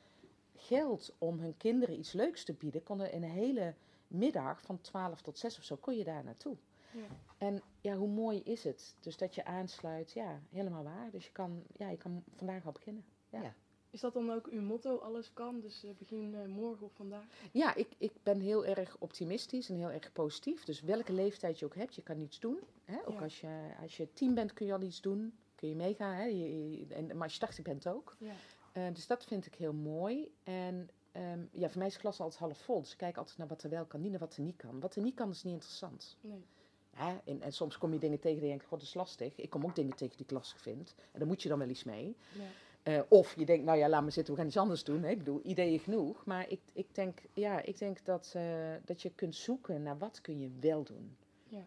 geld 0.57 1.15
om 1.19 1.39
hun 1.39 1.57
kinderen 1.57 1.99
iets 1.99 2.13
leuks 2.13 2.45
te 2.45 2.53
bieden, 2.53 2.83
konden 2.83 3.13
in 3.13 3.23
een 3.23 3.31
hele 3.31 3.75
middag 4.07 4.61
van 4.63 4.81
12 4.81 5.23
tot 5.23 5.39
6 5.39 5.59
of 5.59 5.65
zo, 5.65 5.77
kon 5.77 5.97
je 5.97 6.05
daar 6.05 6.25
naartoe. 6.25 6.57
Ja. 6.93 7.07
En 7.39 7.63
ja, 7.81 7.97
hoe 7.97 8.09
mooi 8.09 8.43
is 8.43 8.65
het? 8.65 8.95
Dus 9.01 9.17
dat 9.17 9.35
je 9.35 9.45
aansluit, 9.45 10.13
ja, 10.13 10.41
helemaal 10.51 10.85
waar. 10.85 11.11
Dus 11.11 11.25
je 11.25 11.33
kan, 11.33 11.63
ja, 11.73 11.89
je 11.89 11.97
kan 11.97 12.23
vandaag 12.35 12.67
al 12.67 12.73
beginnen. 12.73 13.05
Ja. 13.29 13.43
Ja. 13.43 13.55
Is 13.95 14.01
dat 14.01 14.13
dan 14.13 14.31
ook 14.33 14.47
uw 14.47 14.61
motto, 14.63 14.97
alles 14.97 15.33
kan, 15.33 15.61
dus 15.61 15.85
eh, 15.85 15.91
begin 15.99 16.35
eh, 16.35 16.45
morgen 16.47 16.87
of 16.87 16.93
vandaag? 16.95 17.25
Ja, 17.53 17.75
ik, 17.75 17.89
ik 17.99 18.13
ben 18.23 18.41
heel 18.41 18.65
erg 18.65 18.97
optimistisch 18.99 19.69
en 19.69 19.77
heel 19.77 19.91
erg 19.91 20.13
positief. 20.13 20.65
Dus 20.65 20.81
welke 20.81 21.13
leeftijd 21.13 21.59
je 21.59 21.65
ook 21.65 21.75
hebt, 21.75 21.95
je 21.95 22.03
kan 22.03 22.21
iets 22.21 22.41
doen. 22.41 22.59
Hè? 22.85 23.07
Ook 23.07 23.13
Ja. 23.15 23.21
als, 23.23 23.41
je, 23.41 23.71
als 23.81 23.97
je 23.97 24.13
tien 24.13 24.35
bent 24.35 24.53
kun 24.53 24.67
je 24.67 24.73
al 24.73 24.83
iets 24.83 25.01
doen. 25.01 25.35
Kun 25.55 25.69
je 25.69 25.75
meegaan. 25.77 26.15
Hè? 26.15 26.25
Je, 26.25 26.71
je- 26.79 26.95
en, 26.95 27.07
maar 27.07 27.23
als 27.23 27.33
je 27.35 27.41
80 27.41 27.65
bent 27.65 27.89
ook. 27.89 28.17
Ja. 28.19 28.33
Eh, 28.73 28.87
dus 28.95 29.07
dat 29.07 29.25
vind 29.25 29.47
ik 29.47 29.55
heel 29.55 29.73
mooi. 29.73 30.33
En 30.45 30.89
ehm, 31.13 31.41
ja, 31.53 31.69
voor 31.69 31.79
mij 31.79 31.87
is 31.87 31.97
glas 31.97 32.21
altijd 32.21 32.41
half 32.41 32.59
vol. 32.59 32.81
Dus 32.81 32.93
ik 32.93 32.99
kijk 32.99 33.17
altijd 33.17 33.39
naar 33.39 33.49
wat 33.49 33.63
er 33.63 33.71
wel 33.71 33.85
kan, 33.85 34.01
niet 34.01 34.11
naar 34.11 34.21
wat 34.21 34.37
er 34.37 34.43
niet 34.43 34.57
kan. 34.57 34.81
Wat 34.81 34.97
er 34.97 35.03
niet 35.03 35.15
kan 35.15 35.31
is 35.31 35.43
niet 35.43 35.53
interessant. 35.55 36.17
Nee. 36.21 36.45
Hè? 36.91 37.17
En, 37.25 37.41
en 37.43 37.53
soms 37.53 37.79
kom 37.79 37.93
je 37.93 37.99
dingen 37.99 38.19
tegen 38.21 38.37
die 38.37 38.45
je 38.45 38.51
denkt, 38.51 38.65
god, 38.67 38.79
dat 38.79 38.89
is 38.89 38.95
lastig. 38.95 39.37
Ik 39.37 39.51
kom 39.51 39.65
ook 39.65 39.75
dingen 39.75 39.97
tegen 39.97 40.17
die 40.17 40.27
ik 40.27 40.33
lastig 40.33 40.61
vind. 40.61 40.95
En 41.13 41.19
daar 41.19 41.29
moet 41.29 41.43
je 41.43 41.49
dan 41.49 41.59
wel 41.59 41.69
iets 41.69 41.85
mee. 41.85 42.17
Ja. 42.39 42.45
Eh, 42.85 43.01
of 43.09 43.37
je 43.37 43.45
denkt, 43.45 43.65
nou 43.65 43.79
ja, 43.79 43.89
laat 43.89 44.03
maar 44.03 44.13
zitten, 44.13 44.33
we 44.35 44.39
gaan 44.39 44.49
iets 44.49 44.57
anders 44.57 44.85
doen. 44.85 45.03
Hè? 45.03 45.09
Ik 45.11 45.19
bedoel, 45.19 45.41
ideeën 45.43 45.79
genoeg. 45.79 46.25
Maar 46.25 46.49
ik, 46.49 46.61
ik 46.73 46.95
denk, 46.95 47.23
ja, 47.33 47.63
ik 47.63 47.79
denk 47.79 48.05
dat, 48.05 48.33
eh, 48.37 48.45
dat 48.85 49.03
je 49.03 49.11
kunt 49.15 49.35
zoeken 49.35 49.83
naar 49.83 49.99
wat 49.99 50.21
kun 50.21 50.39
je 50.41 50.51
wel 50.61 50.83
doen. 50.85 51.17
Ja. 51.45 51.65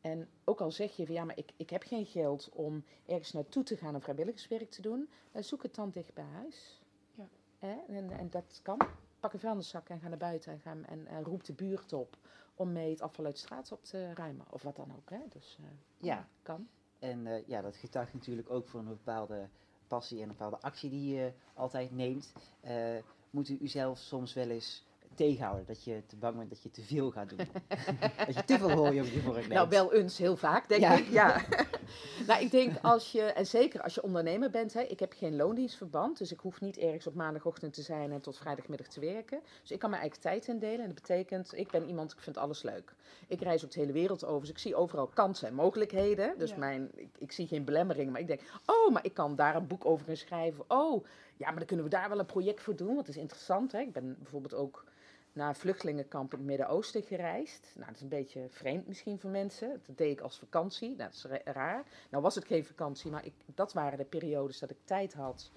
En 0.00 0.28
ook 0.44 0.60
al 0.60 0.70
zeg 0.70 0.96
je 0.96 1.06
van 1.06 1.14
ja, 1.14 1.24
maar 1.24 1.38
ik, 1.38 1.52
ik 1.56 1.70
heb 1.70 1.82
geen 1.82 2.06
geld 2.06 2.48
om 2.52 2.84
ergens 3.06 3.32
naartoe 3.32 3.62
te 3.62 3.76
gaan 3.76 3.94
om 3.94 4.00
vrijwilligerswerk 4.00 4.70
te 4.70 4.82
doen, 4.82 5.08
dan 5.32 5.44
zoek 5.44 5.62
het 5.62 5.74
dan 5.74 5.90
dicht 5.90 6.14
bij 6.14 6.24
huis. 6.24 6.80
Ja. 7.12 7.28
Hè? 7.58 7.76
En, 7.88 8.10
en 8.10 8.30
dat 8.30 8.60
kan. 8.62 8.78
Pak 9.20 9.32
een 9.32 9.38
vuilniszak 9.38 9.88
en 9.88 10.00
ga 10.00 10.08
naar 10.08 10.18
buiten 10.18 10.52
en, 10.52 10.60
ga, 10.60 10.76
en, 10.86 11.06
en 11.06 11.24
roep 11.24 11.44
de 11.44 11.52
buurt 11.52 11.92
op 11.92 12.16
om 12.54 12.72
mee 12.72 12.90
het 12.90 13.00
afval 13.02 13.24
uit 13.24 13.34
de 13.34 13.40
straat 13.40 13.72
op 13.72 13.84
te 13.84 14.12
ruimen. 14.14 14.46
Of 14.50 14.62
wat 14.62 14.76
dan 14.76 14.92
ook. 14.96 15.10
Hè? 15.10 15.18
Dus 15.28 15.58
eh, 15.60 15.66
Ja. 16.06 16.28
kan. 16.42 16.68
En 16.98 17.26
eh, 17.26 17.46
ja, 17.46 17.60
dat 17.60 17.76
getuigt 17.76 18.14
natuurlijk 18.14 18.50
ook 18.50 18.68
voor 18.68 18.80
een 18.80 18.86
bepaalde 18.88 19.48
passie 19.88 20.16
en 20.16 20.22
een 20.22 20.28
bepaalde 20.28 20.60
actie 20.60 20.90
die 20.90 21.14
je 21.14 21.32
altijd 21.54 21.90
neemt. 21.90 22.32
Eh, 22.60 22.96
moet 23.30 23.48
u 23.48 23.58
uzelf 23.60 23.98
soms 23.98 24.34
wel 24.34 24.48
eens 24.48 24.84
tegenhouden, 25.14 25.66
dat 25.66 25.84
je 25.84 26.02
te 26.06 26.16
bang 26.16 26.36
bent 26.36 26.50
dat 26.50 26.62
je 26.62 26.70
te 26.70 26.82
veel 26.82 27.10
gaat 27.10 27.28
doen. 27.28 27.38
dat 28.26 28.34
je 28.34 28.44
te 28.44 28.58
veel 28.58 28.70
hooi 28.70 29.00
op 29.00 29.06
je 29.06 29.20
vork 29.20 29.36
neemt. 29.36 29.48
Nou, 29.48 29.68
wel 29.68 29.92
eens 29.92 30.18
heel 30.18 30.36
vaak, 30.36 30.68
denk 30.68 30.80
Ja. 30.80 30.96
ik. 30.98 31.08
Ja. 31.08 31.40
nou, 32.26 32.42
ik 32.42 32.50
denk 32.50 32.72
als 32.82 33.12
je, 33.12 33.22
en 33.22 33.46
zeker 33.46 33.82
als 33.82 33.94
je 33.94 34.02
ondernemer 34.02 34.50
bent, 34.50 34.72
hè, 34.72 34.80
ik 34.80 35.00
heb 35.00 35.12
geen 35.12 35.36
loondienstverband, 35.36 36.18
dus 36.18 36.32
ik 36.32 36.40
hoef 36.40 36.60
niet 36.60 36.78
ergens 36.78 37.06
op 37.06 37.14
maandagochtend 37.14 37.72
te 37.74 37.82
zijn 37.82 38.12
en 38.12 38.20
tot 38.20 38.38
vrijdagmiddag 38.38 38.86
te 38.86 39.00
werken. 39.00 39.40
Dus 39.60 39.70
ik 39.70 39.78
kan 39.78 39.90
mijn 39.90 40.02
eigen 40.02 40.20
tijd 40.20 40.48
indelen 40.48 40.80
en 40.80 40.86
dat 40.86 40.94
betekent, 40.94 41.52
ik 41.58 41.70
ben 41.70 41.88
iemand, 41.88 42.12
ik 42.12 42.18
vind 42.18 42.36
alles 42.36 42.62
leuk. 42.62 42.94
Ik 43.28 43.40
reis 43.40 43.64
ook 43.64 43.70
de 43.70 43.80
hele 43.80 43.92
wereld 43.92 44.24
over, 44.24 44.40
dus 44.40 44.50
ik 44.50 44.58
zie 44.58 44.74
overal 44.74 45.06
kansen 45.06 45.48
en 45.48 45.54
mogelijkheden. 45.54 46.34
Dus 46.38 46.50
Ja. 46.50 46.56
mijn, 46.56 46.90
ik, 46.94 47.08
ik 47.18 47.32
zie 47.32 47.46
geen 47.46 47.64
belemmering, 47.64 48.10
maar 48.10 48.20
ik 48.20 48.26
denk, 48.26 48.40
oh, 48.66 48.92
maar 48.92 49.04
ik 49.04 49.14
kan 49.14 49.36
daar 49.36 49.56
een 49.56 49.66
boek 49.66 49.84
over 49.84 50.06
gaan 50.06 50.16
schrijven. 50.16 50.64
Oh, 50.68 51.04
ja, 51.36 51.46
maar 51.46 51.56
dan 51.58 51.66
kunnen 51.66 51.84
we 51.84 51.90
daar 51.90 52.08
wel 52.08 52.18
een 52.18 52.26
project 52.26 52.60
voor 52.62 52.76
doen, 52.76 52.94
want 52.94 53.06
het 53.06 53.16
is 53.16 53.22
interessant. 53.22 53.72
Hè? 53.72 53.80
Ik 53.80 53.92
ben 53.92 54.16
bijvoorbeeld 54.18 54.54
ook 54.54 54.84
naar 55.34 55.48
een 55.48 55.54
vluchtelingenkamp 55.54 56.32
in 56.32 56.38
het 56.38 56.46
Midden-Oosten 56.46 57.02
gereisd. 57.02 57.72
Nou, 57.74 57.86
dat 57.86 57.94
is 57.94 58.02
een 58.02 58.08
beetje 58.08 58.46
vreemd 58.48 58.86
misschien 58.86 59.18
voor 59.18 59.30
mensen. 59.30 59.82
Dat 59.86 59.96
deed 59.96 60.10
ik 60.12 60.20
als 60.20 60.38
vakantie. 60.38 60.88
Nou, 60.88 60.98
dat 60.98 61.14
is 61.14 61.24
ra- 61.24 61.52
raar. 61.52 61.84
Nou 62.10 62.22
was 62.22 62.34
het 62.34 62.44
geen 62.44 62.64
vakantie, 62.64 63.10
maar 63.10 63.24
ik, 63.24 63.32
dat 63.54 63.72
waren 63.72 63.98
de 63.98 64.04
periodes 64.04 64.58
dat 64.58 64.70
ik 64.70 64.76
tijd 64.84 65.14
had. 65.14 65.50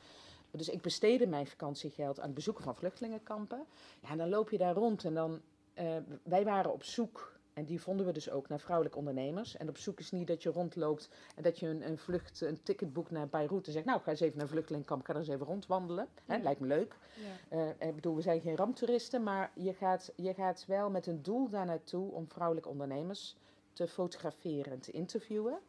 Dus 0.52 0.70
ik 0.70 0.82
besteedde 0.82 1.28
mijn 1.28 1.48
vakantiegeld 1.48 2.20
aan 2.20 2.26
het 2.26 2.36
bezoeken 2.36 2.64
van 2.64 2.76
vluchtelingenkampen. 2.76 3.66
Ja, 4.00 4.10
en 4.10 4.18
dan 4.18 4.30
loop 4.30 4.50
je 4.50 4.58
daar 4.58 4.74
rond 4.74 5.04
en 5.06 5.14
dan... 5.14 5.42
eh, 5.74 5.96
wij 6.24 6.44
waren 6.44 6.74
op 6.74 6.84
zoek, 6.84 7.37
en 7.58 7.66
die 7.66 7.82
vonden 7.82 8.06
we 8.06 8.12
dus 8.12 8.30
ook, 8.30 8.48
naar 8.48 8.60
vrouwelijke 8.60 8.98
ondernemers. 8.98 9.58
En 9.58 9.70
op 9.70 9.78
zoek 9.78 10.00
is 10.00 10.12
niet 10.12 10.28
dat 10.28 10.44
je 10.44 10.50
rondloopt 10.50 11.10
en 11.36 11.44
dat 11.44 11.60
je 11.60 11.68
een, 11.68 11.88
een 11.88 11.98
vlucht, 11.98 12.42
een 12.42 12.64
ticket 12.64 12.94
boekt 12.94 13.12
naar 13.12 13.28
Beirut 13.28 13.68
en 13.68 13.72
zegt... 13.72 13.86
Nou, 13.86 14.02
ga 14.02 14.10
eens 14.12 14.20
even 14.20 14.36
naar 14.36 14.46
een 14.46 14.52
vluchtelingenkamp, 14.52 15.06
ga 15.06 15.14
er 15.14 15.20
eens 15.20 15.28
even 15.28 15.46
rondwandelen. 15.46 16.08
Hè, 16.26 16.38
lijkt 16.38 16.60
me 16.60 16.68
leuk. 16.68 16.96
Ja. 17.50 17.74
Eh, 17.80 17.88
ik 17.88 17.96
bedoel, 17.96 18.16
we 18.16 18.22
zijn 18.22 18.42
geen 18.42 18.56
ramptoeristen, 18.56 19.24
maar 19.24 19.52
je 19.54 19.74
gaat, 19.74 20.14
je 20.16 20.34
gaat 20.34 20.66
wel 20.68 20.90
met 20.90 21.08
een 21.08 21.22
doel 21.22 21.50
daar 21.50 21.66
naartoe 21.66 22.12
om 22.12 22.28
vrouwelijke 22.28 22.70
ondernemers 22.70 23.36
te 23.74 23.88
fotograferen 23.88 24.72
en 24.72 24.80
te 24.80 24.92
interviewen. 24.92 25.60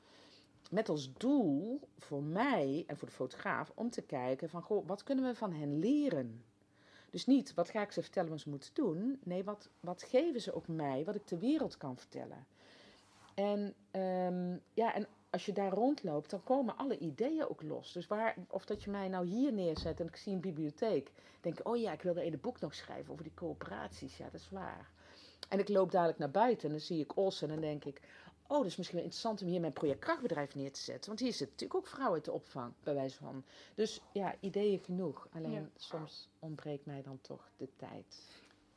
Met 0.70 0.88
als 0.88 1.12
doel 1.16 1.80
voor 1.98 2.22
mij 2.22 2.84
en 2.86 2.96
voor 2.96 3.08
de 3.08 3.14
fotograaf 3.14 3.72
om 3.74 3.90
te 3.90 4.02
kijken 4.02 4.48
van, 4.48 4.62
goh, 4.62 4.86
wat 4.86 5.02
kunnen 5.02 5.24
we 5.24 5.34
van 5.34 5.52
hen 5.52 5.78
leren? 5.78 6.44
Dus 7.10 7.26
niet, 7.26 7.54
wat 7.54 7.70
ga 7.70 7.82
ik 7.82 7.92
ze 7.92 8.02
vertellen 8.02 8.30
wat 8.30 8.40
ze 8.40 8.48
moeten 8.48 8.70
doen? 8.74 9.20
Nee, 9.24 9.44
wat, 9.44 9.68
wat 9.80 10.02
geven 10.02 10.40
ze 10.40 10.54
ook 10.54 10.68
mij, 10.68 11.04
wat 11.04 11.14
ik 11.14 11.26
de 11.26 11.38
wereld 11.38 11.76
kan 11.76 11.96
vertellen? 11.96 12.46
En, 13.34 13.74
ehm, 13.90 14.56
ja, 14.74 14.94
en 14.94 15.06
als 15.30 15.46
je 15.46 15.52
daar 15.52 15.72
rondloopt, 15.72 16.30
dan 16.30 16.42
komen 16.42 16.76
alle 16.76 16.98
ideeën 16.98 17.48
ook 17.48 17.62
los. 17.62 17.92
Dus 17.92 18.06
waar, 18.06 18.36
of 18.48 18.64
dat 18.64 18.84
je 18.84 18.90
mij 18.90 19.08
nou 19.08 19.26
hier 19.26 19.52
neerzet 19.52 20.00
en 20.00 20.06
ik 20.06 20.16
zie 20.16 20.32
een 20.32 20.40
bibliotheek, 20.40 21.10
denk 21.40 21.58
oh 21.62 21.76
ja, 21.76 21.92
ik 21.92 22.02
wil 22.02 22.16
een 22.16 22.40
boek 22.40 22.60
nog 22.60 22.74
schrijven 22.74 23.12
over 23.12 23.24
die 23.24 23.34
coöperaties. 23.34 24.16
Ja, 24.16 24.24
dat 24.24 24.40
is 24.40 24.50
waar. 24.50 24.90
En 25.48 25.58
ik 25.58 25.68
loop 25.68 25.90
dadelijk 25.90 26.18
naar 26.18 26.30
buiten 26.30 26.64
en 26.64 26.70
dan 26.70 26.84
zie 26.84 27.00
ik 27.00 27.16
Os 27.16 27.42
en 27.42 27.48
dan 27.48 27.60
denk 27.60 27.84
ik, 27.84 28.00
oh, 28.48 28.56
dat 28.56 28.66
is 28.66 28.76
misschien 28.76 28.96
wel 28.96 29.04
interessant 29.06 29.42
om 29.42 29.48
hier 29.48 29.60
mijn 29.60 29.72
project 29.72 29.98
krachtbedrijf 30.00 30.54
neer 30.54 30.72
te 30.72 30.80
zetten. 30.80 31.06
Want 31.06 31.20
hier 31.20 31.32
zitten 31.32 31.48
natuurlijk 31.50 31.80
ook 31.80 31.86
vrouwen 31.86 32.22
te 32.22 32.32
opvang, 32.32 32.72
bij 32.82 32.94
wijze 32.94 33.16
van. 33.16 33.44
Dus 33.74 34.00
ja, 34.12 34.34
ideeën 34.40 34.78
genoeg. 34.78 35.28
Alleen 35.32 35.50
Ja. 35.52 35.68
soms 35.76 36.28
ontbreekt 36.38 36.86
mij 36.86 37.02
dan 37.02 37.18
toch 37.20 37.50
de 37.56 37.68
tijd. 37.76 38.26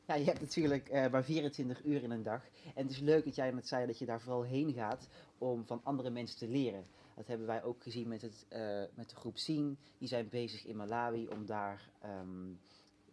Ja, 0.06 0.14
je 0.14 0.24
hebt 0.24 0.40
natuurlijk 0.40 0.88
eh, 0.88 1.10
maar 1.10 1.24
24 1.24 1.84
uur 1.84 2.02
in 2.02 2.10
een 2.10 2.22
dag. 2.22 2.42
En 2.74 2.82
het 2.82 2.90
is 2.90 2.98
leuk 2.98 3.24
dat 3.24 3.34
jij 3.34 3.50
net 3.50 3.68
zei 3.68 3.86
dat 3.86 3.98
je 3.98 4.06
daar 4.06 4.20
vooral 4.20 4.42
heen 4.42 4.72
gaat 4.72 5.08
om 5.38 5.64
van 5.66 5.80
andere 5.82 6.10
mensen 6.10 6.38
te 6.38 6.48
leren. 6.48 6.86
Dat 7.16 7.26
hebben 7.26 7.46
wij 7.46 7.62
ook 7.62 7.82
gezien 7.82 8.08
met, 8.08 8.22
het, 8.22 8.46
eh, 8.48 8.82
met 8.94 9.10
de 9.10 9.16
groep 9.16 9.38
Sien. 9.38 9.78
Die 9.98 10.08
zijn 10.08 10.28
bezig 10.28 10.64
in 10.66 10.76
Malawi 10.76 11.28
om 11.28 11.46
daar 11.46 11.90
ehm, 12.00 12.50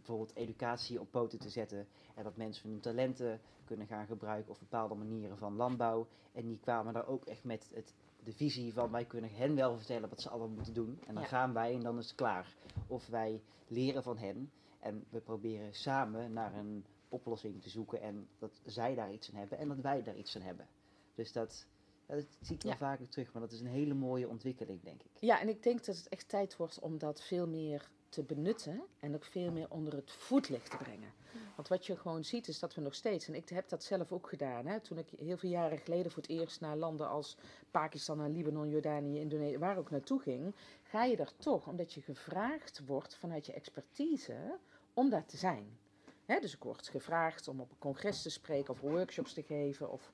bijvoorbeeld 0.09 0.37
educatie 0.49 0.99
op 0.99 1.11
poten 1.11 1.39
te 1.39 1.49
zetten. 1.49 1.87
En 2.15 2.23
dat 2.23 2.35
mensen 2.37 2.69
hun 2.69 2.79
talenten 2.79 3.39
kunnen 3.65 3.87
gaan 3.87 4.05
gebruiken 4.05 4.51
of 4.51 4.59
bepaalde 4.59 4.95
manieren 4.95 5.37
van 5.37 5.55
landbouw. 5.55 6.07
En 6.31 6.47
die 6.47 6.59
kwamen 6.59 6.93
daar 6.93 7.07
ook 7.07 7.25
echt 7.25 7.43
met 7.43 7.69
het, 7.73 7.93
de 8.23 8.33
visie 8.33 8.73
van 8.73 8.91
wij 8.91 9.05
kunnen 9.05 9.29
hen 9.29 9.55
wel 9.55 9.77
vertellen 9.77 10.09
wat 10.09 10.21
ze 10.21 10.29
allemaal 10.29 10.49
moeten 10.49 10.73
doen. 10.73 10.99
En 11.07 11.13
dan 11.13 11.23
Ja. 11.23 11.29
gaan 11.29 11.53
wij 11.53 11.73
en 11.73 11.81
dan 11.81 11.97
is 11.97 12.05
het 12.07 12.15
klaar. 12.15 12.55
Of 12.87 13.07
wij 13.07 13.41
leren 13.67 14.03
van 14.03 14.17
hen. 14.17 14.51
En 14.79 15.05
we 15.09 15.19
proberen 15.19 15.73
samen 15.73 16.33
naar 16.33 16.55
een 16.55 16.85
oplossing 17.09 17.61
te 17.61 17.69
zoeken 17.69 18.01
en 18.01 18.27
dat 18.39 18.61
zij 18.65 18.95
daar 18.95 19.11
iets 19.13 19.29
aan 19.31 19.39
hebben 19.39 19.57
en 19.57 19.67
dat 19.67 19.79
wij 19.79 20.03
daar 20.03 20.15
iets 20.17 20.35
aan 20.35 20.41
hebben. 20.41 20.67
Dus 21.15 21.31
dat, 21.31 21.67
dat 22.05 22.25
zie 22.41 22.55
ik 22.55 22.61
wel 22.61 22.71
Ja. 22.71 22.77
vaker 22.77 23.09
terug, 23.09 23.33
maar 23.33 23.41
dat 23.41 23.51
is 23.51 23.59
een 23.59 23.67
hele 23.67 23.93
mooie 23.93 24.27
ontwikkeling, 24.27 24.81
denk 24.83 25.03
ik. 25.03 25.11
Ja, 25.19 25.39
en 25.41 25.49
ik 25.49 25.63
denk 25.63 25.85
dat 25.85 25.95
het 25.97 26.07
echt 26.07 26.29
tijd 26.29 26.55
wordt 26.57 26.79
om 26.79 26.97
dat 26.97 27.21
veel 27.27 27.47
meer 27.47 27.89
te 28.09 28.23
benutten 28.23 28.81
en 28.99 29.15
ook 29.15 29.23
veel 29.23 29.51
meer 29.51 29.67
onder 29.69 29.93
het 29.93 30.11
voetlicht 30.11 30.71
te 30.71 30.77
brengen. 30.77 31.13
Want 31.55 31.67
wat 31.67 31.85
je 31.85 31.97
gewoon 31.97 32.23
ziet 32.23 32.47
is 32.47 32.59
dat 32.59 32.75
we 32.75 32.81
nog 32.81 32.95
steeds, 32.95 33.27
en 33.27 33.35
ik 33.35 33.49
heb 33.49 33.69
dat 33.69 33.83
zelf 33.83 34.11
ook 34.11 34.29
gedaan, 34.29 34.65
hè, 34.65 34.79
toen 34.79 34.97
ik 34.97 35.07
heel 35.17 35.37
veel 35.37 35.49
jaren 35.49 35.77
geleden 35.77 36.11
voor 36.11 36.21
het 36.21 36.31
eerst 36.31 36.61
naar 36.61 36.75
landen 36.75 37.09
als 37.09 37.37
Pakistan, 37.71 38.21
en 38.21 38.31
Libanon, 38.31 38.69
Jordanië, 38.69 39.19
Indonesië, 39.19 39.57
waar 39.57 39.77
ook 39.77 39.89
naartoe 39.89 40.19
ging, 40.19 40.55
ga 40.83 41.03
je 41.03 41.15
daar 41.15 41.31
toch 41.37 41.67
omdat 41.67 41.93
je 41.93 42.01
gevraagd 42.01 42.81
wordt 42.85 43.15
vanuit 43.15 43.45
je 43.45 43.53
expertise 43.53 44.57
om 44.93 45.09
daar 45.09 45.25
te 45.25 45.37
zijn. 45.37 45.77
Hè, 46.25 46.39
dus 46.39 46.53
ik 46.53 46.63
word 46.63 46.87
gevraagd 46.87 47.47
om 47.47 47.59
op 47.59 47.71
een 47.71 47.79
congres 47.79 48.21
te 48.21 48.29
spreken 48.29 48.73
of 48.73 48.81
workshops 48.81 49.33
te 49.33 49.43
geven 49.43 49.91
of 49.91 50.11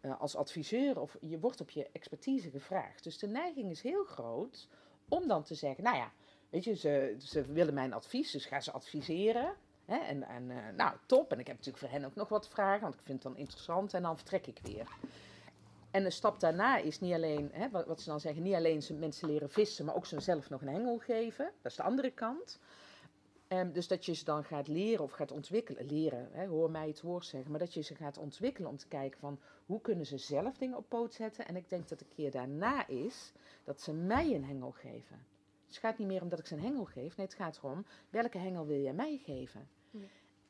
eh, 0.00 0.20
als 0.20 0.36
adviseur 0.36 1.00
of 1.00 1.16
je 1.20 1.38
wordt 1.38 1.60
op 1.60 1.70
je 1.70 1.88
expertise 1.92 2.50
gevraagd. 2.50 3.04
Dus 3.04 3.18
de 3.18 3.26
neiging 3.26 3.70
is 3.70 3.82
heel 3.82 4.04
groot 4.04 4.68
om 5.08 5.28
dan 5.28 5.42
te 5.42 5.54
zeggen, 5.54 5.84
nou 5.84 5.96
ja, 5.96 6.12
weet 6.50 6.64
je, 6.64 6.76
ze, 6.76 7.16
ze 7.18 7.42
willen 7.42 7.74
mijn 7.74 7.92
advies, 7.92 8.30
dus 8.30 8.46
ga 8.46 8.60
ze 8.60 8.72
adviseren. 8.72 9.54
Hè, 9.84 9.96
en 9.96 10.22
en 10.22 10.50
eh, 10.50 10.56
nou, 10.76 10.96
top. 11.06 11.32
En 11.32 11.38
ik 11.38 11.46
heb 11.46 11.56
natuurlijk 11.56 11.84
voor 11.84 11.92
hen 11.92 12.04
ook 12.04 12.14
nog 12.14 12.28
wat 12.28 12.48
vragen, 12.48 12.82
want 12.82 12.94
ik 12.94 13.00
vind 13.02 13.22
het 13.22 13.32
dan 13.32 13.40
interessant 13.40 13.94
en 13.94 14.02
dan 14.02 14.16
vertrek 14.16 14.46
ik 14.46 14.58
weer. 14.62 14.88
En 15.90 16.02
de 16.02 16.10
stap 16.10 16.40
daarna 16.40 16.76
is 16.76 17.00
niet 17.00 17.14
alleen, 17.14 17.50
hè, 17.52 17.70
wat, 17.70 17.86
wat 17.86 18.00
ze 18.00 18.08
dan 18.08 18.20
zeggen, 18.20 18.42
niet 18.42 18.54
alleen 18.54 18.82
ze 18.82 18.94
mensen 18.94 19.28
leren 19.28 19.50
vissen, 19.50 19.84
maar 19.84 19.94
ook 19.94 20.06
ze 20.06 20.20
zelf 20.20 20.50
nog 20.50 20.60
een 20.60 20.68
hengel 20.68 20.98
geven. 20.98 21.44
Dat 21.62 21.70
is 21.70 21.76
de 21.76 21.82
andere 21.82 22.10
kant. 22.10 22.58
Ehm, 23.48 23.72
dus 23.72 23.88
dat 23.88 24.04
je 24.04 24.14
ze 24.14 24.24
dan 24.24 24.44
gaat 24.44 24.68
leren 24.68 25.04
of 25.04 25.12
gaat 25.12 25.32
ontwikkelen, 25.32 25.86
leren, 25.86 26.28
hè, 26.32 26.46
hoor 26.46 26.70
mij 26.70 26.86
het 26.86 27.02
woord 27.02 27.24
zeggen, 27.24 27.50
maar 27.50 27.60
dat 27.60 27.74
je 27.74 27.82
ze 27.82 27.94
gaat 27.94 28.18
ontwikkelen 28.18 28.70
om 28.70 28.76
te 28.76 28.88
kijken 28.88 29.20
van 29.20 29.40
hoe 29.66 29.80
kunnen 29.80 30.06
ze 30.06 30.18
zelf 30.18 30.56
dingen 30.56 30.76
op 30.76 30.88
poot 30.88 31.14
zetten. 31.14 31.46
En 31.46 31.56
ik 31.56 31.68
denk 31.68 31.88
dat 31.88 31.98
de 31.98 32.08
keer 32.14 32.30
daarna 32.30 32.86
is 32.86 33.32
dat 33.64 33.80
ze 33.80 33.92
mij 33.92 34.34
een 34.34 34.44
hengel 34.44 34.70
geven. 34.70 35.26
Het 35.66 35.76
gaat 35.76 35.98
niet 35.98 36.08
meer 36.08 36.22
om 36.22 36.28
dat 36.28 36.38
ik 36.38 36.46
ze 36.46 36.54
een 36.54 36.60
hengel 36.60 36.84
geef. 36.84 37.16
Nee, 37.16 37.26
het 37.26 37.34
gaat 37.34 37.56
erom, 37.56 37.84
welke 38.10 38.38
hengel 38.38 38.66
wil 38.66 38.80
jij 38.80 38.92
mij 38.92 39.20
geven? 39.24 39.68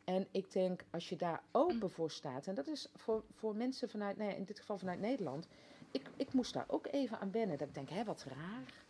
En 0.04 0.26
ik 0.30 0.52
denk, 0.52 0.84
als 0.90 1.08
je 1.08 1.16
daar 1.16 1.42
open 1.50 1.90
voor 1.90 2.10
staat, 2.10 2.46
en 2.46 2.54
dat 2.54 2.66
is 2.66 2.88
voor, 2.94 3.24
voor 3.32 3.56
mensen 3.56 3.88
vanuit, 3.88 4.16
nee, 4.16 4.36
in 4.36 4.44
dit 4.44 4.58
geval 4.58 4.78
vanuit 4.78 5.00
Nederland, 5.00 5.46
ik, 5.90 6.10
ik 6.16 6.32
moest 6.32 6.52
daar 6.52 6.64
ook 6.68 6.86
even 6.86 7.20
aan 7.20 7.30
wennen. 7.30 7.58
Dat 7.58 7.68
ik 7.68 7.74
denk, 7.74 7.88
hé, 7.88 8.04
wat 8.04 8.24
raar. 8.28 8.84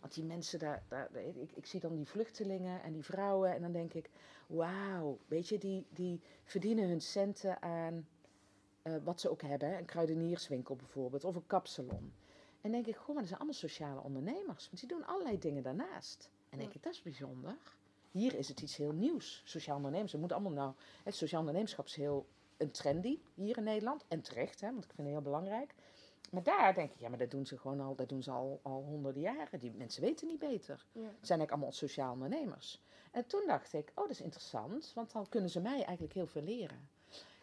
Want 0.00 0.14
die 0.14 0.24
mensen 0.24 0.58
daar, 0.58 0.82
daar 0.88 1.14
ik, 1.14 1.50
ik 1.54 1.66
zie 1.66 1.80
dan 1.80 1.94
die 1.94 2.06
vluchtelingen 2.06 2.82
en 2.82 2.92
die 2.92 3.04
vrouwen 3.04 3.54
en 3.54 3.62
dan 3.62 3.72
denk 3.72 3.94
ik, 3.94 4.10
wauw, 4.46 5.18
weet 5.26 5.48
je, 5.48 5.58
die, 5.58 5.86
die 5.90 6.20
verdienen 6.44 6.88
hun 6.88 7.00
centen 7.00 7.62
aan 7.62 8.06
eh, 8.82 8.94
wat 9.04 9.20
ze 9.20 9.30
ook 9.30 9.42
hebben. 9.42 9.76
Een 9.76 9.84
kruidenierswinkel 9.84 10.76
bijvoorbeeld, 10.76 11.24
of 11.24 11.34
een 11.34 11.46
kapsalon. 11.46 12.12
En 12.60 12.70
denk 12.70 12.86
ik, 12.86 12.96
goh, 12.96 13.06
maar 13.06 13.16
dat 13.16 13.26
zijn 13.26 13.38
allemaal 13.38 13.58
sociale 13.58 14.00
ondernemers. 14.00 14.66
Want 14.66 14.80
die 14.80 14.88
doen 14.88 15.06
allerlei 15.06 15.38
dingen 15.38 15.62
daarnaast. 15.62 16.30
En 16.50 16.58
denk 16.58 16.74
ik, 16.74 16.82
dat 16.82 16.92
is 16.92 17.02
bijzonder. 17.02 17.56
Hier 18.10 18.34
is 18.34 18.48
het 18.48 18.60
iets 18.60 18.76
heel 18.76 18.92
nieuws. 18.92 19.42
Sociaal 19.44 19.76
ondernemers. 19.76 20.12
We 20.12 20.18
moeten 20.18 20.36
allemaal 20.36 20.64
nou. 20.64 20.74
Het 21.04 21.14
sociaal 21.14 21.40
ondernemerschap 21.40 21.86
is 21.86 21.94
heel 21.94 22.26
een 22.56 22.70
trendy 22.70 23.18
hier 23.34 23.56
in 23.56 23.64
Nederland. 23.64 24.04
En 24.08 24.20
terecht, 24.20 24.60
hè, 24.60 24.70
want 24.70 24.84
ik 24.84 24.90
vind 24.94 25.06
het 25.06 25.16
heel 25.16 25.24
belangrijk. 25.24 25.74
Maar 26.30 26.42
daar 26.42 26.74
denk 26.74 26.92
ik, 26.92 26.98
ja, 26.98 27.08
maar 27.08 27.18
dat 27.18 27.30
doen 27.30 27.46
ze 27.46 27.58
gewoon 27.58 27.80
al, 27.80 27.94
dat 27.94 28.08
doen 28.08 28.22
ze 28.22 28.30
al, 28.30 28.60
al 28.62 28.82
honderden 28.82 29.22
jaren. 29.22 29.60
Die 29.60 29.72
mensen 29.72 30.02
weten 30.02 30.26
niet 30.26 30.38
beter. 30.38 30.86
Ja. 30.92 31.00
Het 31.00 31.08
zijn 31.08 31.38
eigenlijk 31.38 31.50
allemaal 31.50 31.72
sociaal 31.72 32.12
ondernemers. 32.12 32.82
En 33.10 33.26
toen 33.26 33.42
dacht 33.46 33.72
ik, 33.72 33.88
oh, 33.88 34.02
dat 34.02 34.10
is 34.10 34.20
interessant, 34.20 34.92
want 34.94 35.12
dan 35.12 35.28
kunnen 35.28 35.50
ze 35.50 35.60
mij 35.60 35.82
eigenlijk 35.82 36.12
heel 36.12 36.26
veel 36.26 36.42
leren. 36.42 36.88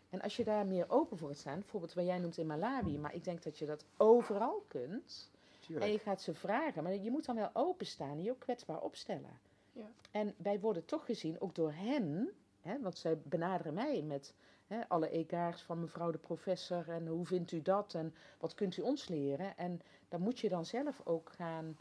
En 0.09 0.21
als 0.21 0.35
je 0.35 0.43
daar 0.43 0.65
meer 0.65 0.89
open 0.89 1.17
voor 1.17 1.27
gaat 1.27 1.37
staan, 1.37 1.59
bijvoorbeeld 1.59 1.93
wat 1.93 2.05
jij 2.05 2.19
noemt 2.19 2.37
in 2.37 2.47
Malawi, 2.47 2.99
maar 2.99 3.15
ik 3.15 3.23
denk 3.23 3.43
dat 3.43 3.57
je 3.57 3.65
dat 3.65 3.85
overal 3.97 4.63
kunt. 4.67 5.31
En 5.79 5.91
je 5.91 5.99
gaat 5.99 6.21
ze 6.21 6.33
vragen, 6.33 6.83
maar 6.83 6.95
je 6.95 7.11
moet 7.11 7.25
dan 7.25 7.35
wel 7.35 7.49
openstaan 7.53 8.09
en 8.09 8.23
je 8.23 8.31
ook 8.31 8.39
kwetsbaar 8.39 8.81
opstellen. 8.81 9.39
Ja. 9.71 9.85
En 10.11 10.33
wij 10.37 10.59
worden 10.59 10.85
toch 10.85 11.05
gezien, 11.05 11.41
ook 11.41 11.55
door 11.55 11.71
hen, 11.73 12.29
hè, 12.61 12.81
want 12.81 12.97
zij 12.97 13.17
benaderen 13.17 13.73
mij 13.73 14.01
met 14.01 14.33
hè, 14.67 14.87
alle 14.87 15.09
egaars 15.09 15.61
van 15.61 15.79
mevrouw 15.79 16.11
de 16.11 16.17
professor 16.17 16.89
en 16.89 17.07
hoe 17.07 17.25
vindt 17.25 17.51
u 17.51 17.61
dat 17.61 17.93
en 17.93 18.13
wat 18.39 18.53
kunt 18.53 18.77
u 18.77 18.81
ons 18.81 19.07
leren. 19.07 19.57
En 19.57 19.81
daar 20.09 20.19
moet 20.19 20.39
je 20.39 20.49
dan 20.49 20.65
zelf 20.65 21.01
ook 21.03 21.29
gaan 21.29 21.77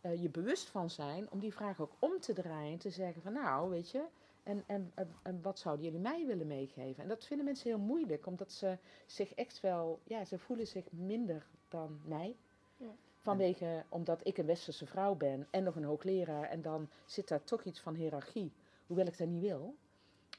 eh, 0.00 0.22
je 0.22 0.28
bewust 0.28 0.68
van 0.68 0.90
zijn 0.90 1.30
om 1.30 1.38
die 1.38 1.54
vraag 1.54 1.80
ook 1.80 1.92
om 1.98 2.20
te 2.20 2.32
draaien 2.32 2.72
en 2.72 2.78
te 2.78 2.90
zeggen 2.90 3.22
van 3.22 3.32
nou, 3.32 3.70
weet 3.70 3.90
je, 3.90 4.04
en, 4.42 4.64
en, 4.66 4.92
en, 5.22 5.42
wat 5.42 5.58
zouden 5.58 5.84
jullie 5.84 6.00
mij 6.00 6.26
willen 6.26 6.46
meegeven? 6.46 7.02
En 7.02 7.08
dat 7.08 7.26
vinden 7.26 7.46
mensen 7.46 7.68
heel 7.68 7.78
moeilijk, 7.78 8.26
omdat 8.26 8.52
ze 8.52 8.78
zich 9.06 9.34
echt 9.34 9.60
wel, 9.60 10.00
ja, 10.04 10.24
ze 10.24 10.38
voelen 10.38 10.66
zich 10.66 10.92
minder 10.92 11.46
dan 11.68 12.00
mij. 12.04 12.36
Ja. 12.76 12.94
Vanwege, 13.18 13.84
omdat 13.88 14.20
ik 14.22 14.38
een 14.38 14.46
westerse 14.46 14.86
vrouw 14.86 15.14
ben 15.14 15.46
en 15.50 15.64
nog 15.64 15.76
een 15.76 15.84
hoogleraar. 15.84 16.48
En 16.48 16.62
dan 16.62 16.88
zit 17.04 17.28
daar 17.28 17.44
toch 17.44 17.64
iets 17.64 17.80
van 17.80 17.94
hiërarchie, 17.94 18.52
hoewel 18.86 19.06
ik 19.06 19.18
dat 19.18 19.28
niet 19.28 19.42
wil. 19.42 19.74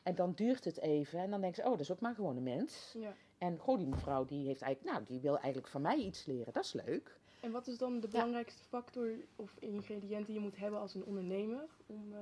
En 0.04 0.16
dan 0.16 0.34
duurt 0.34 0.64
het 0.64 0.80
even 0.80 1.20
en 1.20 1.30
dan 1.30 1.42
denken 1.42 1.64
ze, 1.64 1.70
oh, 1.70 1.76
dat 1.76 1.80
is 1.86 1.92
ook 1.92 2.00
maar 2.00 2.16
gewoon 2.16 2.38
een 2.38 2.44
mens. 2.44 2.96
Ja. 2.98 3.14
En 3.38 3.58
goh, 3.58 3.78
die 3.78 3.88
mevrouw 3.88 4.26
die 4.26 4.46
heeft 4.46 4.62
eigenlijk, 4.62 4.94
nou, 4.94 5.06
die 5.08 5.20
wil 5.20 5.38
eigenlijk 5.38 5.68
van 5.68 5.82
mij 5.82 5.98
iets 5.98 6.26
leren. 6.26 6.54
Dat 6.54 6.64
is 6.64 6.74
leuk. 6.74 7.20
En 7.42 7.52
wat 7.52 7.68
is 7.68 7.78
dan 7.78 8.00
de 8.00 8.08
belangrijkste 8.08 8.64
factor 8.64 9.10
of 9.36 9.56
ingrediënt 9.60 10.26
die 10.26 10.36
je 10.36 10.42
moet 10.42 10.58
hebben 10.58 10.80
als 10.80 10.96
een 10.96 11.06
ondernemer 11.06 11.68
om 11.86 12.14
eh, 12.14 12.20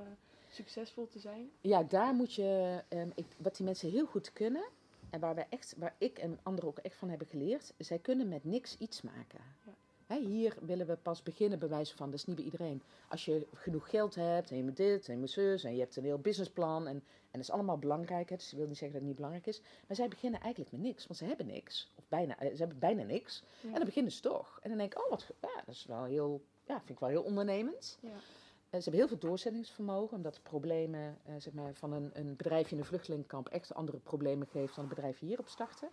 succesvol 0.54 1.06
te 1.08 1.18
zijn? 1.18 1.50
Ja, 1.60 1.82
daar 1.82 2.14
moet 2.14 2.34
je, 2.34 2.82
ehm, 2.88 3.08
ik, 3.14 3.26
wat 3.38 3.56
die 3.56 3.64
mensen 3.64 3.90
heel 3.90 4.06
goed 4.06 4.32
kunnen, 4.32 4.64
en 5.10 5.20
waar, 5.20 5.34
wij 5.34 5.46
echt, 5.48 5.74
waar 5.76 5.94
ik 5.98 6.18
en 6.18 6.38
anderen 6.42 6.68
ook 6.70 6.78
echt 6.78 6.96
van 6.96 7.08
hebben 7.08 7.26
geleerd, 7.26 7.72
zij 7.78 7.98
kunnen 7.98 8.28
met 8.28 8.44
niks 8.44 8.76
iets 8.78 9.02
maken. 9.02 9.40
Ja. 9.66 9.72
Hè, 10.06 10.18
hier 10.18 10.56
willen 10.60 10.86
we 10.86 10.96
pas 10.96 11.22
beginnen, 11.22 11.58
bewijzen 11.58 11.96
van, 11.96 12.10
dat 12.10 12.18
is 12.18 12.24
niet 12.26 12.36
bij 12.36 12.44
iedereen. 12.44 12.82
Als 13.08 13.24
je 13.24 13.46
genoeg 13.54 13.90
geld 13.90 14.14
hebt, 14.14 14.50
en 14.50 14.56
je 14.56 14.62
moet 14.62 14.76
dit, 14.76 15.06
en 15.08 15.12
je 15.14 15.18
moet 15.18 15.30
zus, 15.30 15.64
en 15.64 15.74
je 15.74 15.80
hebt 15.80 15.96
een 15.96 16.04
heel 16.04 16.18
businessplan, 16.18 16.86
en, 16.86 16.94
en 16.94 17.02
dat 17.30 17.40
is 17.40 17.50
allemaal 17.50 17.78
belangrijk, 17.78 18.28
hè, 18.30 18.36
dus 18.36 18.52
ik 18.52 18.58
wil 18.58 18.66
niet 18.66 18.78
zeggen 18.78 18.92
dat 18.92 18.98
het 19.00 19.06
niet 19.06 19.16
belangrijk 19.16 19.46
is, 19.46 19.60
maar 19.86 19.96
zij 19.96 20.08
beginnen 20.08 20.40
eigenlijk 20.40 20.72
met 20.72 20.80
niks, 20.80 21.06
want 21.06 21.18
ze 21.18 21.24
hebben 21.24 21.46
niks, 21.46 21.90
of 21.96 22.04
bijna, 22.08 22.38
eh, 22.38 22.50
ze 22.50 22.56
hebben 22.56 22.78
bijna 22.78 23.02
niks, 23.02 23.42
Ja. 23.60 23.68
en 23.68 23.74
dan 23.74 23.84
beginnen 23.84 24.12
ze 24.12 24.20
toch. 24.20 24.58
En 24.62 24.68
dan 24.68 24.78
denk 24.78 24.92
ik, 24.92 25.02
oh, 25.04 25.10
wat, 25.10 25.26
ja, 25.40 25.62
dat 25.66 25.74
is 25.74 25.84
wel 25.84 26.04
heel, 26.04 26.42
ja, 26.66 26.76
vind 26.78 26.90
ik 26.90 26.98
wel 26.98 27.08
heel 27.08 27.22
ondernemend. 27.22 27.98
Ja. 28.00 28.08
Eh, 28.70 28.76
ze 28.76 28.82
hebben 28.90 29.00
heel 29.00 29.08
veel 29.08 29.28
doorzettingsvermogen, 29.28 30.16
omdat 30.16 30.34
de 30.34 30.40
problemen 30.40 31.18
eh, 31.24 31.34
zeg 31.38 31.52
maar, 31.52 31.74
van 31.74 31.92
een, 31.92 32.10
een 32.12 32.36
bedrijfje 32.36 32.74
in 32.74 32.80
een 32.80 32.86
vluchtelingenkamp 32.86 33.48
echt 33.48 33.74
andere 33.74 33.98
problemen 33.98 34.46
geeft 34.46 34.74
dan 34.74 34.84
een 34.84 34.90
bedrijfje 34.90 35.26
hier 35.26 35.38
op 35.38 35.48
starten. 35.48 35.88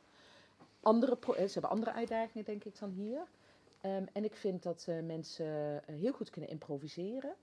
Andere 0.82 1.18
eh, 1.20 1.46
ze 1.46 1.54
hebben 1.54 1.70
andere 1.70 1.92
uitdagingen, 1.92 2.46
denk 2.46 2.64
ik, 2.64 2.80
dan 2.80 2.90
hier. 2.90 3.28
Ehm, 3.82 4.06
en 4.14 4.24
ik 4.24 4.36
vind 4.36 4.64
dat 4.64 4.88
mensen 5.04 5.82
heel 5.86 6.14
goed 6.14 6.30
kunnen 6.30 6.50
improviseren. 6.50 7.36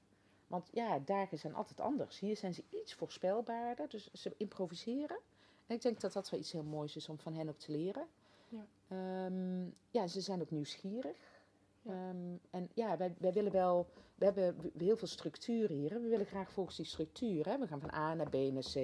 Want 0.47 0.69
ja, 0.73 0.99
dagen 0.99 1.39
zijn 1.39 1.55
altijd 1.55 1.81
anders. 1.81 2.21
Hier 2.21 2.37
zijn 2.37 2.55
ze 2.55 2.65
iets 2.71 2.95
voorspelbaarder, 2.95 3.89
dus 3.89 4.13
ze 4.13 4.35
improviseren. 4.37 5.19
En 5.67 5.75
ik 5.75 5.83
denk 5.83 6.01
dat 6.01 6.13
dat 6.13 6.31
wel 6.31 6.41
iets 6.41 6.53
heel 6.53 6.63
moois 6.63 6.97
is 6.97 7.09
om 7.09 7.19
van 7.19 7.35
hen 7.35 7.49
ook 7.49 7.59
te 7.59 7.73
leren. 7.73 8.07
Ja. 8.49 8.67
Ehm, 8.89 9.65
ja, 9.91 10.07
ze 10.07 10.21
zijn 10.21 10.41
ook 10.41 10.51
nieuwsgierig. 10.51 11.17
Ja. 11.85 11.91
Ehm, 11.93 12.37
en 12.51 12.69
ja, 12.75 12.97
wij, 12.97 13.15
wij 13.19 13.33
willen 13.33 13.53
wel, 13.53 13.87
we 14.15 14.25
hebben 14.25 14.73
heel 14.79 14.97
veel 14.97 15.09
structuur 15.09 15.69
hier. 15.69 15.89
We 16.01 16.09
willen 16.09 16.27
graag 16.27 16.53
volgens 16.53 16.77
die 16.77 16.87
structuur. 16.87 17.47
Hè. 17.49 17.59
We 17.59 17.67
gaan 17.67 17.81
van 17.81 17.93
A 17.95 18.15
naar 18.15 18.29
B 18.31 18.35
naar 18.35 18.63
C. 18.73 18.77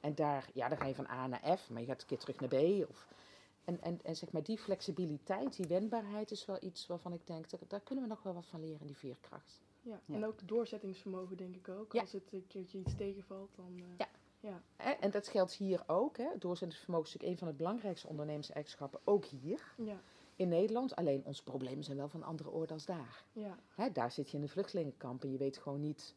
En 0.00 0.14
daar, 0.14 0.50
ja, 0.54 0.68
dan 0.68 0.78
ga 0.78 0.86
je 0.86 0.94
van 0.94 1.08
A 1.08 1.26
naar 1.26 1.58
F, 1.58 1.70
maar 1.70 1.80
je 1.80 1.86
gaat 1.86 2.00
een 2.00 2.06
keer 2.06 2.18
terug 2.18 2.40
naar 2.40 2.48
B. 2.48 2.88
Of, 2.90 3.06
en, 3.64 3.82
en, 3.82 3.98
en 4.02 4.16
zeg 4.16 4.32
maar, 4.32 4.42
die 4.42 4.58
flexibiliteit, 4.58 5.56
die 5.56 5.66
wendbaarheid 5.66 6.30
is 6.30 6.44
wel 6.46 6.56
iets 6.60 6.86
waarvan 6.86 7.12
ik 7.12 7.26
denk, 7.26 7.50
dat, 7.50 7.60
daar 7.68 7.80
kunnen 7.80 8.04
we 8.04 8.10
nog 8.10 8.22
wel 8.22 8.34
wat 8.34 8.46
van 8.46 8.60
leren, 8.60 8.86
die 8.86 8.96
veerkracht. 8.96 9.60
Ja. 9.82 10.00
Ja. 10.04 10.14
En 10.14 10.26
ook 10.26 10.48
doorzettingsvermogen, 10.48 11.36
denk 11.36 11.56
ik 11.56 11.68
ook. 11.68 11.92
Ja. 11.92 12.00
Als 12.00 12.12
het 12.12 12.32
een 12.32 12.46
keertje 12.46 12.78
iets 12.78 12.94
tegenvalt, 12.94 13.50
dan. 13.56 13.74
eh, 13.76 13.84
Ja. 13.98 14.08
ja. 14.78 14.98
En 15.00 15.10
dat 15.10 15.28
geldt 15.28 15.52
hier 15.52 15.82
ook. 15.86 16.16
Hè. 16.16 16.28
Doorzettingsvermogen 16.38 17.06
is 17.06 17.12
natuurlijk 17.12 17.40
een 17.40 17.46
van 17.46 17.56
de 17.56 17.62
belangrijkste 17.62 18.08
ondernemerseigenschappen, 18.08 19.00
ook 19.04 19.24
hier 19.24 19.74
Ja. 19.76 20.00
In 20.40 20.48
Nederland. 20.48 20.96
Alleen 20.96 21.22
onze 21.24 21.42
problemen 21.42 21.84
zijn 21.84 21.96
wel 21.96 22.08
van 22.08 22.22
andere 22.22 22.50
orde 22.50 22.72
als 22.72 22.86
daar. 22.86 23.24
Ja. 23.32 23.58
Hè, 23.74 23.92
daar 23.92 24.10
zit 24.10 24.30
je 24.30 24.36
in 24.36 24.42
de 24.42 24.48
vluchtelingenkamp 24.48 25.22
en 25.22 25.32
je 25.32 25.38
weet 25.38 25.58
gewoon 25.58 25.80
niet 25.80 26.14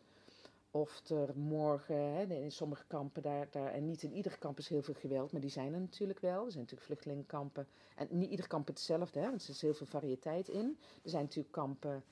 of 0.71 1.09
er 1.09 1.37
morgen, 1.37 1.95
hè, 1.95 2.23
in 2.23 2.51
sommige 2.51 2.83
kampen, 2.87 3.21
daar, 3.21 3.47
daar, 3.51 3.71
en 3.71 3.85
niet 3.85 4.03
in 4.03 4.13
ieder 4.13 4.37
kamp 4.37 4.57
is 4.57 4.67
heel 4.67 4.81
veel 4.81 4.93
geweld, 4.93 5.31
maar 5.31 5.41
die 5.41 5.49
zijn 5.49 5.73
er 5.73 5.79
natuurlijk 5.79 6.19
wel. 6.19 6.45
Er 6.45 6.51
zijn 6.51 6.63
natuurlijk 6.63 6.87
vluchtelingenkampen. 6.87 7.67
En 7.95 8.07
niet 8.11 8.29
ieder 8.29 8.47
kamp 8.47 8.67
hetzelfde, 8.67 9.19
hè, 9.19 9.29
want 9.29 9.43
er 9.43 9.49
is 9.49 9.61
heel 9.61 9.73
veel 9.73 9.85
variëteit 9.85 10.47
in. 10.47 10.77
Er 11.03 11.09
zijn 11.09 11.23
natuurlijk 11.23 11.53
kampen 11.53 12.03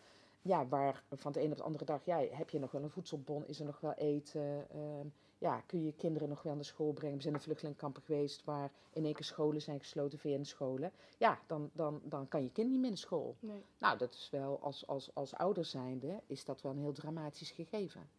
ja, 0.41 0.67
waar 0.67 1.04
van 1.12 1.32
de 1.32 1.41
een 1.41 1.52
op 1.52 1.58
de 1.58 1.63
andere 1.63 1.86
dag, 1.86 2.06
ja, 2.06 2.26
heb 2.32 2.50
je 2.50 2.60
nog 2.60 2.71
wel 2.71 2.84
een 2.84 2.89
voedselbon, 2.89 3.47
is 3.47 3.60
er 3.60 3.65
nog 3.65 3.80
wel 3.80 3.93
eten, 3.93 4.69
ehm, 4.69 5.08
ja, 5.41 5.62
kun 5.62 5.80
je 5.80 5.86
je 5.86 5.93
kinderen 5.93 6.30
nog 6.30 6.43
wel 6.43 6.56
naar 6.56 6.65
school 6.65 6.93
brengen. 6.93 7.15
We 7.15 7.21
zijn 7.21 7.34
in 7.34 7.39
vluchtelingenkampen 7.39 8.01
geweest 8.01 8.43
waar 8.43 8.71
in 8.93 9.06
één 9.06 9.13
keer 9.13 9.25
scholen 9.25 9.62
zijn 9.62 9.80
gesloten, 9.80 10.19
VN-scholen. 10.19 10.91
Ja, 11.17 11.39
dan, 11.47 11.69
dan, 11.73 12.01
dan 12.04 12.27
kan 12.27 12.43
je 12.43 12.51
kind 12.51 12.69
niet 12.69 12.80
meer 12.80 12.89
naar 12.89 12.97
school. 12.97 13.36
Nee. 13.39 13.63
Nou, 13.77 13.97
dat 13.97 14.13
is 14.13 14.30
wel, 14.30 14.60
als, 14.62 14.88
als, 14.88 15.15
als 15.15 15.36
ouder 15.36 15.65
zijnde, 15.65 16.21
is 16.25 16.45
dat 16.45 16.62
wel 16.62 16.71
een 16.71 16.77
heel 16.77 16.93
dramatisch 16.93 17.51
gegeven. 17.51 18.10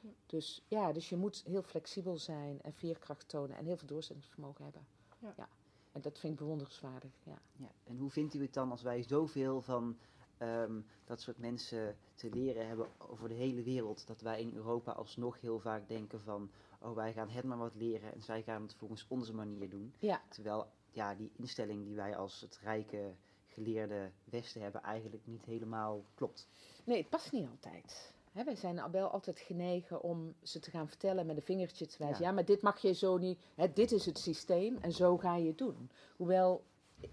Ja. 0.00 0.10
Dus 0.26 0.62
ja, 0.68 0.92
dus 0.92 1.08
je 1.08 1.16
moet 1.16 1.42
heel 1.44 1.62
flexibel 1.62 2.18
zijn 2.18 2.62
en 2.62 2.72
veerkracht 2.72 3.28
tonen 3.28 3.56
en 3.56 3.64
heel 3.64 3.76
veel 3.76 3.88
doorzettingsvermogen 3.88 4.64
hebben. 4.64 4.86
Ja. 5.18 5.48
En 5.92 6.00
dat 6.00 6.18
vind 6.18 6.32
ik 6.32 6.38
bewonderenswaardig, 6.38 7.12
ja. 7.22 7.38
Ja. 7.52 7.70
En 7.84 7.96
hoe 7.96 8.10
vindt 8.10 8.34
u 8.34 8.42
het 8.42 8.54
dan 8.54 8.70
als 8.70 8.82
wij 8.82 9.02
zoveel 9.02 9.62
van 9.62 9.98
ehm, 10.38 10.80
dat 11.04 11.20
soort 11.20 11.38
mensen 11.38 11.96
te 12.14 12.30
leren 12.30 12.66
hebben 12.68 12.86
over 12.98 13.28
de 13.28 13.34
hele 13.34 13.62
wereld, 13.62 14.06
dat 14.06 14.20
wij 14.20 14.40
in 14.40 14.54
Europa 14.54 14.92
alsnog 14.92 15.40
heel 15.40 15.58
vaak 15.60 15.88
denken 15.88 16.20
van, 16.20 16.50
oh 16.80 16.94
wij 16.94 17.12
gaan 17.12 17.28
het 17.28 17.44
maar 17.44 17.58
wat 17.58 17.74
leren 17.74 18.12
en 18.12 18.22
zij 18.22 18.42
gaan 18.42 18.62
het 18.62 18.74
volgens 18.74 19.06
onze 19.08 19.34
manier 19.34 19.70
doen. 19.70 19.94
Ja, 19.98 20.22
Terwijl 20.28 20.66
ja, 20.90 21.14
die 21.14 21.30
instelling 21.36 21.84
die 21.84 21.94
wij 21.94 22.16
als 22.16 22.40
het 22.40 22.58
rijke, 22.62 23.14
geleerde 23.48 24.10
Westen 24.24 24.62
hebben 24.62 24.82
eigenlijk 24.82 25.26
niet 25.26 25.44
helemaal 25.44 26.04
klopt. 26.14 26.48
nee, 26.84 26.98
het 26.98 27.08
past 27.10 27.32
niet 27.32 27.48
altijd. 27.50 28.14
Hè, 28.32 28.44
wij 28.44 28.56
zijn 28.56 28.90
wel 28.90 29.08
altijd 29.08 29.38
genegen 29.40 30.02
om 30.02 30.34
ze 30.42 30.58
te 30.60 30.70
gaan 30.70 30.88
vertellen 30.88 31.26
met 31.26 31.36
een 31.36 31.42
vingertje 31.42 31.86
te 31.86 31.96
wijzen. 31.98 32.20
Ja, 32.22 32.28
Ja. 32.28 32.34
maar 32.34 32.44
dit 32.44 32.62
mag 32.62 32.78
je 32.78 32.92
zo 32.94 33.16
niet. 33.18 33.38
Dit 33.74 33.92
is 33.92 34.06
het 34.06 34.18
systeem 34.18 34.76
en 34.80 34.92
zo 34.92 35.16
ga 35.18 35.36
je 35.36 35.46
het 35.46 35.58
doen. 35.58 35.90
Hoewel 36.16 36.64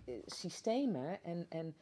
eh, 0.06 0.16
systemen 0.26 1.24
en, 1.24 1.46
en 1.50 1.76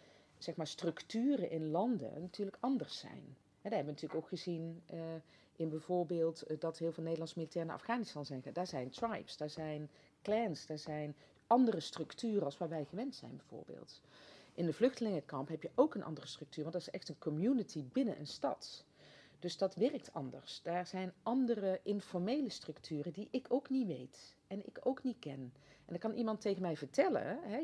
zeg 0.44 0.56
maar 0.56 0.68
structuren 0.68 1.50
in 1.50 1.70
landen 1.70 2.22
natuurlijk 2.22 2.58
anders 2.60 3.00
zijn. 3.00 3.24
Hè, 3.62 3.70
dat 3.70 3.72
hebben 3.72 3.86
we 3.96 4.02
natuurlijk 4.02 4.22
ook 4.22 4.28
gezien 4.28 4.82
eh, 4.86 5.00
in 5.56 5.70
bijvoorbeeld 5.70 6.42
eh, 6.42 6.60
dat 6.60 6.78
heel 6.78 6.92
veel 6.92 7.04
Nederlandse 7.04 7.38
militairen 7.38 7.72
naar 7.72 7.80
Afghanistan 7.80 8.26
zijn. 8.26 8.44
Daar 8.54 8.68
zijn 8.68 8.90
tribes, 8.90 9.38
daar 9.38 9.50
zijn 9.50 9.90
clans, 10.22 10.66
daar 10.66 10.80
zijn 10.80 11.16
andere 11.48 11.80
structuren 11.80 12.44
als 12.44 12.58
waar 12.58 12.70
wij 12.70 12.86
gewend 12.86 13.16
zijn 13.16 13.36
bijvoorbeeld. 13.36 14.02
In 14.54 14.66
de 14.66 14.74
vluchtelingenkamp 14.74 15.48
heb 15.48 15.62
je 15.62 15.72
ook 15.76 15.96
een 15.96 16.04
andere 16.04 16.28
structuur, 16.28 16.64
want 16.64 16.74
dat 16.74 16.82
is 16.82 16.90
echt 16.90 17.10
een 17.10 17.18
community 17.18 17.84
binnen 17.92 18.20
een 18.20 18.28
stad. 18.28 18.86
Dus 19.40 19.58
dat 19.58 19.76
werkt 19.76 20.14
anders. 20.14 20.62
Daar 20.64 20.88
zijn 20.88 21.14
andere 21.24 21.80
informele 21.84 22.50
structuren 22.50 23.14
die 23.14 23.28
ik 23.32 23.46
ook 23.50 23.70
niet 23.70 23.88
weet 23.88 24.36
en 24.48 24.66
ik 24.66 24.80
ook 24.84 25.04
niet 25.04 25.20
ken. 25.20 25.54
En 25.86 25.88
dan 25.88 25.98
kan 25.98 26.14
iemand 26.14 26.42
tegen 26.42 26.62
mij 26.62 26.78
vertellen, 26.78 27.40
hè, 27.42 27.58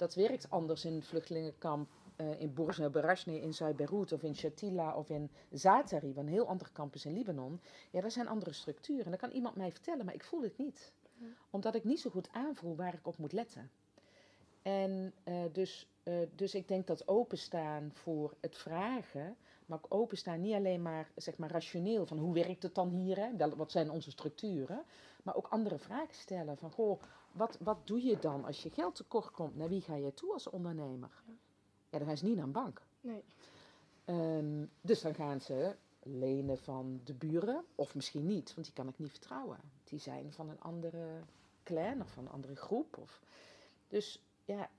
dat 0.00 0.14
werkt 0.14 0.50
anders 0.50 0.84
in 0.84 1.02
vluchtelingenkamp 1.02 1.88
uh, 2.16 2.40
in 2.40 2.54
Borzo 2.54 2.90
Berashne, 2.90 3.40
in 3.40 3.54
Zuid-Beirut 3.54 4.12
of 4.12 4.22
in 4.22 4.36
Shatila 4.36 4.96
of 4.96 5.10
in 5.10 5.30
Zatari, 5.50 6.14
wat 6.14 6.24
een 6.24 6.30
heel 6.30 6.46
andere 6.46 6.72
campus 6.72 7.04
in 7.04 7.12
Libanon, 7.12 7.60
ja, 7.90 8.00
dat 8.00 8.12
zijn 8.12 8.28
andere 8.28 8.52
structuren. 8.52 9.04
En 9.04 9.10
dan 9.10 9.20
kan 9.20 9.30
iemand 9.30 9.56
mij 9.56 9.72
vertellen, 9.72 10.04
maar 10.04 10.14
ik 10.14 10.24
voel 10.24 10.42
het 10.42 10.58
niet. 10.58 10.92
Omdat 11.50 11.74
ik 11.74 11.84
niet 11.84 12.00
zo 12.00 12.10
goed 12.10 12.28
aanvoel 12.32 12.76
waar 12.76 12.94
ik 12.94 13.06
op 13.06 13.16
moet 13.16 13.32
letten. 13.32 13.70
En 14.62 15.12
uh, 15.24 15.34
dus, 15.52 15.88
uh, 16.04 16.14
dus 16.34 16.54
ik 16.54 16.68
denk 16.68 16.86
dat 16.86 17.08
openstaan 17.08 17.90
voor 17.92 18.34
het 18.40 18.56
vragen, 18.56 19.36
maar 19.66 19.78
ook 19.78 19.94
openstaan 19.94 20.40
niet 20.40 20.54
alleen 20.54 20.82
maar, 20.82 21.10
zeg 21.16 21.36
maar 21.36 21.50
rationeel 21.50 22.06
van 22.06 22.18
hoe 22.18 22.34
werkt 22.34 22.62
het 22.62 22.74
dan 22.74 22.88
hier, 22.88 23.16
hè? 23.16 23.36
Wel, 23.36 23.56
wat 23.56 23.70
zijn 23.70 23.90
onze 23.90 24.10
structuren, 24.10 24.82
maar 25.22 25.36
ook 25.36 25.46
andere 25.46 25.78
vragen 25.78 26.14
stellen 26.14 26.56
van 26.56 26.70
goh, 26.70 27.02
wat, 27.32 27.58
wat 27.60 27.86
doe 27.86 28.02
je 28.02 28.18
dan 28.18 28.44
als 28.44 28.62
je 28.62 28.70
geld 28.70 28.94
tekort 28.94 29.30
komt? 29.30 29.56
Naar 29.56 29.68
wie 29.68 29.80
ga 29.80 29.94
je 29.94 30.14
toe 30.14 30.32
als 30.32 30.48
ondernemer? 30.48 31.10
Ja, 31.26 31.32
ja 31.90 31.98
dan 31.98 32.06
gaan 32.06 32.16
ze 32.16 32.24
niet 32.24 32.36
naar 32.36 32.44
een 32.44 32.52
bank. 32.52 32.82
Nee. 33.00 33.24
Um, 34.04 34.70
dus 34.80 35.00
dan 35.00 35.14
gaan 35.14 35.40
ze 35.40 35.76
lenen 36.02 36.58
van 36.58 37.00
de 37.04 37.14
buren, 37.14 37.64
of 37.74 37.94
misschien 37.94 38.26
niet, 38.26 38.54
want 38.54 38.66
die 38.66 38.74
kan 38.74 38.88
ik 38.88 38.98
niet 38.98 39.10
vertrouwen. 39.10 39.58
Die 39.84 39.98
zijn 39.98 40.32
van 40.32 40.48
een 40.48 40.60
andere 40.60 41.20
clan 41.62 42.00
of 42.00 42.10
van 42.10 42.26
een 42.26 42.32
andere 42.32 42.56
groep. 42.56 42.96
Of, 42.96 43.20
dus 43.88 44.22
ja, 44.44 44.70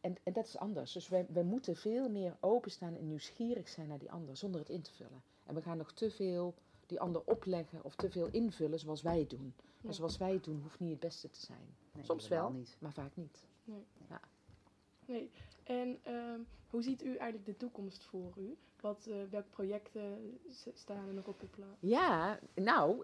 en, 0.00 0.16
en 0.22 0.32
dat 0.32 0.46
is 0.46 0.58
anders. 0.58 0.92
Dus 0.92 1.08
wij, 1.08 1.26
wij 1.28 1.42
moeten 1.42 1.76
veel 1.76 2.08
meer 2.08 2.36
openstaan 2.40 2.94
en 2.94 3.06
nieuwsgierig 3.06 3.68
zijn 3.68 3.88
naar 3.88 3.98
die 3.98 4.10
ander, 4.10 4.36
zonder 4.36 4.60
het 4.60 4.68
in 4.68 4.82
te 4.82 4.92
vullen. 4.92 5.22
En 5.44 5.54
we 5.54 5.62
gaan 5.62 5.76
nog 5.76 5.92
te 5.92 6.10
veel 6.10 6.54
die 6.86 7.00
ander 7.00 7.22
opleggen 7.24 7.84
of 7.84 7.94
te 7.94 8.10
veel 8.10 8.28
invullen 8.30 8.78
zoals 8.78 9.02
wij 9.02 9.18
het 9.18 9.30
doen. 9.30 9.54
Ja. 9.56 9.62
Maar 9.80 9.94
zoals 9.94 10.16
wij 10.16 10.32
het 10.32 10.44
doen 10.44 10.60
hoeft 10.62 10.80
niet 10.80 10.90
het 10.90 11.00
beste 11.00 11.30
te 11.30 11.40
zijn. 11.40 11.76
Nee, 11.92 12.04
Soms 12.04 12.28
wel, 12.28 12.50
niet. 12.50 12.76
maar 12.78 12.92
vaak 12.92 13.16
niet. 13.16 13.46
Nee. 13.64 13.86
Ja. 14.08 14.20
nee. 15.06 15.30
En 15.64 15.98
um, 16.06 16.46
hoe 16.70 16.82
ziet 16.82 17.02
u 17.02 17.08
eigenlijk 17.08 17.44
de 17.44 17.56
toekomst 17.56 18.04
voor 18.04 18.32
u? 18.36 18.56
Wat, 18.80 19.06
uh, 19.08 19.14
welke 19.30 19.48
projecten 19.48 20.38
staan 20.74 21.08
er 21.08 21.14
nog 21.14 21.26
op 21.26 21.40
uw 21.40 21.48
plan? 21.50 21.76
Ja, 21.78 22.38
nou. 22.54 23.02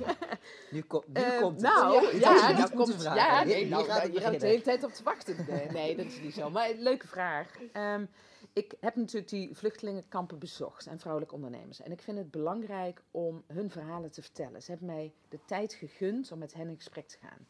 nu, 0.70 0.82
kom, 0.82 1.02
nu 1.06 1.20
uh, 1.20 1.40
komt 1.40 1.62
het. 1.62 1.70
Nou, 1.70 2.16
ja, 2.18 2.34
ja, 2.34 2.48
ja, 2.48 2.66
komt, 2.66 2.94
vragen. 2.94 3.16
ja 3.16 3.44
nee, 3.44 3.54
nee, 3.54 3.68
nou 3.68 4.12
je 4.12 4.20
gaat 4.20 4.40
de 4.40 4.46
hele 4.46 4.62
tijd 4.62 4.84
op 4.84 4.92
te 4.92 5.02
wachten. 5.02 5.46
Nee, 5.48 5.70
nee, 5.70 5.96
dat 5.96 6.06
is 6.06 6.20
niet 6.20 6.34
zo. 6.34 6.50
Maar 6.50 6.72
leuke 6.74 7.06
vraag. 7.06 7.58
Um, 7.72 8.08
ik 8.52 8.74
heb 8.80 8.96
natuurlijk 8.96 9.28
die 9.28 9.56
vluchtelingenkampen 9.56 10.38
bezocht 10.38 10.86
en 10.86 10.98
vrouwelijke 10.98 11.34
ondernemers. 11.34 11.80
En 11.80 11.92
ik 11.92 12.02
vind 12.02 12.18
het 12.18 12.30
belangrijk 12.30 13.02
om 13.10 13.42
hun 13.46 13.70
verhalen 13.70 14.10
te 14.10 14.22
vertellen. 14.22 14.62
Ze 14.62 14.70
hebben 14.70 14.88
mij 14.88 15.12
de 15.28 15.38
tijd 15.44 15.72
gegund 15.72 16.32
om 16.32 16.38
met 16.38 16.54
hen 16.54 16.68
in 16.68 16.76
gesprek 16.76 17.08
te 17.08 17.18
gaan. 17.18 17.46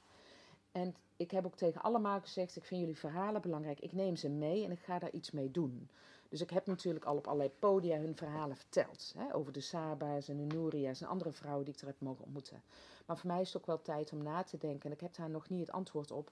En 0.73 0.95
ik 1.17 1.31
heb 1.31 1.45
ook 1.45 1.57
tegen 1.57 1.83
allemaal 1.83 2.21
gezegd, 2.21 2.57
ik 2.57 2.65
vind 2.65 2.81
jullie 2.81 2.99
verhalen 2.99 3.41
belangrijk. 3.41 3.81
Ik 3.81 3.93
neem 3.93 4.17
ze 4.17 4.29
mee 4.29 4.65
en 4.65 4.71
ik 4.71 4.81
ga 4.81 4.99
daar 4.99 5.11
iets 5.11 5.31
mee 5.31 5.51
doen. 5.51 5.89
Dus 6.29 6.41
ik 6.41 6.51
heb 6.51 6.67
natuurlijk 6.67 7.05
al 7.05 7.17
op 7.17 7.27
allerlei 7.27 7.51
podia 7.59 7.99
hun 7.99 8.17
verhalen 8.17 8.57
verteld. 8.57 9.15
Hè, 9.17 9.35
over 9.35 9.53
de 9.53 9.61
Saba's 9.61 10.29
en 10.29 10.37
de 10.37 10.55
Nouria's 10.55 11.01
en 11.01 11.09
andere 11.09 11.33
vrouwen 11.33 11.65
die 11.65 11.75
ik 11.75 11.81
er 11.81 11.87
heb 11.87 12.01
mogen 12.01 12.25
ontmoeten. 12.25 12.63
Maar 13.07 13.19
voor 13.19 13.31
mij 13.31 13.41
is 13.41 13.53
het 13.53 13.57
ook 13.57 13.67
wel 13.67 13.83
tijd 13.83 14.13
om 14.13 14.23
na 14.23 14.43
te 14.43 14.59
denken. 14.59 14.85
En 14.85 14.93
ik 14.97 15.01
heb 15.01 15.15
daar 15.15 15.31
nog 15.31 15.49
niet 15.49 15.61
het 15.61 15.73
antwoord 15.73 16.11
op. 16.11 16.31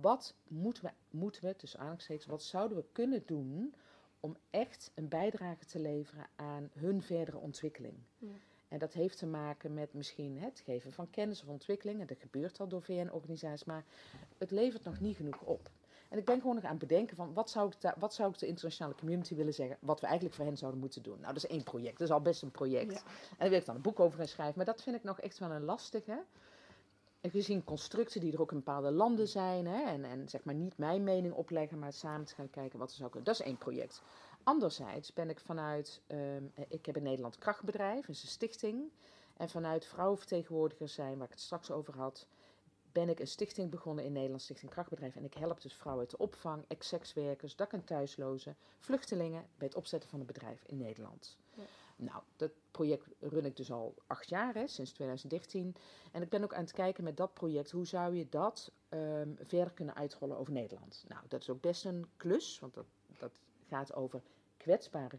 Wat 0.00 0.34
moeten 0.48 0.84
we, 0.84 0.90
moeten 1.10 1.42
we 1.42 2.24
wat 2.26 2.42
zouden 2.42 2.76
we 2.76 2.84
kunnen 2.92 3.22
doen 3.26 3.74
om 4.20 4.36
echt 4.50 4.90
een 4.94 5.08
bijdrage 5.08 5.64
te 5.64 5.78
leveren 5.78 6.26
aan 6.36 6.70
hun 6.72 7.02
verdere 7.02 7.38
ontwikkeling? 7.38 7.94
Ja. 8.18 8.28
En 8.68 8.78
dat 8.78 8.92
heeft 8.92 9.18
te 9.18 9.26
maken 9.26 9.74
met 9.74 9.92
misschien 9.92 10.38
het 10.38 10.60
geven 10.64 10.92
van 10.92 11.10
kennis 11.10 11.42
of 11.42 11.48
ontwikkeling. 11.48 12.00
En 12.00 12.06
dat 12.06 12.18
gebeurt 12.18 12.60
al 12.60 12.68
door 12.68 12.82
VN-organisaties, 12.82 13.66
maar 13.66 13.84
het 14.38 14.50
levert 14.50 14.84
nog 14.84 15.00
niet 15.00 15.16
genoeg 15.16 15.40
op. 15.40 15.70
En 16.08 16.18
ik 16.18 16.24
ben 16.24 16.40
gewoon 16.40 16.54
nog 16.54 16.64
aan 16.64 16.70
het 16.70 16.88
bedenken 16.88 17.16
van 17.16 17.32
wat 17.32 17.50
zou, 17.50 17.72
ik 17.80 17.94
wat 17.98 18.14
zou 18.14 18.32
ik 18.32 18.38
de 18.38 18.46
internationale 18.46 18.94
community 18.94 19.34
willen 19.34 19.54
zeggen, 19.54 19.76
wat 19.80 20.00
we 20.00 20.06
eigenlijk 20.06 20.36
voor 20.36 20.44
hen 20.44 20.56
zouden 20.56 20.80
moeten 20.80 21.02
doen. 21.02 21.20
Nou, 21.20 21.34
dat 21.34 21.44
is 21.44 21.50
één 21.50 21.62
project, 21.62 21.98
dat 21.98 22.08
is 22.08 22.14
al 22.14 22.20
best 22.20 22.42
een 22.42 22.50
project. 22.50 22.92
Ja. 22.92 22.98
En 22.98 23.36
daar 23.38 23.48
wil 23.48 23.58
ik 23.58 23.64
dan 23.64 23.74
een 23.74 23.82
boek 23.82 24.00
over 24.00 24.18
gaan 24.18 24.28
schrijven, 24.28 24.56
maar 24.56 24.66
dat 24.66 24.82
vind 24.82 24.96
ik 24.96 25.02
nog 25.02 25.20
echt 25.20 25.38
wel 25.38 25.50
een 25.50 25.64
lastige. 25.64 26.24
En 27.20 27.30
gezien 27.30 27.64
constructen 27.64 28.20
die 28.20 28.32
er 28.32 28.40
ook 28.40 28.50
in 28.50 28.56
bepaalde 28.56 28.90
landen 28.90 29.28
zijn, 29.28 29.66
hè, 29.66 29.82
en, 29.82 30.04
en 30.04 30.28
zeg 30.28 30.44
maar 30.44 30.54
niet 30.54 30.78
mijn 30.78 31.04
mening 31.04 31.34
opleggen, 31.34 31.78
maar 31.78 31.92
samen 31.92 32.26
te 32.26 32.34
gaan 32.34 32.50
kijken 32.50 32.78
wat 32.78 32.90
er 32.90 32.96
zou 32.96 33.10
kunnen. 33.10 33.28
Dat 33.28 33.40
is 33.40 33.46
één 33.46 33.58
project. 33.58 34.02
Anderzijds 34.42 35.12
ben 35.12 35.30
ik 35.30 35.40
vanuit, 35.40 36.00
um, 36.08 36.52
ik 36.68 36.86
heb 36.86 36.96
in 36.96 37.02
Nederland 37.02 37.38
Krachtbedrijf, 37.38 38.08
is 38.08 38.22
een 38.22 38.28
stichting. 38.28 38.90
En 39.36 39.48
vanuit 39.48 39.86
vrouwenvertegenwoordigers 39.86 40.94
zijn, 40.94 41.16
waar 41.16 41.26
ik 41.26 41.32
het 41.32 41.40
straks 41.40 41.70
over 41.70 41.96
had, 41.96 42.26
ben 42.92 43.08
ik 43.08 43.20
een 43.20 43.26
stichting 43.26 43.70
begonnen 43.70 44.04
in 44.04 44.12
Nederland, 44.12 44.42
Stichting 44.42 44.70
Krachtbedrijf. 44.70 45.16
En 45.16 45.24
ik 45.24 45.34
help 45.34 45.60
dus 45.60 45.74
vrouwen 45.74 46.02
uit 46.02 46.10
de 46.18 46.24
opvang, 46.24 46.64
ex-sekswerkers, 46.68 47.56
dak- 47.56 47.72
en 47.72 47.84
thuislozen, 47.84 48.56
vluchtelingen 48.78 49.46
bij 49.58 49.66
het 49.66 49.76
opzetten 49.76 50.10
van 50.10 50.20
een 50.20 50.26
bedrijf 50.26 50.62
in 50.66 50.76
Nederland. 50.76 51.36
Ja. 51.54 51.62
Nou, 52.00 52.22
dat 52.36 52.50
project 52.70 53.08
run 53.20 53.44
ik 53.44 53.56
dus 53.56 53.72
al 53.72 53.94
acht 54.06 54.28
jaar, 54.28 54.54
hè, 54.54 54.66
sinds 54.66 54.92
2013. 54.92 55.74
En 56.12 56.22
ik 56.22 56.28
ben 56.28 56.42
ook 56.42 56.54
aan 56.54 56.62
het 56.62 56.72
kijken 56.72 57.04
met 57.04 57.16
dat 57.16 57.34
project, 57.34 57.70
hoe 57.70 57.86
zou 57.86 58.14
je 58.14 58.26
dat 58.28 58.72
um, 58.88 59.36
verder 59.42 59.72
kunnen 59.72 59.94
uitrollen 59.94 60.38
over 60.38 60.52
Nederland? 60.52 61.04
Nou, 61.08 61.22
dat 61.28 61.40
is 61.40 61.50
ook 61.50 61.60
best 61.60 61.84
een 61.84 62.06
klus, 62.16 62.58
want 62.58 62.74
dat, 62.74 62.86
dat 63.18 63.32
gaat 63.68 63.94
over 63.94 64.22
kwetsbare 64.56 65.18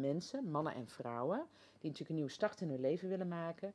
mensen, 0.00 0.50
mannen 0.50 0.74
en 0.74 0.88
vrouwen, 0.88 1.46
die 1.78 1.90
natuurlijk 1.90 2.08
een 2.08 2.14
nieuwe 2.14 2.30
start 2.30 2.60
in 2.60 2.68
hun 2.68 2.80
leven 2.80 3.08
willen 3.08 3.28
maken. 3.28 3.74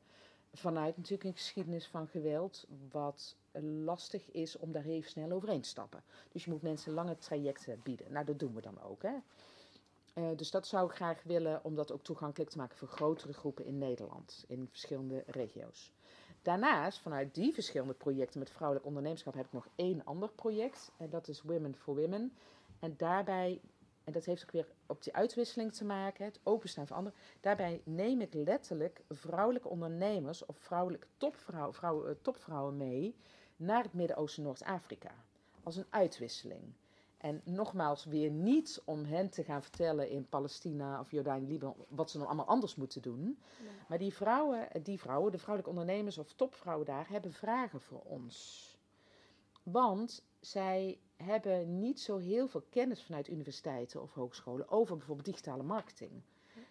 Vanuit 0.52 0.96
natuurlijk 0.96 1.24
een 1.24 1.34
geschiedenis 1.34 1.86
van 1.86 2.08
geweld, 2.08 2.66
wat 2.90 3.36
lastig 3.84 4.30
is 4.30 4.56
om 4.56 4.72
daar 4.72 4.84
even 4.84 5.10
snel 5.10 5.30
overheen 5.30 5.60
te 5.60 5.68
stappen. 5.68 6.02
Dus 6.32 6.44
je 6.44 6.50
moet 6.50 6.62
mensen 6.62 6.92
lange 6.92 7.18
trajecten 7.18 7.80
bieden. 7.82 8.12
Nou, 8.12 8.24
dat 8.24 8.38
doen 8.38 8.54
we 8.54 8.60
dan 8.60 8.82
ook. 8.82 9.02
Hè? 9.02 9.14
Uh, 10.18 10.28
dus 10.36 10.50
dat 10.50 10.66
zou 10.66 10.88
ik 10.88 10.94
graag 10.94 11.22
willen 11.22 11.64
om 11.64 11.74
dat 11.74 11.92
ook 11.92 12.02
toegankelijk 12.02 12.50
te 12.50 12.56
maken 12.56 12.76
voor 12.76 12.88
grotere 12.88 13.32
groepen 13.32 13.64
in 13.64 13.78
Nederland, 13.78 14.44
in 14.48 14.68
verschillende 14.70 15.24
regio's. 15.26 15.92
Daarnaast, 16.42 16.98
vanuit 16.98 17.34
die 17.34 17.54
verschillende 17.54 17.94
projecten 17.94 18.38
met 18.38 18.50
vrouwelijk 18.50 18.86
ondernemerschap, 18.86 19.34
heb 19.34 19.46
ik 19.46 19.52
nog 19.52 19.68
één 19.74 20.04
ander 20.04 20.28
project. 20.28 20.92
En 20.96 21.10
dat 21.10 21.28
is 21.28 21.42
Women 21.42 21.74
for 21.74 21.94
Women. 21.94 22.32
En 22.78 22.94
daarbij, 22.96 23.60
en 24.04 24.12
dat 24.12 24.24
heeft 24.24 24.42
ook 24.42 24.50
weer 24.50 24.68
op 24.86 25.02
die 25.02 25.14
uitwisseling 25.14 25.72
te 25.72 25.84
maken, 25.84 26.24
het 26.24 26.40
openstaan 26.42 26.86
voor 26.86 26.96
anderen. 26.96 27.18
Daarbij 27.40 27.80
neem 27.84 28.20
ik 28.20 28.34
letterlijk 28.34 29.02
vrouwelijke 29.08 29.68
ondernemers 29.68 30.46
of 30.46 30.56
vrouwelijke 30.58 31.06
topvrouw, 31.16 31.72
vrouw, 31.72 32.08
uh, 32.08 32.14
topvrouwen 32.22 32.76
mee 32.76 33.14
naar 33.56 33.82
het 33.82 33.92
Midden-Oosten 33.92 34.42
Noord-Afrika. 34.42 35.14
Als 35.62 35.76
een 35.76 35.86
uitwisseling. 35.90 36.62
En 37.26 37.40
nogmaals, 37.44 38.04
weer 38.04 38.30
niet 38.30 38.82
om 38.84 39.04
hen 39.04 39.30
te 39.30 39.44
gaan 39.44 39.62
vertellen 39.62 40.10
in 40.10 40.28
Palestina 40.28 41.00
of 41.00 41.10
Jordanië, 41.10 41.46
Libanon, 41.46 41.84
wat 41.88 42.10
ze 42.10 42.18
dan 42.18 42.26
allemaal 42.26 42.46
anders 42.46 42.74
moeten 42.74 43.02
doen. 43.02 43.38
Maar 43.88 43.98
die 43.98 44.14
vrouwen, 44.14 44.68
die 44.82 45.00
vrouwen, 45.00 45.32
de 45.32 45.38
vrouwelijke 45.38 45.78
ondernemers 45.78 46.18
of 46.18 46.32
topvrouwen 46.32 46.86
daar, 46.86 47.08
hebben 47.08 47.32
vragen 47.32 47.80
voor 47.80 48.00
ons. 48.00 48.78
Want 49.62 50.24
zij 50.40 50.98
hebben 51.16 51.78
niet 51.78 52.00
zo 52.00 52.16
heel 52.16 52.48
veel 52.48 52.64
kennis 52.70 53.02
vanuit 53.04 53.28
universiteiten 53.28 54.02
of 54.02 54.14
hogescholen 54.14 54.68
over 54.68 54.96
bijvoorbeeld 54.96 55.26
digitale 55.26 55.62
marketing. 55.62 56.22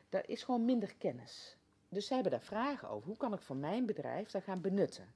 Daar 0.09 0.29
is 0.29 0.43
gewoon 0.43 0.65
minder 0.65 0.95
kennis. 0.95 1.57
Dus 1.89 2.05
zij 2.05 2.15
hebben 2.15 2.33
daar 2.33 2.47
vragen 2.47 2.89
over. 2.89 3.07
Hoe 3.07 3.17
kan 3.17 3.33
ik 3.33 3.41
voor 3.41 3.55
mijn 3.57 3.85
bedrijf 3.85 4.31
daar 4.31 4.41
gaan 4.41 4.61
benutten? 4.61 5.13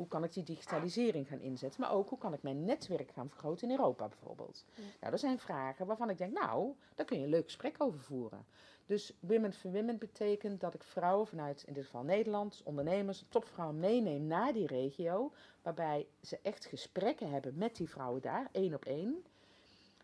Hoe 0.00 0.08
kan 0.08 0.24
ik 0.24 0.32
die 0.32 0.42
digitalisering 0.42 1.28
gaan 1.28 1.40
inzetten? 1.40 1.80
Maar 1.80 1.92
ook 1.92 2.08
hoe 2.08 2.18
kan 2.18 2.32
ik 2.32 2.42
mijn 2.42 2.64
netwerk 2.64 3.10
gaan 3.10 3.28
vergroten 3.28 3.68
in 3.68 3.76
Europa 3.76 4.08
bijvoorbeeld? 4.08 4.64
Ja. 4.74 4.82
Nou, 5.00 5.10
dat 5.10 5.20
zijn 5.20 5.38
vragen 5.38 5.86
waarvan 5.86 6.10
ik 6.10 6.18
denk, 6.18 6.32
nou, 6.32 6.74
daar 6.94 7.06
kun 7.06 7.18
je 7.18 7.24
een 7.24 7.30
leuk 7.30 7.44
gesprek 7.44 7.74
over 7.78 8.00
voeren. 8.00 8.44
Dus 8.86 9.12
Women 9.20 9.52
for 9.52 9.72
Women 9.72 9.98
betekent 9.98 10.60
dat 10.60 10.74
ik 10.74 10.82
vrouwen 10.82 11.26
vanuit, 11.26 11.62
in 11.66 11.72
dit 11.72 11.84
geval 11.84 12.02
Nederland, 12.02 12.60
ondernemers, 12.64 13.24
topvrouwen 13.28 13.78
meeneem 13.78 14.26
naar 14.26 14.52
die 14.52 14.66
regio. 14.66 15.32
Waarbij 15.62 16.06
ze 16.22 16.38
echt 16.42 16.64
gesprekken 16.64 17.30
hebben 17.30 17.54
met 17.56 17.76
die 17.76 17.90
vrouwen 17.90 18.22
daar, 18.22 18.48
één 18.52 18.74
op 18.74 18.84
één. 18.84 19.24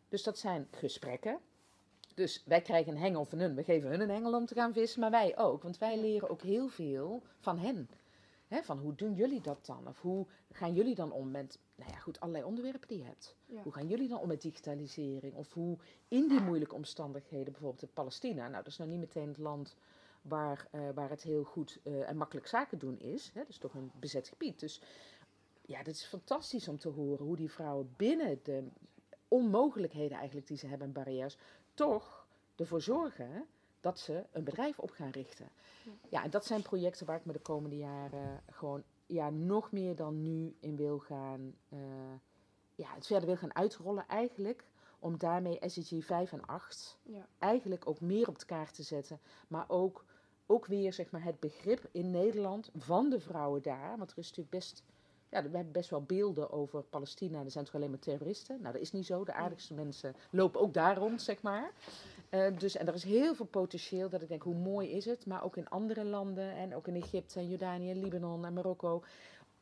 Dus 0.08 0.22
dat 0.22 0.38
zijn 0.38 0.68
gesprekken. 0.70 1.38
Dus 2.14 2.42
wij 2.46 2.60
krijgen 2.60 2.92
een 2.92 3.00
hengel 3.00 3.24
van 3.24 3.38
hun, 3.38 3.54
we 3.54 3.64
geven 3.64 3.90
hun 3.90 4.00
een 4.00 4.10
hengel 4.10 4.34
om 4.34 4.46
te 4.46 4.54
gaan 4.54 4.72
vissen, 4.72 5.00
maar 5.00 5.10
wij 5.10 5.38
ook. 5.38 5.62
Want 5.62 5.78
wij 5.78 6.00
leren 6.00 6.28
ook 6.28 6.42
heel 6.42 6.68
veel 6.68 7.22
van 7.38 7.58
hen. 7.58 7.88
Hè, 8.46 8.62
van 8.62 8.78
hoe 8.78 8.94
doen 8.94 9.14
jullie 9.14 9.40
dat 9.40 9.66
dan? 9.66 9.88
Of 9.88 10.00
hoe 10.00 10.26
gaan 10.52 10.74
jullie 10.74 10.94
dan 10.94 11.12
om 11.12 11.30
met, 11.30 11.58
nou 11.74 11.90
ja, 11.90 11.98
goed, 11.98 12.20
allerlei 12.20 12.44
onderwerpen 12.44 12.88
die 12.88 12.98
je 12.98 13.04
hebt. 13.04 13.36
Ja. 13.46 13.62
Hoe 13.62 13.72
gaan 13.72 13.86
jullie 13.86 14.08
dan 14.08 14.18
om 14.18 14.28
met 14.28 14.42
digitalisering? 14.42 15.34
Of 15.34 15.52
hoe 15.52 15.78
in 16.08 16.28
die 16.28 16.40
moeilijke 16.40 16.74
omstandigheden, 16.74 17.52
bijvoorbeeld 17.52 17.82
in 17.82 17.92
Palestina, 17.92 18.42
nou 18.42 18.62
dat 18.62 18.66
is 18.66 18.76
nou 18.78 18.90
niet 18.90 19.00
meteen 19.00 19.28
het 19.28 19.38
land 19.38 19.76
waar, 20.22 20.68
uh, 20.72 20.88
waar 20.94 21.10
het 21.10 21.22
heel 21.22 21.44
goed 21.44 21.80
uh, 21.84 22.08
en 22.08 22.16
makkelijk 22.16 22.46
zaken 22.46 22.78
doen 22.78 22.98
is. 22.98 23.30
Hè, 23.34 23.40
dat 23.40 23.48
is 23.48 23.58
toch 23.58 23.74
een 23.74 23.90
bezet 24.00 24.28
gebied. 24.28 24.60
Dus 24.60 24.80
ja, 25.62 25.82
dat 25.82 25.94
is 25.94 26.04
fantastisch 26.04 26.68
om 26.68 26.78
te 26.78 26.88
horen 26.88 27.26
hoe 27.26 27.36
die 27.36 27.50
vrouwen 27.50 27.94
binnen 27.96 28.40
de 28.42 28.68
onmogelijkheden 29.28 30.16
eigenlijk 30.16 30.46
die 30.46 30.56
ze 30.56 30.66
hebben 30.66 30.86
en 30.86 30.92
barrières, 30.92 31.38
toch 31.74 32.26
ervoor 32.56 32.80
zorgen 32.80 33.46
dat 33.86 33.98
ze 33.98 34.24
een 34.32 34.44
bedrijf 34.44 34.78
op 34.78 34.90
gaan 34.90 35.10
richten. 35.10 35.48
Ja. 35.84 35.92
Ja, 36.08 36.24
en 36.24 36.30
dat 36.30 36.44
zijn 36.46 36.62
projecten 36.62 37.06
waar 37.06 37.16
ik 37.16 37.24
me 37.24 37.32
de 37.32 37.38
komende 37.38 37.76
jaren 37.76 38.42
gewoon 38.50 38.82
ja, 39.06 39.30
nog 39.30 39.72
meer 39.72 39.96
dan 39.96 40.22
nu 40.22 40.56
in 40.60 40.76
wil 40.76 40.98
gaan, 40.98 41.54
uh, 41.68 41.78
ja, 42.74 42.94
het 42.94 43.06
verder 43.06 43.26
wil 43.26 43.36
gaan 43.36 43.54
uitrollen 43.54 44.06
eigenlijk. 44.08 44.64
om 44.98 45.18
daarmee 45.18 45.58
SDG 45.66 46.04
5 46.04 46.32
en 46.32 46.46
8 46.46 46.98
Ja. 47.02 47.26
eigenlijk 47.38 47.86
ook 47.88 48.00
meer 48.00 48.28
op 48.28 48.38
de 48.38 48.46
kaart 48.46 48.74
te 48.74 48.82
zetten. 48.82 49.20
Maar 49.48 49.64
ook, 49.68 50.04
ook 50.46 50.66
weer 50.66 50.92
zeg 50.92 51.10
maar, 51.10 51.22
het 51.22 51.40
begrip 51.40 51.88
in 51.92 52.10
Nederland 52.10 52.70
van 52.76 53.10
de 53.10 53.20
vrouwen 53.20 53.62
daar. 53.62 53.98
Want 53.98 54.10
er 54.10 54.18
is 54.18 54.28
natuurlijk 54.28 54.50
best, 54.56 54.82
ja, 55.28 55.42
we 55.42 55.56
hebben 55.56 55.72
best 55.72 55.90
wel 55.90 56.02
beelden 56.02 56.50
over 56.50 56.82
Palestina. 56.82 57.44
Er 57.44 57.50
zijn 57.50 57.64
toch 57.64 57.74
alleen 57.74 57.90
maar 57.90 57.98
terroristen? 57.98 58.60
Nou, 58.60 58.72
dat 58.72 58.82
is 58.82 58.92
niet 58.92 59.06
zo. 59.06 59.24
De 59.24 59.32
aardigste 59.32 59.74
mensen 59.74 60.14
lopen 60.30 60.60
ook 60.60 60.74
daar 60.74 60.96
rond, 60.96 61.22
zeg 61.22 61.42
maar. 61.42 61.72
Eh, 62.36 62.58
dus, 62.58 62.76
en 62.76 62.86
er 62.88 62.94
is 62.94 63.04
heel 63.04 63.34
veel 63.34 63.46
potentieel 63.46 64.08
dat 64.08 64.22
ik 64.22 64.28
denk, 64.28 64.42
hoe 64.42 64.54
mooi 64.54 64.88
is 64.90 65.04
het? 65.04 65.26
Maar 65.26 65.44
ook 65.44 65.56
in 65.56 65.68
andere 65.68 66.04
landen 66.04 66.50
en 66.56 66.74
ook 66.74 66.88
in 66.88 66.94
Egypte 66.94 67.38
en 67.38 67.48
Jordanië, 67.48 67.94
Libanon 67.94 68.44
en 68.44 68.52
Marokko. 68.52 69.02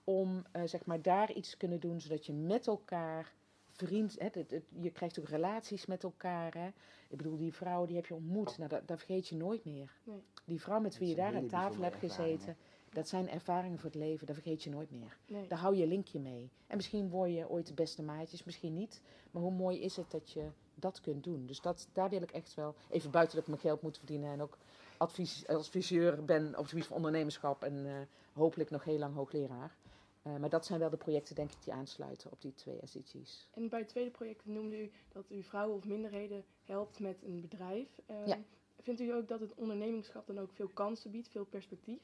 Om 0.05 0.45
eh, 0.53 0.63
zeg 0.65 0.87
maar 0.87 1.03
daar 1.03 1.33
iets 1.33 1.51
te 1.51 1.57
kunnen 1.57 1.81
doen, 1.81 2.01
zodat 2.01 2.27
je 2.27 2.33
met 2.33 2.67
elkaar 2.67 3.33
vriend, 3.73 4.15
hè, 4.19 4.25
het- 4.33 4.51
het- 4.51 4.65
je 4.81 4.91
krijgt 4.91 5.19
ook 5.19 5.29
relaties 5.29 5.87
met 5.87 6.03
elkaar. 6.03 6.55
Hè. 6.55 6.67
Ik 7.09 7.17
bedoel, 7.17 7.37
die 7.37 7.53
vrouw 7.55 7.87
die 7.87 7.97
heb 7.97 8.07
je 8.07 8.15
ontmoet, 8.15 8.59
nou, 8.59 8.69
dat, 8.71 8.89
dat 8.89 8.99
vergeet 8.99 9.29
je 9.29 9.37
nooit 9.37 9.65
meer. 9.65 9.93
Nee. 10.05 10.23
Die 10.45 10.61
vrouw 10.61 10.81
met 10.81 10.99
wie 10.99 11.09
je 11.09 11.15
daar 11.15 11.35
aan 11.35 11.47
tafel 11.49 11.83
hebt 11.83 11.97
gezeten, 12.17 12.57
dat 12.93 13.09
zijn 13.09 13.31
ervaringen 13.31 13.79
voor 13.79 13.91
het 13.91 13.99
leven, 13.99 14.27
dat 14.27 14.35
vergeet 14.35 14.63
je 14.63 14.71
nooit 14.71 14.91
meer. 14.91 15.17
Nee. 15.27 15.47
Daar 15.49 15.59
hou 15.59 15.77
je 15.77 15.87
linkje 15.87 16.21
mee. 16.21 16.51
En 16.67 16.77
misschien 16.77 17.09
word 17.09 17.33
je 17.33 17.49
ooit 17.51 17.67
de 17.67 17.75
beste 17.75 18.03
maatjes, 18.03 18.45
misschien 18.45 18.75
niet. 18.75 19.01
Maar 19.31 19.43
hoe 19.43 19.53
mooi 19.53 19.81
is 19.81 19.97
het 19.97 20.11
dat 20.11 20.31
je 20.31 20.45
dat 20.75 21.01
kunt 21.01 21.25
doen. 21.25 21.47
Dus 21.47 21.61
dat, 21.61 21.89
daar 21.93 22.09
wil 22.11 22.23
ik 22.23 22.31
echt 22.31 22.55
wel, 22.55 22.75
even 22.91 23.11
buiten 23.11 23.35
dat 23.35 23.45
ik 23.45 23.51
mijn 23.51 23.61
geld 23.67 23.83
moet 23.83 23.97
verdienen 23.99 24.33
en 24.33 24.43
ook 24.43 24.59
advies, 24.97 25.47
adviseur 25.47 26.25
ben 26.25 26.47
op 26.49 26.57
het 26.57 26.69
gebied 26.69 26.87
van 26.87 26.97
ondernemerschap 26.97 27.65
en 27.65 27.87
eh, 27.87 27.93
hopelijk 28.33 28.71
nog 28.71 28.85
heel 28.85 28.99
lang 28.99 29.15
hoogleraar. 29.15 29.77
Eh, 30.23 30.37
maar 30.37 30.49
dat 30.49 30.67
zijn 30.67 30.79
wel 30.79 30.91
de 30.91 30.97
projecten, 30.97 31.35
denk 31.35 31.51
ik, 31.53 31.63
die 31.65 31.73
aansluiten 31.73 32.31
op 32.33 32.41
die 32.41 32.55
twee 32.55 32.79
SDG's. 32.85 33.49
En 33.55 33.69
bij 33.69 33.79
het 33.79 33.89
tweede 33.89 34.11
project 34.11 34.47
noemde 34.47 34.83
u 34.83 34.91
dat 35.09 35.31
u 35.31 35.43
vrouwen 35.43 35.77
of 35.77 35.85
minderheden 35.85 36.45
helpt 36.65 36.99
met 37.01 37.23
een 37.23 37.41
bedrijf. 37.41 37.89
Ehm, 38.07 38.27
Ja. 38.29 38.39
Vindt 38.81 39.01
u 39.01 39.13
ook 39.13 39.29
dat 39.29 39.41
het 39.41 39.55
ondernemerschap 39.55 40.27
dan 40.27 40.39
ook 40.39 40.53
veel 40.53 40.69
kansen 40.69 41.11
biedt, 41.11 41.29
veel 41.29 41.45
perspectief? 41.45 42.01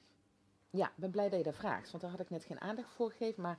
Ja, 0.71 0.87
ik 0.87 0.97
ben 0.97 1.11
blij 1.11 1.29
dat 1.29 1.39
je 1.39 1.45
dat 1.45 1.55
vraagt, 1.55 1.91
want 1.91 2.03
daar 2.03 2.11
had 2.13 2.21
ik 2.21 2.31
net 2.31 2.45
geen 2.45 2.61
aandacht 2.61 2.93
voor 2.93 3.11
gegeven. 3.11 3.43
Maar 3.43 3.59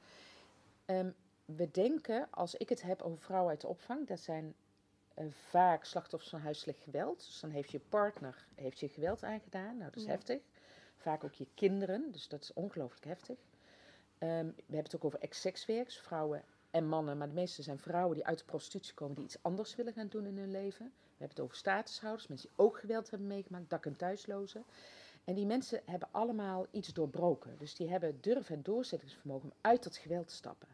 ehm, 0.85 1.11
we 1.45 1.71
denken, 1.71 2.27
als 2.31 2.55
ik 2.55 2.69
het 2.69 2.81
heb 2.81 3.01
over 3.01 3.19
vrouwen 3.19 3.49
uit 3.49 3.61
de 3.61 3.67
opvang, 3.67 4.07
dat 4.07 4.19
zijn 4.19 4.55
eh, 5.13 5.25
vaak 5.49 5.83
slachtoffers 5.85 6.31
van 6.31 6.41
huiselijk 6.41 6.77
geweld. 6.77 7.17
Dus 7.25 7.39
dan 7.39 7.49
heeft 7.49 7.71
je 7.71 7.79
partner 7.79 8.45
heeft 8.55 8.79
je 8.79 8.87
geweld 8.89 9.23
aangedaan, 9.23 9.77
nou 9.77 9.83
dat 9.91 9.95
is 9.95 10.03
Ja. 10.03 10.09
heftig. 10.09 10.41
Vaak 10.97 11.23
ook 11.23 11.33
je 11.33 11.47
kinderen, 11.53 12.11
dus 12.11 12.27
dat 12.27 12.41
is 12.43 12.53
ongelooflijk 12.53 13.05
heftig. 13.05 13.37
Ehm, 14.17 14.45
we 14.45 14.53
hebben 14.65 14.83
het 14.83 14.95
ook 14.95 15.03
over 15.05 15.19
ex-sekswerkers, 15.19 15.97
vrouwen 15.99 16.43
en 16.71 16.87
mannen, 16.87 17.17
maar 17.17 17.27
de 17.27 17.33
meeste 17.33 17.61
zijn 17.61 17.79
vrouwen 17.79 18.15
die 18.15 18.25
uit 18.25 18.37
de 18.39 18.45
prostitutie 18.45 18.93
komen, 18.93 19.15
die 19.15 19.23
iets 19.25 19.37
anders 19.41 19.75
willen 19.75 19.93
gaan 19.93 20.07
doen 20.07 20.25
in 20.25 20.37
hun 20.37 20.51
leven. 20.51 20.85
We 20.85 21.17
hebben 21.27 21.29
het 21.35 21.39
over 21.39 21.55
statushouders, 21.55 22.27
mensen 22.27 22.49
die 22.49 22.65
ook 22.65 22.79
geweld 22.79 23.09
hebben 23.09 23.27
meegemaakt, 23.27 23.69
dak- 23.69 23.85
en 23.85 23.95
thuislozen. 23.95 24.63
En 25.23 25.35
die 25.35 25.45
mensen 25.45 25.81
hebben 25.85 26.07
allemaal 26.11 26.65
iets 26.71 26.93
doorbroken. 26.93 27.55
Dus 27.57 27.75
die 27.75 27.89
hebben 27.89 28.17
durf 28.21 28.49
en 28.49 28.61
doorzettingsvermogen 28.61 29.49
om 29.49 29.55
uit 29.61 29.83
dat 29.83 29.97
geweld 29.97 30.27
te 30.27 30.33
stappen. 30.33 30.67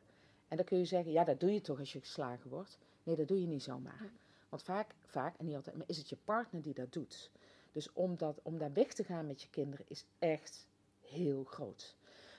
En 0.48 0.58
dan 0.58 0.66
kun 0.66 0.78
je 0.78 0.86
zeggen, 0.86 1.12
ja, 1.12 1.24
dat 1.24 1.40
doe 1.40 1.54
je 1.54 1.62
toch 1.62 1.80
als 1.80 1.94
je 1.94 2.00
geslagen 2.00 2.50
wordt. 2.50 2.78
Nee, 3.04 3.16
dat 3.16 3.28
doe 3.28 3.42
je 3.42 3.48
niet 3.48 3.64
zomaar. 3.64 4.02
Want 4.50 4.64
vaak, 4.64 4.96
vaak, 5.06 5.38
en 5.38 5.46
niet 5.46 5.56
altijd, 5.56 5.76
maar 5.76 5.88
is 5.88 5.98
het 5.98 6.10
je 6.10 6.18
partner 6.24 6.62
die 6.62 6.74
dat 6.74 6.94
doet. 6.94 7.32
Dus 7.72 7.94
om, 7.94 8.18
dat, 8.18 8.40
om 8.44 8.58
daar 8.58 8.74
weg 8.74 8.94
te 8.94 9.04
gaan 9.04 9.28
met 9.28 9.42
je 9.42 9.50
kinderen 9.50 9.86
is 9.90 10.06
echt 10.20 10.68
heel 11.02 11.44
groot. 11.44 11.96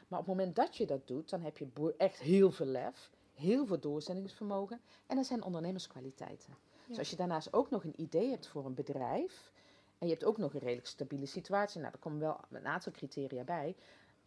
Maar 0.08 0.18
op 0.18 0.26
het 0.26 0.36
moment 0.36 0.56
dat 0.56 0.76
je 0.76 0.86
dat 0.86 1.06
doet, 1.06 1.30
dan 1.30 1.40
heb 1.40 1.58
je 1.58 1.94
echt 1.96 2.18
heel 2.18 2.50
veel 2.50 2.66
lef, 2.66 3.10
heel 3.34 3.66
veel 3.66 3.80
doorzettingsvermogen 3.80 4.80
en 5.06 5.16
dat 5.16 5.26
zijn 5.26 5.42
ondernemerskwaliteiten. 5.42 6.56
Dus 6.86 6.98
als 6.98 7.10
je 7.10 7.16
daarnaast 7.16 7.52
ook 7.52 7.70
nog 7.70 7.84
een 7.84 8.00
idee 8.00 8.30
hebt 8.30 8.46
voor 8.46 8.66
een 8.66 8.74
bedrijf 8.74 9.52
en 9.98 10.06
je 10.06 10.12
hebt 10.12 10.24
ook 10.24 10.38
nog 10.38 10.54
een 10.54 10.60
redelijk 10.60 10.86
stabiele 10.86 11.26
situatie, 11.26 11.80
nou, 11.80 11.92
daar 11.92 12.00
komen 12.00 12.18
wel 12.18 12.40
een 12.50 12.66
aantal 12.66 12.92
criteria 12.92 13.44
bij. 13.44 13.76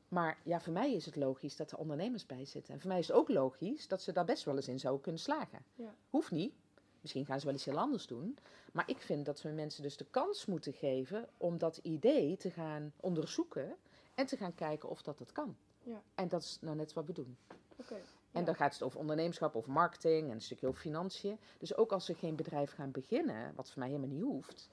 Maar 0.07 0.37
ja, 0.43 0.59
voor 0.61 0.73
mij 0.73 0.93
is 0.93 1.05
het 1.05 1.15
logisch 1.15 1.55
dat 1.55 1.71
er 1.71 1.77
ondernemers 1.77 2.25
bij 2.25 2.45
zitten. 2.45 2.73
En 2.73 2.79
voor 2.79 2.89
mij 2.89 2.99
is 2.99 3.07
het 3.07 3.15
ook 3.15 3.29
logisch 3.29 3.87
dat 3.87 4.01
ze 4.01 4.11
daar 4.11 4.25
best 4.25 4.43
wel 4.43 4.55
eens 4.55 4.67
in 4.67 4.79
zouden 4.79 5.03
kunnen 5.03 5.21
slagen. 5.21 5.65
Ja. 5.75 5.95
Hoeft 6.09 6.31
niet. 6.31 6.53
Misschien 7.01 7.25
gaan 7.25 7.39
ze 7.39 7.45
wel 7.45 7.55
iets 7.55 7.65
heel 7.65 7.79
anders 7.79 8.07
doen. 8.07 8.37
Maar 8.71 8.89
ik 8.89 9.01
vind 9.01 9.25
dat 9.25 9.41
we 9.41 9.49
mensen 9.49 9.83
dus 9.83 9.97
de 9.97 10.05
kans 10.09 10.45
moeten 10.45 10.73
geven 10.73 11.27
om 11.37 11.57
dat 11.57 11.77
idee 11.77 12.37
te 12.37 12.51
gaan 12.51 12.93
onderzoeken 12.99 13.75
en 14.15 14.25
te 14.25 14.37
gaan 14.37 14.55
kijken 14.55 14.89
of 14.89 15.01
dat 15.01 15.19
het 15.19 15.31
kan. 15.31 15.55
Ja. 15.83 16.01
En 16.15 16.27
dat 16.27 16.41
is 16.41 16.57
nou 16.61 16.75
net 16.75 16.93
wat 16.93 17.05
we 17.05 17.13
doen. 17.13 17.37
En 18.31 18.39
ja. 18.39 18.45
dan 18.45 18.55
gaat 18.55 18.73
het 18.73 18.81
over 18.81 18.99
ondernemerschap, 18.99 19.55
over 19.55 19.71
marketing 19.71 20.27
en 20.27 20.33
een 20.33 20.41
stukje 20.41 20.67
over 20.67 20.81
financiën. 20.81 21.39
Dus 21.57 21.75
ook 21.75 21.91
als 21.91 22.05
ze 22.05 22.13
geen 22.13 22.35
bedrijf 22.35 22.71
gaan 22.71 22.91
beginnen, 22.91 23.55
wat 23.55 23.69
voor 23.69 23.79
mij 23.79 23.87
helemaal 23.87 24.09
niet 24.09 24.23
hoeft. 24.23 24.69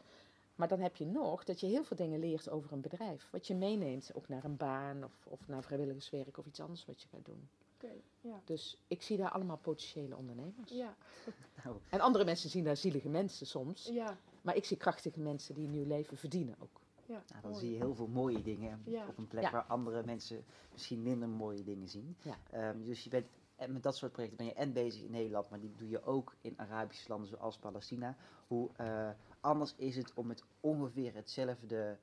Maar 0.54 0.68
dan 0.68 0.80
heb 0.80 0.96
je 0.96 1.06
nog 1.06 1.44
dat 1.44 1.60
je 1.60 1.66
heel 1.66 1.84
veel 1.84 1.96
dingen 1.96 2.20
leert 2.20 2.50
over 2.50 2.72
een 2.72 2.80
bedrijf. 2.80 3.28
Wat 3.30 3.46
je 3.46 3.54
meeneemt, 3.54 4.10
ook 4.14 4.28
naar 4.28 4.44
een 4.44 4.56
baan 4.56 5.04
of, 5.04 5.26
of 5.26 5.48
naar 5.48 5.62
vrijwilligerswerk 5.62 6.38
of 6.38 6.46
iets 6.46 6.60
anders 6.60 6.84
wat 6.84 7.02
je 7.02 7.08
gaat 7.08 7.24
doen. 7.24 7.48
Oké, 7.82 7.92
ja. 8.20 8.40
Dus 8.44 8.78
ik 8.88 9.02
zie 9.02 9.16
daar 9.16 9.30
allemaal 9.30 9.56
potentiële 9.56 10.16
ondernemers. 10.16 10.70
Ja. 10.72 10.94
Nou, 11.64 11.76
En 11.88 12.00
andere 12.00 12.24
mensen 12.24 12.50
zien 12.50 12.64
daar 12.64 12.76
zielige 12.76 13.08
mensen 13.08 13.46
soms. 13.46 13.88
Ja. 13.92 14.18
Maar 14.42 14.56
ik 14.56 14.64
zie 14.64 14.76
krachtige 14.76 15.20
mensen 15.20 15.54
die 15.54 15.64
een 15.64 15.70
nieuw 15.70 15.86
leven 15.86 16.16
verdienen 16.16 16.54
ook. 16.58 16.80
Ja. 17.06 17.14
nou, 17.28 17.40
dan 17.42 17.50
mooi. 17.50 17.62
zie 17.62 17.70
je 17.72 17.76
heel 17.76 17.94
veel 17.94 18.06
mooie 18.06 18.42
dingen 18.42 18.82
Ja. 18.84 19.06
op 19.08 19.18
een 19.18 19.26
plek 19.28 19.42
Ja. 19.42 19.50
waar 19.50 19.62
andere 19.64 20.02
mensen 20.04 20.44
misschien 20.72 21.02
minder 21.02 21.28
mooie 21.28 21.64
dingen 21.64 21.88
zien. 21.88 22.16
Ja. 22.22 22.36
Ehm, 22.50 22.82
dus 22.84 23.04
je 23.04 23.10
bent, 23.10 23.26
en 23.56 23.72
met 23.72 23.82
dat 23.82 23.96
soort 23.96 24.12
projecten 24.12 24.36
ben 24.38 24.46
je 24.46 24.52
en 24.54 24.72
bezig 24.72 25.02
in 25.02 25.10
Nederland, 25.10 25.50
maar 25.50 25.60
die 25.60 25.72
doe 25.76 25.88
je 25.88 26.02
ook 26.02 26.34
in 26.40 26.54
Arabische 26.58 27.08
landen 27.08 27.28
zoals 27.28 27.58
Palestina. 27.58 28.16
Hoe 28.46 28.70
eh, 28.76 29.10
anders 29.40 29.74
is 29.76 29.96
het 29.96 30.12
om 30.14 30.26
met 30.26 30.44
ongeveer 30.60 31.14
hetzelfde 31.14 31.76
eh, 31.76 31.96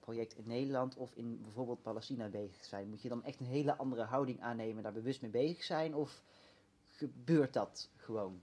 project 0.00 0.36
in 0.36 0.46
Nederland 0.46 0.96
of 0.96 1.14
in 1.14 1.40
bijvoorbeeld 1.42 1.82
Palestina 1.82 2.28
bezig 2.28 2.64
zijn? 2.64 2.88
Moet 2.88 3.02
je 3.02 3.08
dan 3.08 3.24
echt 3.24 3.40
een 3.40 3.46
hele 3.46 3.76
andere 3.76 4.02
houding 4.02 4.40
aannemen, 4.40 4.82
daar 4.82 4.92
bewust 4.92 5.22
mee 5.22 5.30
bezig 5.30 5.62
zijn? 5.62 5.94
Of 5.94 6.22
gebeurt 6.86 7.52
dat 7.52 7.90
gewoon? 7.96 8.42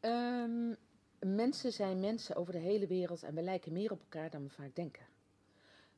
Ehm, 0.00 0.74
mensen 1.18 1.72
zijn 1.72 2.00
mensen 2.00 2.36
over 2.36 2.52
de 2.52 2.58
hele 2.58 2.86
wereld 2.86 3.22
en 3.22 3.34
we 3.34 3.42
lijken 3.42 3.72
meer 3.72 3.90
op 3.90 4.00
elkaar 4.00 4.30
dan 4.30 4.42
we 4.42 4.50
vaak 4.50 4.74
denken. 4.74 5.06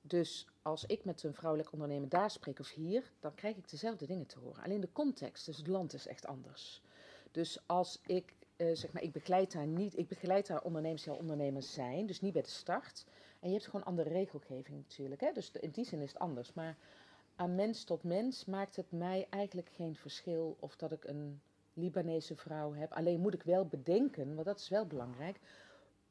Dus 0.01 0.47
als 0.63 0.87
ik 0.87 1.05
met 1.05 1.23
een 1.23 1.35
vrouwelijk 1.35 1.73
ondernemer 1.73 2.09
daar 2.09 2.31
spreek 2.31 2.59
of 2.59 2.71
hier, 2.71 3.13
dan 3.21 3.35
krijg 3.35 3.57
ik 3.57 3.71
dezelfde 3.71 4.07
dingen 4.07 4.27
te 4.27 4.39
horen. 4.39 4.63
Alleen 4.63 4.81
de 4.81 4.93
context, 4.93 5.47
dus 5.47 5.57
het 5.57 5.67
land 5.67 5.95
is 5.95 6.07
echt 6.07 6.27
anders. 6.27 6.83
Dus 7.31 7.59
als 7.67 8.01
ik, 8.07 8.33
eh, 8.57 8.67
zeg 8.73 8.93
maar, 8.93 9.03
ik 9.03 9.13
begeleid 9.13 9.53
daar 9.53 9.67
niet, 9.67 9.99
ik 9.99 10.09
begeleid 10.09 10.47
daar 10.47 10.63
ondernemers 10.63 11.03
die 11.03 11.13
al 11.13 11.19
ondernemers 11.19 11.73
zijn, 11.73 12.07
dus 12.07 12.21
niet 12.21 12.33
bij 12.33 12.43
de 12.43 12.49
start. 12.49 13.05
En 13.43 13.49
je 13.49 13.55
hebt 13.55 13.67
gewoon 13.67 13.85
andere 13.85 14.09
regelgeving 14.09 14.77
natuurlijk, 14.77 15.21
hè? 15.21 15.33
dus 15.33 15.51
in 15.51 15.71
die 15.71 15.85
zin 15.85 16.01
is 16.01 16.13
het 16.13 16.19
anders. 16.19 16.53
Maar 16.53 16.77
aan 17.37 17.55
mens 17.55 17.85
tot 17.85 18.03
mens 18.03 18.45
maakt 18.45 18.77
het 18.77 18.93
mij 18.93 19.27
eigenlijk 19.31 19.69
geen 19.69 19.97
verschil 19.97 20.57
of 20.61 20.77
dat 20.77 20.93
ik 20.93 21.05
een 21.05 21.41
Libanese 21.75 22.37
vrouw 22.37 22.75
heb. 22.75 22.93
Alleen 22.93 23.21
moet 23.21 23.35
ik 23.35 23.43
wel 23.43 23.67
bedenken, 23.67 24.35
want 24.35 24.47
dat 24.47 24.59
is 24.59 24.69
wel 24.69 24.87
belangrijk. 24.87 25.41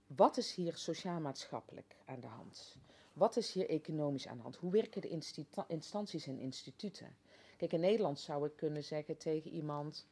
Wat 0.08 0.38
is 0.38 0.56
hier 0.56 0.78
sociaal-maatschappelijk 0.78 1.96
aan 2.06 2.20
de 2.20 2.28
hand? 2.28 2.78
Wat 3.14 3.38
is 3.38 3.54
hier 3.54 3.70
economisch 3.70 4.28
aan 4.28 4.38
de 4.38 4.44
hand? 4.44 4.56
Hoe 4.56 4.72
werken 4.72 5.02
de 5.02 5.22
instanties 5.68 6.28
en 6.28 6.40
instituten? 6.40 7.16
Kijk, 7.58 7.74
in 7.74 7.80
Nederland 7.80 8.20
zou 8.20 8.46
ik 8.46 8.56
kunnen 8.56 8.84
zeggen 8.84 9.18
tegen 9.18 9.52
iemand, 9.52 10.08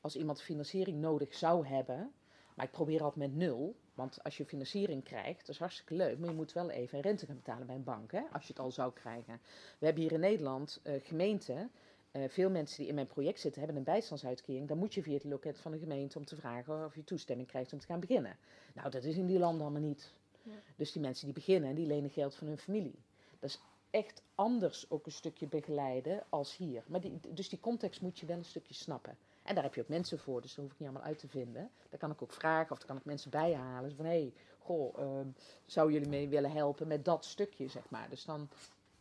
als 0.00 0.16
iemand 0.16 0.42
financiering 0.42 1.00
nodig 1.00 1.34
zou 1.34 1.66
hebben, 1.66 2.12
maar 2.54 2.66
ik 2.66 2.72
probeer 2.72 3.02
altijd 3.02 3.30
met 3.30 3.34
nul, 3.34 3.76
want 3.94 4.24
als 4.24 4.36
je 4.36 4.44
financiering 4.44 5.04
krijgt, 5.04 5.40
dat 5.40 5.48
is 5.48 5.58
hartstikke 5.58 5.94
leuk, 5.94 6.18
maar 6.18 6.28
je 6.28 6.34
moet 6.34 6.52
wel 6.52 6.70
even 6.70 7.00
rente 7.00 7.26
gaan 7.26 7.36
betalen 7.36 7.66
bij 7.66 7.76
een 7.76 7.84
bank, 7.84 8.12
hè, 8.12 8.22
als 8.32 8.42
je 8.42 8.52
het 8.52 8.58
al 8.58 8.70
zou 8.70 8.92
krijgen. 8.92 9.40
We 9.78 9.84
hebben 9.84 10.02
hier 10.02 10.12
in 10.12 10.20
Nederland 10.20 10.80
eh, 10.82 10.94
gemeenten, 11.02 11.70
eh, 12.10 12.22
veel 12.28 12.50
mensen 12.50 12.78
die 12.78 12.88
in 12.88 12.94
mijn 12.94 13.06
project 13.06 13.40
zitten 13.40 13.60
hebben 13.60 13.78
een 13.78 13.84
bijstandsuitkering, 13.84 14.68
dan 14.68 14.78
moet 14.78 14.94
je 14.94 15.02
via 15.02 15.14
het 15.14 15.24
loket 15.24 15.58
van 15.58 15.72
de 15.72 15.78
gemeente 15.78 16.18
om 16.18 16.24
te 16.24 16.36
vragen 16.36 16.84
of 16.84 16.94
je 16.94 17.04
toestemming 17.04 17.48
krijgt 17.48 17.72
om 17.72 17.78
te 17.78 17.86
gaan 17.86 18.00
beginnen. 18.00 18.36
Nou, 18.74 18.90
dat 18.90 19.04
is 19.04 19.16
in 19.16 19.26
die 19.26 19.38
landen 19.38 19.62
allemaal 19.62 19.88
niet. 19.88 20.12
Ja. 20.42 20.52
Dus 20.76 20.92
die 20.92 21.02
mensen 21.02 21.24
die 21.24 21.34
beginnen, 21.34 21.74
die 21.74 21.86
lenen 21.86 22.10
geld 22.10 22.34
van 22.34 22.46
hun 22.46 22.58
familie. 22.58 22.98
Dat 23.38 23.50
is 23.50 23.60
echt 23.90 24.22
anders 24.34 24.90
ook 24.90 25.06
een 25.06 25.12
stukje 25.12 25.46
begeleiden 25.46 26.24
als 26.28 26.56
hier. 26.56 26.82
Maar 26.86 27.00
die, 27.00 27.20
dus 27.28 27.48
die 27.48 27.60
context 27.60 28.00
moet 28.00 28.18
je 28.18 28.26
wel 28.26 28.36
een 28.36 28.44
stukje 28.44 28.74
snappen. 28.74 29.16
En 29.42 29.54
daar 29.54 29.64
heb 29.64 29.74
je 29.74 29.80
ook 29.80 29.88
mensen 29.88 30.18
voor, 30.18 30.40
dus 30.40 30.54
dat 30.54 30.64
hoef 30.64 30.72
ik 30.72 30.78
niet 30.78 30.88
allemaal 30.88 31.08
uit 31.08 31.18
te 31.18 31.28
vinden. 31.28 31.70
Daar 31.88 31.98
kan 31.98 32.10
ik 32.10 32.22
ook 32.22 32.32
vragen 32.32 32.72
of 32.72 32.78
daar 32.78 32.86
kan 32.86 32.96
ik 32.96 33.04
mensen 33.04 33.30
bijhalen. 33.30 33.90
Zo 33.90 33.96
van, 33.96 34.04
hé, 34.04 34.10
hey, 34.10 34.32
goh, 34.58 34.98
ehm, 34.98 35.26
zou 35.66 35.92
jullie 35.92 36.08
mee 36.08 36.28
willen 36.28 36.52
helpen 36.52 36.86
met 36.86 37.04
dat 37.04 37.24
stukje, 37.24 37.68
zeg 37.68 37.90
maar. 37.90 38.08
Dus 38.08 38.24
dan, 38.24 38.48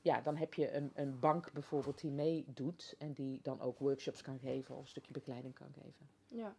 ja, 0.01 0.21
dan 0.21 0.35
heb 0.35 0.53
je 0.53 0.73
een, 0.73 0.91
een 0.93 1.19
bank 1.19 1.51
bijvoorbeeld 1.53 2.01
die 2.01 2.11
meedoet 2.11 2.95
en 2.97 3.13
die 3.13 3.39
dan 3.41 3.61
ook 3.61 3.79
workshops 3.79 4.21
kan 4.21 4.39
geven 4.39 4.75
of 4.75 4.81
een 4.81 4.87
stukje 4.87 5.13
begeleiding 5.13 5.53
kan 5.53 5.73
geven. 5.73 6.09
Ja. 6.27 6.55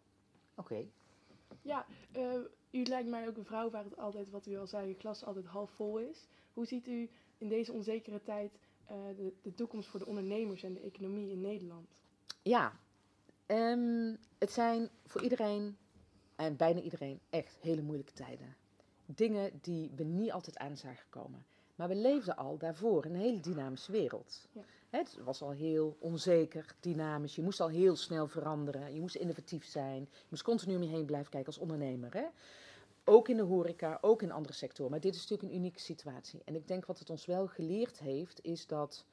Oké, 0.55 0.87
Ja, 1.63 1.87
eh, 2.13 2.35
u 2.71 2.83
lijkt 2.83 3.09
mij 3.09 3.29
ook 3.29 3.37
een 3.37 3.45
vrouw 3.45 3.71
waar 3.71 3.85
het 3.85 3.97
altijd, 3.97 4.31
wat 4.31 4.47
u 4.47 4.59
al 4.59 4.67
zei, 4.67 4.89
je 4.89 4.95
glas 4.99 5.25
altijd 5.25 5.47
half 5.47 5.71
vol 5.71 5.99
is. 5.99 6.29
Hoe 6.53 6.67
ziet 6.67 6.87
u 6.87 7.11
in 7.39 7.49
deze 7.49 7.73
onzekere 7.73 8.23
tijd 8.23 8.59
eh, 8.85 8.97
de, 9.17 9.33
de 9.43 9.55
toekomst 9.55 9.89
voor 9.89 10.01
de 10.01 10.07
ondernemers 10.07 10.63
en 10.63 10.73
de 10.73 10.81
economie 10.81 11.31
in 11.31 11.41
Nederland? 11.41 12.01
Ja, 12.43 12.79
ehm, 13.57 14.15
het 14.39 14.53
zijn 14.53 14.89
voor 15.07 15.23
iedereen 15.23 15.77
En 16.37 16.57
bijna 16.57 16.81
iedereen 16.81 17.21
echt 17.31 17.57
hele 17.61 17.83
moeilijke 17.83 18.13
tijden. 18.13 18.57
Dingen 19.07 19.59
die 19.61 19.91
we 19.95 20.05
niet 20.05 20.33
altijd 20.33 20.59
aan 20.59 20.77
zagen 20.77 21.07
komen. 21.09 21.45
Maar 21.75 21.89
we 21.89 21.95
leefden 21.95 22.37
al 22.37 22.59
daarvoor 22.59 23.05
in 23.05 23.15
een 23.15 23.21
hele 23.21 23.41
dynamische 23.41 23.93
wereld. 23.93 24.49
Ja. 24.53 24.63
Het 24.91 25.19
was 25.25 25.43
al 25.43 25.51
heel 25.51 25.97
onzeker, 25.99 26.75
dynamisch. 26.81 27.35
Je 27.35 27.43
moest 27.43 27.61
al 27.61 27.69
heel 27.69 27.97
snel 27.97 28.27
veranderen. 28.27 28.95
Je 28.95 29.01
moest 29.01 29.15
innovatief 29.15 29.65
zijn. 29.65 30.01
Je 30.01 30.27
moest 30.29 30.43
continu 30.43 30.77
om 30.77 30.83
je 30.83 30.89
heen 30.89 31.05
blijven 31.05 31.31
kijken 31.31 31.53
als 31.53 31.63
ondernemer. 31.63 32.15
Hè? 32.15 32.25
Ook 33.05 33.29
in 33.29 33.37
de 33.37 33.43
horeca, 33.43 33.99
ook 34.01 34.23
in 34.23 34.33
andere 34.33 34.55
sectoren. 34.55 34.91
Maar 34.91 35.01
dit 35.01 35.15
is 35.15 35.21
natuurlijk 35.21 35.49
een 35.49 35.59
unieke 35.59 35.81
situatie. 35.81 36.43
En 36.45 36.55
ik 36.55 36.69
denk 36.69 36.87
wat 36.87 36.99
het 36.99 37.11
ons 37.11 37.27
wel 37.27 37.47
geleerd 37.47 37.99
heeft, 37.99 38.45
is 38.45 38.67
dat 38.67 39.05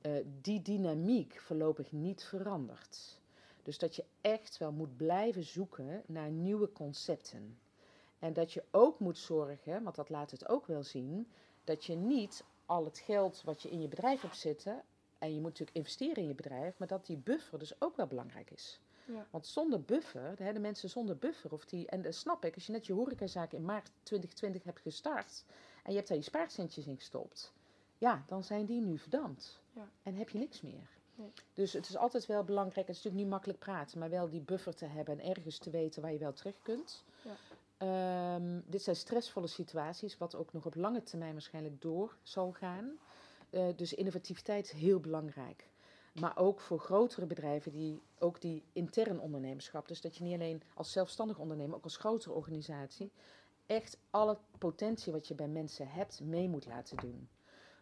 eh, 0.00 0.12
die 0.40 0.62
dynamiek 0.62 1.40
voorlopig 1.40 1.92
niet 1.92 2.24
verandert. 2.24 3.20
Dus 3.62 3.78
dat 3.78 3.96
je 3.96 4.04
echt 4.20 4.58
wel 4.58 4.72
moet 4.72 4.96
blijven 4.96 5.44
zoeken 5.44 6.02
naar 6.06 6.30
nieuwe 6.30 6.72
concepten. 6.72 7.58
En 8.18 8.32
dat 8.32 8.52
je 8.52 8.64
ook 8.70 8.98
moet 8.98 9.18
zorgen, 9.18 9.82
want 9.82 9.96
dat 9.96 10.08
laat 10.08 10.30
het 10.30 10.48
ook 10.48 10.66
wel 10.66 10.82
zien, 10.82 11.28
dat 11.64 11.84
je 11.84 11.94
niet 11.94 12.44
al 12.66 12.84
het 12.84 12.98
geld 12.98 13.42
wat 13.44 13.62
je 13.62 13.70
in 13.70 13.80
je 13.80 13.88
bedrijf 13.88 14.20
hebt 14.20 14.36
zitten, 14.36 14.82
en 15.18 15.28
je 15.28 15.40
moet 15.40 15.50
natuurlijk 15.50 15.76
investeren 15.76 16.22
in 16.22 16.28
je 16.28 16.34
bedrijf, 16.34 16.78
maar 16.78 16.88
dat 16.88 17.06
die 17.06 17.16
buffer 17.16 17.58
dus 17.58 17.80
ook 17.80 17.96
wel 17.96 18.06
belangrijk 18.06 18.50
is. 18.50 18.80
Ja. 19.04 19.26
Want 19.30 19.46
zonder 19.46 19.82
buffer, 19.82 20.36
de, 20.36 20.52
de 20.52 20.60
mensen 20.60 20.90
zonder 20.90 21.16
buffer, 21.16 21.52
of 21.52 21.64
die, 21.64 21.86
en 21.86 22.02
dat 22.02 22.14
snap 22.14 22.44
ik, 22.44 22.54
als 22.54 22.66
je 22.66 22.72
net 22.72 22.86
je 22.86 22.92
horecazaak 22.92 23.52
in 23.52 23.64
maart 23.64 23.90
2020 24.02 24.64
hebt 24.64 24.80
gestart 24.80 25.44
en 25.82 25.90
je 25.90 25.96
hebt 25.96 26.08
daar 26.08 26.16
je 26.16 26.22
spaarcentjes 26.24 26.86
in 26.86 26.96
gestopt, 26.96 27.52
ja, 27.98 28.24
dan 28.26 28.44
zijn 28.44 28.66
die 28.66 28.80
nu 28.80 28.98
verdampt. 28.98 29.60
Ja. 29.72 29.88
En 30.02 30.14
heb 30.14 30.28
je 30.28 30.38
niks 30.38 30.60
meer. 30.60 30.88
Nee. 31.22 31.32
Dus 31.54 31.72
het 31.72 31.88
is 31.88 31.96
altijd 31.96 32.26
wel 32.26 32.44
belangrijk, 32.44 32.86
het 32.86 32.96
is 32.96 33.02
natuurlijk 33.02 33.22
niet 33.22 33.32
makkelijk 33.32 33.58
praten, 33.58 33.98
maar 33.98 34.10
wel 34.10 34.28
die 34.28 34.40
buffer 34.40 34.74
te 34.74 34.84
hebben 34.84 35.20
en 35.20 35.28
ergens 35.28 35.58
te 35.58 35.70
weten 35.70 36.02
waar 36.02 36.12
je 36.12 36.18
wel 36.18 36.32
terecht 36.32 36.62
kunt. 36.62 37.04
Ja. 37.22 37.36
Ehm, 37.76 38.60
dit 38.66 38.82
zijn 38.82 38.96
stressvolle 38.96 39.46
situaties, 39.46 40.18
wat 40.18 40.34
ook 40.34 40.52
nog 40.52 40.66
op 40.66 40.74
lange 40.74 41.02
termijn 41.02 41.32
waarschijnlijk 41.32 41.80
door 41.80 42.16
zal 42.22 42.52
gaan. 42.52 42.98
Eh, 43.50 43.66
dus 43.76 43.94
innovativiteit 43.94 44.64
is 44.64 44.80
heel 44.80 45.00
belangrijk. 45.00 45.68
Maar 46.20 46.38
ook 46.38 46.60
voor 46.60 46.78
grotere 46.78 47.26
bedrijven, 47.26 47.72
die, 47.72 48.00
ook 48.18 48.40
die 48.40 48.62
intern 48.72 49.20
ondernemerschap. 49.20 49.88
Dus 49.88 50.00
dat 50.00 50.16
je 50.16 50.24
niet 50.24 50.34
alleen 50.34 50.62
als 50.74 50.92
zelfstandig 50.92 51.38
ondernemer, 51.38 51.76
ook 51.76 51.84
als 51.84 51.96
grotere 51.96 52.34
organisatie, 52.34 53.10
echt 53.66 53.98
alle 54.10 54.38
potentie 54.58 55.12
wat 55.12 55.28
je 55.28 55.34
bij 55.34 55.48
mensen 55.48 55.88
hebt 55.88 56.20
mee 56.20 56.48
moet 56.48 56.66
laten 56.66 56.96
doen. 56.96 57.28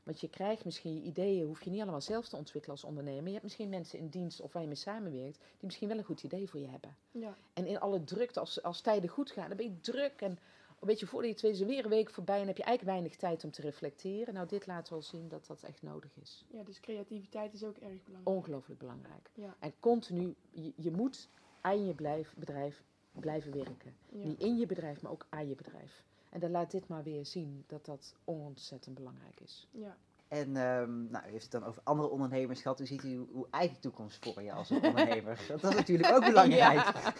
Want 0.03 0.21
je 0.21 0.29
krijgt 0.29 0.65
misschien 0.65 0.95
je 0.95 1.03
ideeën, 1.03 1.47
hoef 1.47 1.63
je 1.63 1.71
niet 1.71 1.81
allemaal 1.81 2.01
zelf 2.01 2.29
te 2.29 2.37
ontwikkelen 2.37 2.77
als 2.77 2.85
ondernemer. 2.85 3.25
Je 3.25 3.31
hebt 3.31 3.43
misschien 3.43 3.69
mensen 3.69 3.99
in 3.99 4.09
dienst 4.09 4.41
of 4.41 4.53
waar 4.53 4.63
je 4.63 4.69
mee 4.69 4.77
samenwerkt, 4.77 5.39
die 5.39 5.65
misschien 5.65 5.89
wel 5.89 5.99
een 5.99 6.05
goed 6.05 6.23
idee 6.23 6.49
voor 6.49 6.61
je 6.61 6.69
hebben. 6.69 6.97
Ja. 7.11 7.37
En 7.53 7.67
in 7.67 7.81
alle 7.81 8.05
drukte, 8.05 8.41
als, 8.41 8.63
als 8.63 8.81
tijden 8.81 9.11
goed 9.11 9.31
gaan, 9.31 9.49
dan 9.49 9.57
ben 9.57 9.67
je 9.67 9.81
druk. 9.81 10.21
En 10.21 10.39
weet 10.81 11.01
je, 11.01 11.07
voordat 11.07 11.29
je 11.29 11.35
het 11.35 11.45
weet 11.45 11.53
is 11.55 11.61
er 11.61 11.67
weer 11.67 11.85
een 11.85 11.91
week 11.91 12.11
voorbij 12.11 12.41
en 12.41 12.47
heb 12.47 12.57
je 12.57 12.63
eigenlijk 12.63 12.97
weinig 12.97 13.17
tijd 13.17 13.45
om 13.45 13.51
te 13.51 13.61
reflecteren. 13.61 14.35
Nou, 14.35 14.49
dit 14.49 14.67
laat 14.67 14.89
wel 14.89 15.03
zien 15.03 15.29
dat 15.29 15.47
dat 15.47 15.63
echt 15.63 15.83
nodig 15.83 16.17
is. 16.21 16.45
ja, 16.51 16.63
dus 16.63 16.81
creativiteit 16.81 17.55
is 17.55 17.65
ook 17.65 17.77
erg 17.77 18.05
belangrijk. 18.05 18.37
Ongelooflijk 18.37 18.81
belangrijk. 18.81 19.31
Ja. 19.35 19.57
En 19.59 19.73
continu, 19.81 20.35
je, 20.51 20.73
je 20.77 20.91
moet 20.91 21.29
aan 21.61 21.87
je 21.87 21.95
blijf, 21.95 22.35
bedrijf 22.37 22.83
blijven 23.13 23.53
werken. 23.53 23.97
Ja. 24.09 24.25
Niet 24.25 24.41
in 24.41 24.57
je 24.57 24.67
bedrijf, 24.67 25.03
maar 25.03 25.13
ook 25.13 25.27
aan 25.29 25.49
je 25.49 25.55
bedrijf. 25.55 26.05
En 26.31 26.41
dan 26.41 26.51
laat 26.51 26.70
dit 26.70 26.89
maar 26.89 27.03
weer 27.03 27.26
zien 27.26 27.64
dat 27.66 27.85
dat 27.85 28.14
ontzettend 28.24 28.95
belangrijk 28.95 29.41
is. 29.41 29.68
Ja. 29.70 29.97
En 30.28 30.57
ehm, 30.57 31.11
nou, 31.11 31.26
u 31.28 31.31
heeft 31.31 31.43
het 31.43 31.53
dan 31.53 31.64
over 31.64 31.83
andere 31.85 32.09
ondernemers 32.09 32.61
gehad. 32.62 32.78
Hoe 32.78 32.87
ziet 32.87 33.05
u 33.05 33.09
uw 33.09 33.47
eigen 33.51 33.81
toekomst 33.81 34.24
voor 34.24 34.43
je 34.43 34.53
als 34.53 34.70
ondernemer? 34.70 35.41
Dat 35.49 35.64
is 35.64 35.74
natuurlijk 35.74 36.12
ook 36.12 36.24
belangrijk. 36.24 36.74
Ja. 36.74 37.14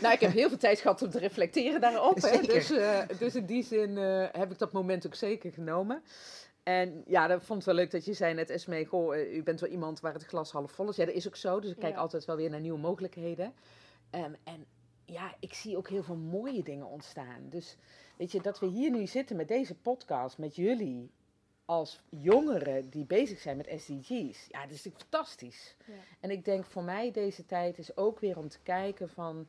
nou, 0.00 0.14
ik 0.14 0.20
heb 0.20 0.32
heel 0.32 0.48
veel 0.48 0.58
tijd 0.58 0.80
gehad 0.80 1.02
om 1.02 1.10
te 1.10 1.18
reflecteren 1.18 1.80
daarop. 1.80 2.22
Hè. 2.22 2.40
Dus, 2.40 2.70
eh, 2.70 3.00
dus 3.18 3.34
in 3.34 3.46
die 3.46 3.62
zin 3.62 3.98
eh, 3.98 4.26
heb 4.32 4.52
ik 4.52 4.58
dat 4.58 4.72
moment 4.72 5.06
ook 5.06 5.14
zeker 5.14 5.52
genomen. 5.52 6.02
En 6.62 7.02
ja, 7.06 7.26
dat 7.26 7.42
vond 7.42 7.60
ik 7.60 7.66
wel 7.66 7.74
leuk 7.74 7.90
dat 7.90 8.04
je 8.04 8.12
zei 8.12 8.34
net, 8.34 8.50
Esmee, 8.50 8.86
goh, 8.86 9.16
eh, 9.16 9.36
u 9.36 9.42
bent 9.42 9.60
wel 9.60 9.70
iemand 9.70 10.00
waar 10.00 10.12
het 10.12 10.24
glas 10.24 10.52
half 10.52 10.72
vol 10.72 10.88
is. 10.88 10.96
Ja, 10.96 11.04
dat 11.04 11.14
is 11.14 11.26
ook 11.26 11.36
zo. 11.36 11.60
Dus 11.60 11.70
ik 11.70 11.78
kijk 11.78 11.94
Ja. 11.94 12.00
altijd 12.00 12.24
wel 12.24 12.36
weer 12.36 12.50
naar 12.50 12.60
nieuwe 12.60 12.78
mogelijkheden. 12.78 13.54
Ehm, 14.10 14.32
en 14.44 14.66
ja, 15.06 15.34
ik 15.40 15.54
zie 15.54 15.76
ook 15.76 15.88
heel 15.88 16.02
veel 16.02 16.16
mooie 16.16 16.62
dingen 16.62 16.86
ontstaan. 16.86 17.48
Dus 17.48 17.76
weet 18.16 18.32
je, 18.32 18.40
dat 18.40 18.60
we 18.60 18.66
hier 18.66 18.90
nu 18.90 19.06
zitten 19.06 19.36
met 19.36 19.48
deze 19.48 19.74
podcast, 19.74 20.38
met 20.38 20.56
jullie 20.56 21.10
als 21.64 22.00
jongeren 22.08 22.90
die 22.90 23.04
bezig 23.04 23.40
zijn 23.40 23.56
met 23.56 23.72
SDG's. 23.76 24.46
Ja, 24.48 24.60
dat 24.60 24.70
is 24.70 24.84
natuurlijk 24.84 25.04
fantastisch. 25.10 25.76
Ja. 25.86 25.92
En 26.20 26.30
ik 26.30 26.44
denk 26.44 26.64
voor 26.64 26.82
mij 26.82 27.10
deze 27.10 27.46
tijd 27.46 27.78
is 27.78 27.96
ook 27.96 28.20
weer 28.20 28.38
om 28.38 28.48
te 28.48 28.60
kijken 28.62 29.08
van... 29.08 29.48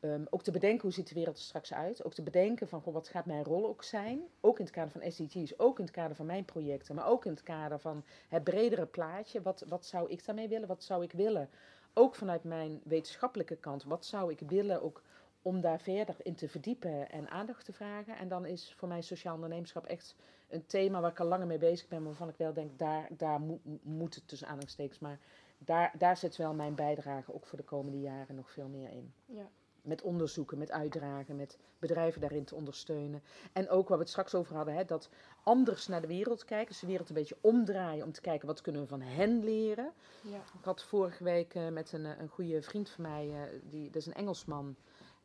ehm, 0.00 0.24
ook 0.30 0.42
te 0.42 0.50
bedenken 0.50 0.82
hoe 0.82 0.92
ziet 0.92 1.08
de 1.08 1.14
wereld 1.14 1.36
er 1.36 1.42
straks 1.42 1.72
uit. 1.72 2.04
Ook 2.04 2.14
te 2.14 2.22
bedenken 2.22 2.68
van 2.68 2.82
goh, 2.82 2.94
wat 2.94 3.08
gaat 3.08 3.26
mijn 3.26 3.44
rol 3.44 3.66
ook 3.66 3.82
zijn. 3.82 4.20
Ook 4.40 4.58
in 4.58 4.64
het 4.64 4.74
kader 4.74 4.90
van 4.90 5.12
SDG's, 5.12 5.58
ook 5.58 5.78
in 5.78 5.84
het 5.84 5.94
kader 5.94 6.16
van 6.16 6.26
mijn 6.26 6.44
projecten. 6.44 6.94
Maar 6.94 7.06
ook 7.06 7.24
in 7.24 7.30
het 7.30 7.42
kader 7.42 7.78
van 7.78 8.04
het 8.28 8.44
bredere 8.44 8.86
plaatje. 8.86 9.42
Wat, 9.42 9.64
wat 9.68 9.86
zou 9.86 10.10
ik 10.10 10.24
daarmee 10.24 10.48
willen? 10.48 10.68
Wat 10.68 10.84
zou 10.84 11.02
ik 11.02 11.12
willen? 11.12 11.50
Ook 11.94 12.14
vanuit 12.14 12.44
mijn 12.44 12.80
wetenschappelijke 12.84 13.56
kant. 13.56 13.84
Wat 13.84 14.06
zou 14.06 14.30
ik 14.30 14.40
willen 14.40 14.82
ook 14.82 15.02
om 15.42 15.60
daar 15.60 15.80
verder 15.80 16.16
in 16.22 16.34
te 16.34 16.48
verdiepen 16.48 17.10
en 17.10 17.30
aandacht 17.30 17.64
te 17.64 17.72
vragen. 17.72 18.16
En 18.16 18.28
dan 18.28 18.46
is 18.46 18.74
voor 18.76 18.88
mij 18.88 19.02
sociaal 19.02 19.34
ondernemerschap 19.34 19.86
echt 19.86 20.16
een 20.48 20.66
thema 20.66 21.00
waar 21.00 21.10
ik 21.10 21.20
al 21.20 21.26
langer 21.26 21.46
mee 21.46 21.58
bezig 21.58 21.88
ben. 21.88 22.04
Waarvan 22.04 22.28
ik 22.28 22.36
wel 22.36 22.52
denk, 22.52 22.78
daar, 22.78 23.08
daar 23.10 23.40
moet, 23.40 23.84
moet 23.84 24.14
het 24.14 24.28
tussen 24.28 24.46
aanhalingstekens. 24.46 24.98
Maar 24.98 25.18
daar, 25.58 25.94
daar 25.98 26.16
zit 26.16 26.36
wel 26.36 26.54
mijn 26.54 26.74
bijdrage 26.74 27.34
ook 27.34 27.46
voor 27.46 27.58
de 27.58 27.64
komende 27.64 28.00
jaren 28.00 28.34
nog 28.34 28.50
veel 28.50 28.68
meer 28.68 28.90
in. 28.90 29.12
Ja. 29.26 29.50
Met 29.82 30.02
onderzoeken, 30.02 30.58
met 30.58 30.70
uitdragen, 30.70 31.36
met 31.36 31.58
bedrijven 31.78 32.20
daarin 32.20 32.44
te 32.44 32.54
ondersteunen. 32.54 33.22
En 33.52 33.68
ook 33.68 33.88
waar 33.88 33.96
we 33.96 34.02
het 34.02 34.12
straks 34.12 34.34
over 34.34 34.56
hadden, 34.56 34.74
hè, 34.74 34.84
dat 34.84 35.08
anders 35.42 35.86
naar 35.86 36.00
de 36.00 36.06
wereld 36.06 36.44
kijken. 36.44 36.68
Dus 36.68 36.80
de 36.80 36.86
wereld 36.86 37.08
een 37.08 37.14
beetje 37.14 37.36
omdraaien 37.40 38.04
om 38.04 38.12
te 38.12 38.20
kijken 38.20 38.46
wat 38.46 38.60
kunnen 38.60 38.82
we 38.82 38.88
van 38.88 39.00
hen 39.00 39.44
leren. 39.44 39.92
Ja. 40.22 40.36
Ik 40.58 40.64
had 40.64 40.82
vorige 40.82 41.24
week 41.24 41.54
eh, 41.54 41.68
met 41.68 41.92
een, 41.92 42.06
eh, 42.06 42.18
een 42.18 42.28
goede 42.28 42.62
vriend 42.62 42.88
van 42.88 43.02
mij, 43.02 43.30
eh, 43.30 43.60
die, 43.70 43.84
dat 43.84 43.96
is 43.96 44.06
een 44.06 44.14
Engelsman. 44.14 44.76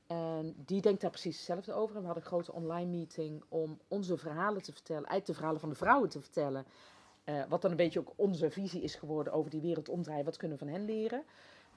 En 0.07 0.55
die 0.65 0.81
denkt 0.81 1.01
daar 1.01 1.09
precies 1.09 1.35
hetzelfde 1.35 1.73
over. 1.73 1.95
En 1.95 2.01
we 2.01 2.07
hadden 2.07 2.23
een 2.23 2.29
grote 2.29 2.53
online 2.53 2.89
meeting 2.89 3.43
om 3.49 3.79
onze 3.87 4.17
verhalen 4.17 4.61
te 4.61 4.71
vertellen, 4.71 5.05
eigenlijk 5.05 5.25
de 5.25 5.33
verhalen 5.33 5.59
van 5.59 5.69
de 5.69 5.75
vrouwen 5.75 6.09
te 6.09 6.21
vertellen. 6.21 6.65
Wat 7.49 7.61
dan 7.61 7.71
een 7.71 7.77
beetje 7.77 7.99
ook 7.99 8.13
onze 8.15 8.51
visie 8.51 8.81
is 8.81 8.95
geworden 8.95 9.33
over 9.33 9.51
die 9.51 9.61
wereld 9.61 9.89
omdraaien. 9.89 10.25
Wat 10.25 10.37
kunnen 10.37 10.57
we 10.57 10.65
van 10.65 10.73
hen 10.73 10.85
leren? 10.85 11.23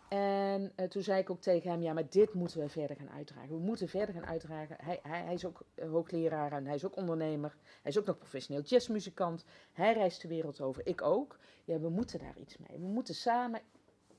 En 0.09 0.73
eh, 0.75 0.89
toen 0.89 1.03
zei 1.03 1.21
ik 1.21 1.31
ook 1.31 1.41
tegen 1.41 1.71
hem, 1.71 1.83
ja, 1.83 1.93
maar 1.93 2.09
dit 2.09 2.35
moeten 2.35 2.61
we 2.61 2.69
verder 2.69 2.97
gaan 2.97 3.11
uitdragen. 3.11 3.49
We 3.49 3.59
moeten 3.59 3.89
verder 3.89 4.15
gaan 4.15 4.27
uitdragen. 4.27 4.77
Hij, 4.81 4.99
hij, 5.03 5.23
hij 5.23 5.35
is 5.35 5.45
ook 5.45 5.63
eh, 5.75 5.91
hoogleraar 5.91 6.53
en 6.53 6.67
hij 6.67 6.75
is 6.75 6.85
ook 6.85 6.97
ondernemer. 6.97 7.57
Hij 7.83 7.91
is 7.91 7.99
ook 7.99 8.07
nog 8.07 8.19
professioneel 8.19 8.63
jazzmuzikant. 8.63 9.45
Hij 9.73 9.93
reist 9.93 10.23
de 10.23 10.29
wereld 10.29 10.61
over, 10.61 10.87
ik 10.87 11.03
ook. 11.03 11.39
Ja, 11.65 11.79
we 11.79 11.89
moeten 11.89 12.19
daar 12.19 12.39
iets 12.39 12.57
mee. 12.57 12.79
We 12.79 12.87
moeten 12.87 13.15
samen 13.15 13.61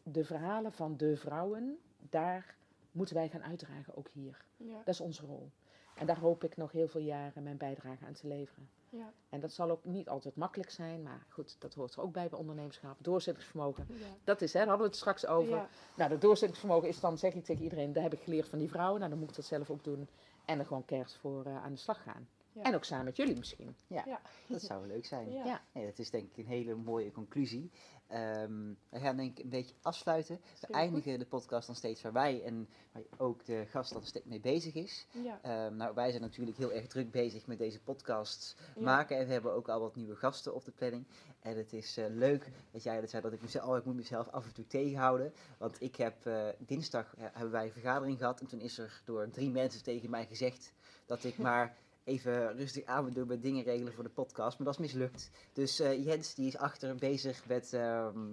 de 0.04 0.24
verhalen 0.24 0.72
van 0.72 0.98
de 0.98 1.18
vrouwen, 1.18 1.80
daar 2.10 2.56
moeten 2.92 3.16
wij 3.16 3.30
gaan 3.30 3.44
uitdragen, 3.44 3.96
ook 3.96 4.10
hier. 4.14 4.46
Ja. 4.58 4.78
Dat 4.78 4.94
is 4.94 5.02
onze 5.02 5.26
rol. 5.26 5.52
En 6.00 6.06
daar 6.06 6.20
hoop 6.20 6.44
ik 6.44 6.58
nog 6.58 6.72
heel 6.72 6.88
veel 6.88 7.02
jaren 7.02 7.44
mijn 7.44 7.58
bijdrage 7.58 8.06
aan 8.06 8.14
te 8.14 8.28
leveren. 8.28 8.70
Ja. 8.90 9.12
En 9.30 9.40
dat 9.40 9.52
zal 9.52 9.70
ook 9.70 9.86
niet 9.86 10.10
altijd 10.10 10.36
makkelijk 10.36 10.70
zijn, 10.72 11.04
maar 11.04 11.26
goed, 11.30 11.56
dat 11.60 11.74
hoort 11.74 11.94
er 11.94 12.02
ook 12.02 12.14
bij 12.14 12.30
bij 12.30 12.40
ondernemerschap. 12.40 12.96
Doorzettingsvermogen, 13.00 13.86
Ja. 13.90 14.06
dat 14.24 14.42
is, 14.42 14.54
hè, 14.54 14.60
daar 14.60 14.68
hadden 14.68 14.86
we 14.86 14.92
het 14.92 15.02
straks 15.02 15.26
over. 15.26 15.56
Ja. 15.56 15.68
Nou, 15.96 16.10
dat 16.10 16.22
doorzettingsvermogen 16.22 16.88
is 16.88 17.00
dan, 17.00 17.18
zeg 17.18 17.34
ik 17.34 17.44
tegen 17.46 17.64
iedereen, 17.64 17.94
dat 17.94 18.04
heb 18.04 18.14
ik 18.14 18.20
geleerd 18.20 18.50
van 18.50 18.60
die 18.60 18.70
vrouwen. 18.70 18.98
Nou, 19.00 19.10
dan 19.12 19.20
moet 19.20 19.30
ik 19.30 19.36
dat 19.36 19.46
zelf 19.46 19.70
ook 19.70 19.84
doen. 19.84 20.08
En 20.46 20.60
er 20.60 20.66
gewoon 20.66 20.86
kerst 20.86 21.18
voor 21.18 21.46
eh, 21.46 21.64
aan 21.64 21.72
de 21.72 21.78
slag 21.80 22.04
gaan. 22.04 22.28
Ja. 22.54 22.62
En 22.62 22.76
ook 22.76 22.84
samen 22.84 23.06
met 23.06 23.16
jullie 23.16 23.38
misschien. 23.38 23.76
Ja, 23.88 24.04
Ja. 24.06 24.22
dat 24.48 24.62
zou 24.62 24.88
leuk 24.88 25.06
zijn. 25.06 25.32
Ja. 25.32 25.46
Ja. 25.46 25.62
Nee, 25.74 25.86
dat 25.86 26.00
is 26.00 26.10
denk 26.10 26.30
ik 26.30 26.38
een 26.38 26.46
hele 26.52 26.76
mooie 26.76 27.12
conclusie. 27.12 27.72
Ehm, 28.08 28.74
we 28.90 29.00
gaan 29.00 29.18
denk 29.18 29.38
ik 29.38 29.44
een 29.44 29.50
beetje 29.50 29.76
afsluiten. 29.82 30.40
We 30.62 30.68
eindigen 30.74 31.20
de 31.20 31.26
podcast 31.26 31.68
dan 31.68 31.76
steeds 31.76 32.02
waar 32.02 32.14
wij 32.14 32.44
en 32.44 32.70
waar 32.92 33.04
ook 33.18 33.46
de 33.46 33.66
gast 33.70 33.94
dan 33.94 34.06
steeds 34.06 34.26
mee 34.26 34.40
bezig 34.40 34.74
is. 34.74 35.08
Ja. 35.12 35.40
Ehm, 35.42 35.76
nou, 35.76 35.94
wij 35.96 36.10
zijn 36.10 36.22
natuurlijk 36.22 36.58
heel 36.58 36.72
erg 36.72 36.88
druk 36.88 37.12
bezig 37.12 37.48
met 37.48 37.58
deze 37.58 37.80
podcast 37.82 38.56
Ja. 38.76 38.82
maken. 38.82 39.18
En 39.18 39.26
we 39.26 39.32
hebben 39.32 39.54
ook 39.54 39.70
al 39.70 39.80
wat 39.80 39.96
nieuwe 39.96 40.16
gasten 40.16 40.56
op 40.56 40.66
de 40.66 40.72
planning. 40.72 41.06
En 41.40 41.58
het 41.58 41.74
is 41.74 41.98
eh, 41.98 42.06
leuk 42.10 42.52
dat 42.72 42.84
jij 42.84 43.00
dat 43.02 43.10
zei 43.10 43.22
dat 43.22 43.34
ik 43.34 43.42
mezelf, 43.42 43.66
oh, 43.70 43.78
ik 43.78 43.86
moet 43.86 43.96
mezelf 43.96 44.28
af 44.28 44.46
en 44.46 44.54
toe 44.54 44.68
tegenhouden. 44.68 45.34
Want 45.58 45.82
ik 45.82 45.96
heb 45.96 46.26
eh, 46.26 46.48
dinsdag 46.58 47.16
eh, 47.18 47.24
hebben 47.32 47.52
wij 47.52 47.66
een 47.66 47.72
vergadering 47.72 48.18
gehad. 48.18 48.40
En 48.40 48.48
toen 48.48 48.60
is 48.62 48.78
er 48.78 49.02
door 49.06 49.30
drie 49.30 49.50
mensen 49.50 49.84
tegen 49.84 50.10
mij 50.10 50.26
gezegd 50.26 50.74
dat 51.06 51.24
ik 51.24 51.38
maar 51.48 51.78
even 52.04 52.58
rustig 52.58 52.86
aan 52.86 53.10
doen 53.10 53.28
met 53.28 53.42
dingen 53.42 53.64
regelen 53.64 53.94
voor 53.94 54.04
de 54.04 54.10
podcast. 54.10 54.58
Maar 54.58 54.68
dat 54.68 54.80
is 54.80 54.92
mislukt. 54.92 55.30
Dus 55.54 55.80
eh, 55.80 56.06
Jens 56.06 56.34
die 56.34 56.48
is 56.48 56.58
achter 56.58 56.96
bezig 56.96 57.48
met, 57.48 57.74
ehm, 57.74 58.32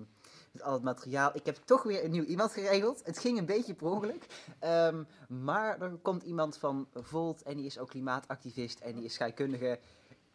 met 0.53 0.63
al 0.63 0.73
het 0.73 0.83
materiaal. 0.83 1.31
Ik 1.35 1.47
heb 1.47 1.57
toch 1.65 1.83
weer 1.83 2.05
een 2.05 2.11
nieuw 2.11 2.25
iemand 2.25 2.53
geregeld. 2.53 3.03
Het 3.05 3.19
ging 3.19 3.39
een 3.39 3.47
beetje 3.47 3.75
per 3.75 3.87
ongeluk. 3.87 4.27
Ehm, 4.59 5.03
maar 5.29 5.81
er 5.81 5.91
komt 6.03 6.23
iemand 6.23 6.59
van 6.59 6.89
Volt 6.95 7.43
en 7.43 7.57
die 7.57 7.67
is 7.67 7.79
ook 7.79 7.89
klimaatactivist 7.89 8.81
en 8.81 8.95
die 8.95 9.05
is 9.05 9.15
scheikundige. 9.15 9.79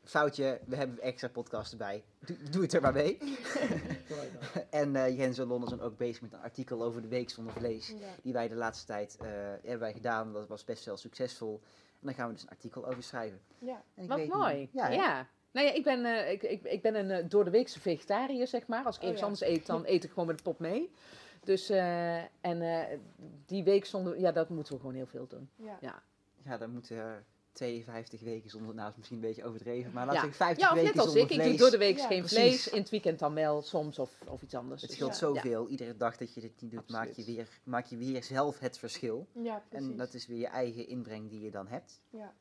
foutje, 0.03 0.61
we 0.65 0.75
hebben 0.75 0.99
extra 0.99 1.27
podcast 1.27 1.71
erbij. 1.71 2.03
Doe, 2.19 2.37
doe 2.51 2.61
het 2.61 2.73
er 2.73 2.81
maar 2.81 2.93
mee. 2.93 3.17
en 4.69 4.95
eh, 4.95 5.17
Jens 5.17 5.37
en 5.37 5.47
Londen 5.47 5.69
zijn 5.69 5.81
ook 5.81 5.97
bezig 5.97 6.21
met 6.21 6.33
een 6.33 6.41
artikel 6.41 6.83
over 6.83 7.01
de 7.01 7.07
week 7.07 7.29
zonder 7.29 7.53
vlees. 7.53 7.87
Ja. 7.87 7.95
Die 8.21 8.33
wij 8.33 8.47
de 8.47 8.55
laatste 8.55 8.85
tijd 8.85 9.17
eh, 9.19 9.27
hebben 9.29 9.79
wij 9.79 9.93
gedaan. 9.93 10.33
Dat 10.33 10.47
was 10.47 10.63
best 10.63 10.85
wel 10.85 10.97
succesvol. 10.97 11.61
En 12.01 12.07
daar 12.07 12.15
gaan 12.15 12.27
we 12.27 12.33
dus 12.33 12.43
een 12.43 12.49
artikel 12.49 12.87
over 12.87 13.03
schrijven. 13.03 13.39
Ja. 13.59 13.83
En 13.95 14.03
ik 14.03 14.09
Wat 14.09 14.17
weet 14.17 14.27
niet- 14.27 14.35
mooi. 14.35 14.69
Ja? 14.71 15.27
Nou 15.51 15.67
ja, 15.67 15.73
ik 15.73 15.83
ben, 15.83 16.05
eh, 16.05 16.31
ik, 16.31 16.43
ik, 16.43 16.63
ik 16.63 16.81
ben 16.81 16.95
een 16.95 17.23
uh, 17.23 17.29
door 17.29 17.43
de 17.43 17.49
weekse 17.51 17.79
vegetariër, 17.79 18.47
zeg 18.47 18.67
maar. 18.67 18.83
Als 18.85 18.95
ik 18.95 19.01
Oh, 19.01 19.07
ergens 19.09 19.21
ja. 19.21 19.27
anders 19.47 19.59
eet, 19.59 19.65
dan 19.65 19.83
eet 19.85 20.03
ik 20.03 20.09
gewoon 20.09 20.27
met 20.27 20.37
de 20.37 20.43
pop 20.43 20.59
mee. 20.59 20.91
Dus, 21.43 21.69
eh, 21.69 22.17
en 22.17 22.61
eh, 22.61 22.97
die 23.45 23.63
week 23.63 23.85
zonder, 23.85 24.19
ja, 24.19 24.31
dat 24.31 24.49
moeten 24.49 24.73
we 24.73 24.79
gewoon 24.79 24.95
heel 24.95 25.05
veel 25.05 25.27
doen. 25.27 25.49
Ja. 25.55 25.77
Ja. 25.81 26.03
Ja, 26.43 26.57
dan 26.57 26.69
moeten 26.71 26.95
uh, 26.95 27.03
52 27.51 28.21
weken 28.21 28.49
zonder, 28.49 28.75
nou 28.75 28.89
is 28.89 28.95
misschien 28.95 29.17
een 29.17 29.23
beetje 29.23 29.43
overdreven, 29.45 29.91
maar 29.91 30.05
laat 30.05 30.15
Ja. 30.15 30.23
ik 30.23 30.33
50 30.33 30.63
Ja, 30.63 30.69
of 30.69 30.75
weken 30.75 30.89
net 30.95 30.97
als 31.03 31.05
zonder 31.11 31.23
ik. 31.23 31.29
Ik 31.29 31.35
vlees. 31.41 31.49
doe 31.49 31.57
door 31.57 31.69
de 31.69 31.77
week 31.77 31.97
Ja, 31.97 32.07
geen 32.07 32.19
precies. 32.19 32.37
vlees, 32.37 32.67
in 32.67 32.79
het 32.79 32.89
weekend 32.89 33.19
dan 33.19 33.33
wel, 33.33 33.61
soms 33.61 33.99
of, 33.99 34.21
of 34.27 34.41
iets 34.41 34.55
anders. 34.55 34.81
Het 34.81 34.89
Dus, 34.89 34.99
scheelt 34.99 35.19
Ja. 35.19 35.27
zoveel. 35.27 35.67
Iedere 35.67 35.97
dag 35.97 36.17
dat 36.17 36.33
je 36.33 36.41
dit 36.41 36.61
niet 36.61 36.71
doet, 36.71 36.89
maak 36.89 37.09
je, 37.11 37.23
weer, 37.25 37.47
maak 37.63 37.85
je 37.85 37.97
weer 37.97 38.23
zelf 38.23 38.59
het 38.59 38.77
verschil. 38.77 39.27
Ja, 39.31 39.63
precies. 39.69 39.89
En 39.89 39.97
dat 39.97 40.13
is 40.13 40.27
weer 40.27 40.37
je 40.39 40.47
eigen 40.47 40.87
inbreng 40.87 41.29
die 41.29 41.39
je 41.41 41.51
dan 41.51 41.67
hebt. 41.67 42.01
Ja. 42.09 42.33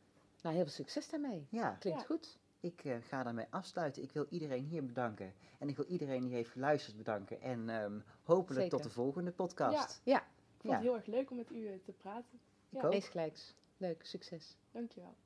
Nou, 0.43 0.55
heel 0.55 0.65
veel 0.65 0.75
succes 0.75 1.09
daarmee. 1.09 1.47
Ja, 1.51 1.77
Klinkt 1.79 2.01
Ja. 2.01 2.07
goed. 2.07 2.39
ik 2.61 2.81
eh, 2.85 2.95
ga 3.09 3.23
daarmee 3.23 3.47
afsluiten. 3.51 4.03
Ik 4.03 4.13
wil 4.13 4.27
iedereen 4.29 4.65
hier 4.65 4.85
bedanken. 4.87 5.33
En 5.59 5.69
ik 5.69 5.77
wil 5.77 5.87
iedereen 5.87 6.25
die 6.25 6.35
heeft 6.35 6.51
geluisterd 6.51 6.97
bedanken. 6.97 7.41
En 7.41 7.69
ehm, 7.69 7.99
hopelijk 8.23 8.61
Zeker. 8.63 8.77
tot 8.79 8.83
de 8.83 8.91
volgende 8.95 9.31
podcast. 9.33 10.01
Ja, 10.05 10.19
Ik 10.19 10.23
vond 10.67 10.73
Ja. 10.73 10.73
het 10.73 10.83
heel 10.83 10.95
erg 10.97 11.07
leuk 11.07 11.31
om 11.31 11.37
met 11.37 11.51
u 11.51 11.67
eh, 11.67 11.73
te 11.85 11.93
praten. 11.93 12.39
Ik 12.71 12.79
Ja. 12.81 12.85
ook. 12.87 12.93
Wees 12.93 13.07
gelijks. 13.09 13.55
Leuk, 13.77 14.05
succes. 14.07 14.57
Dankjewel. 14.75 15.17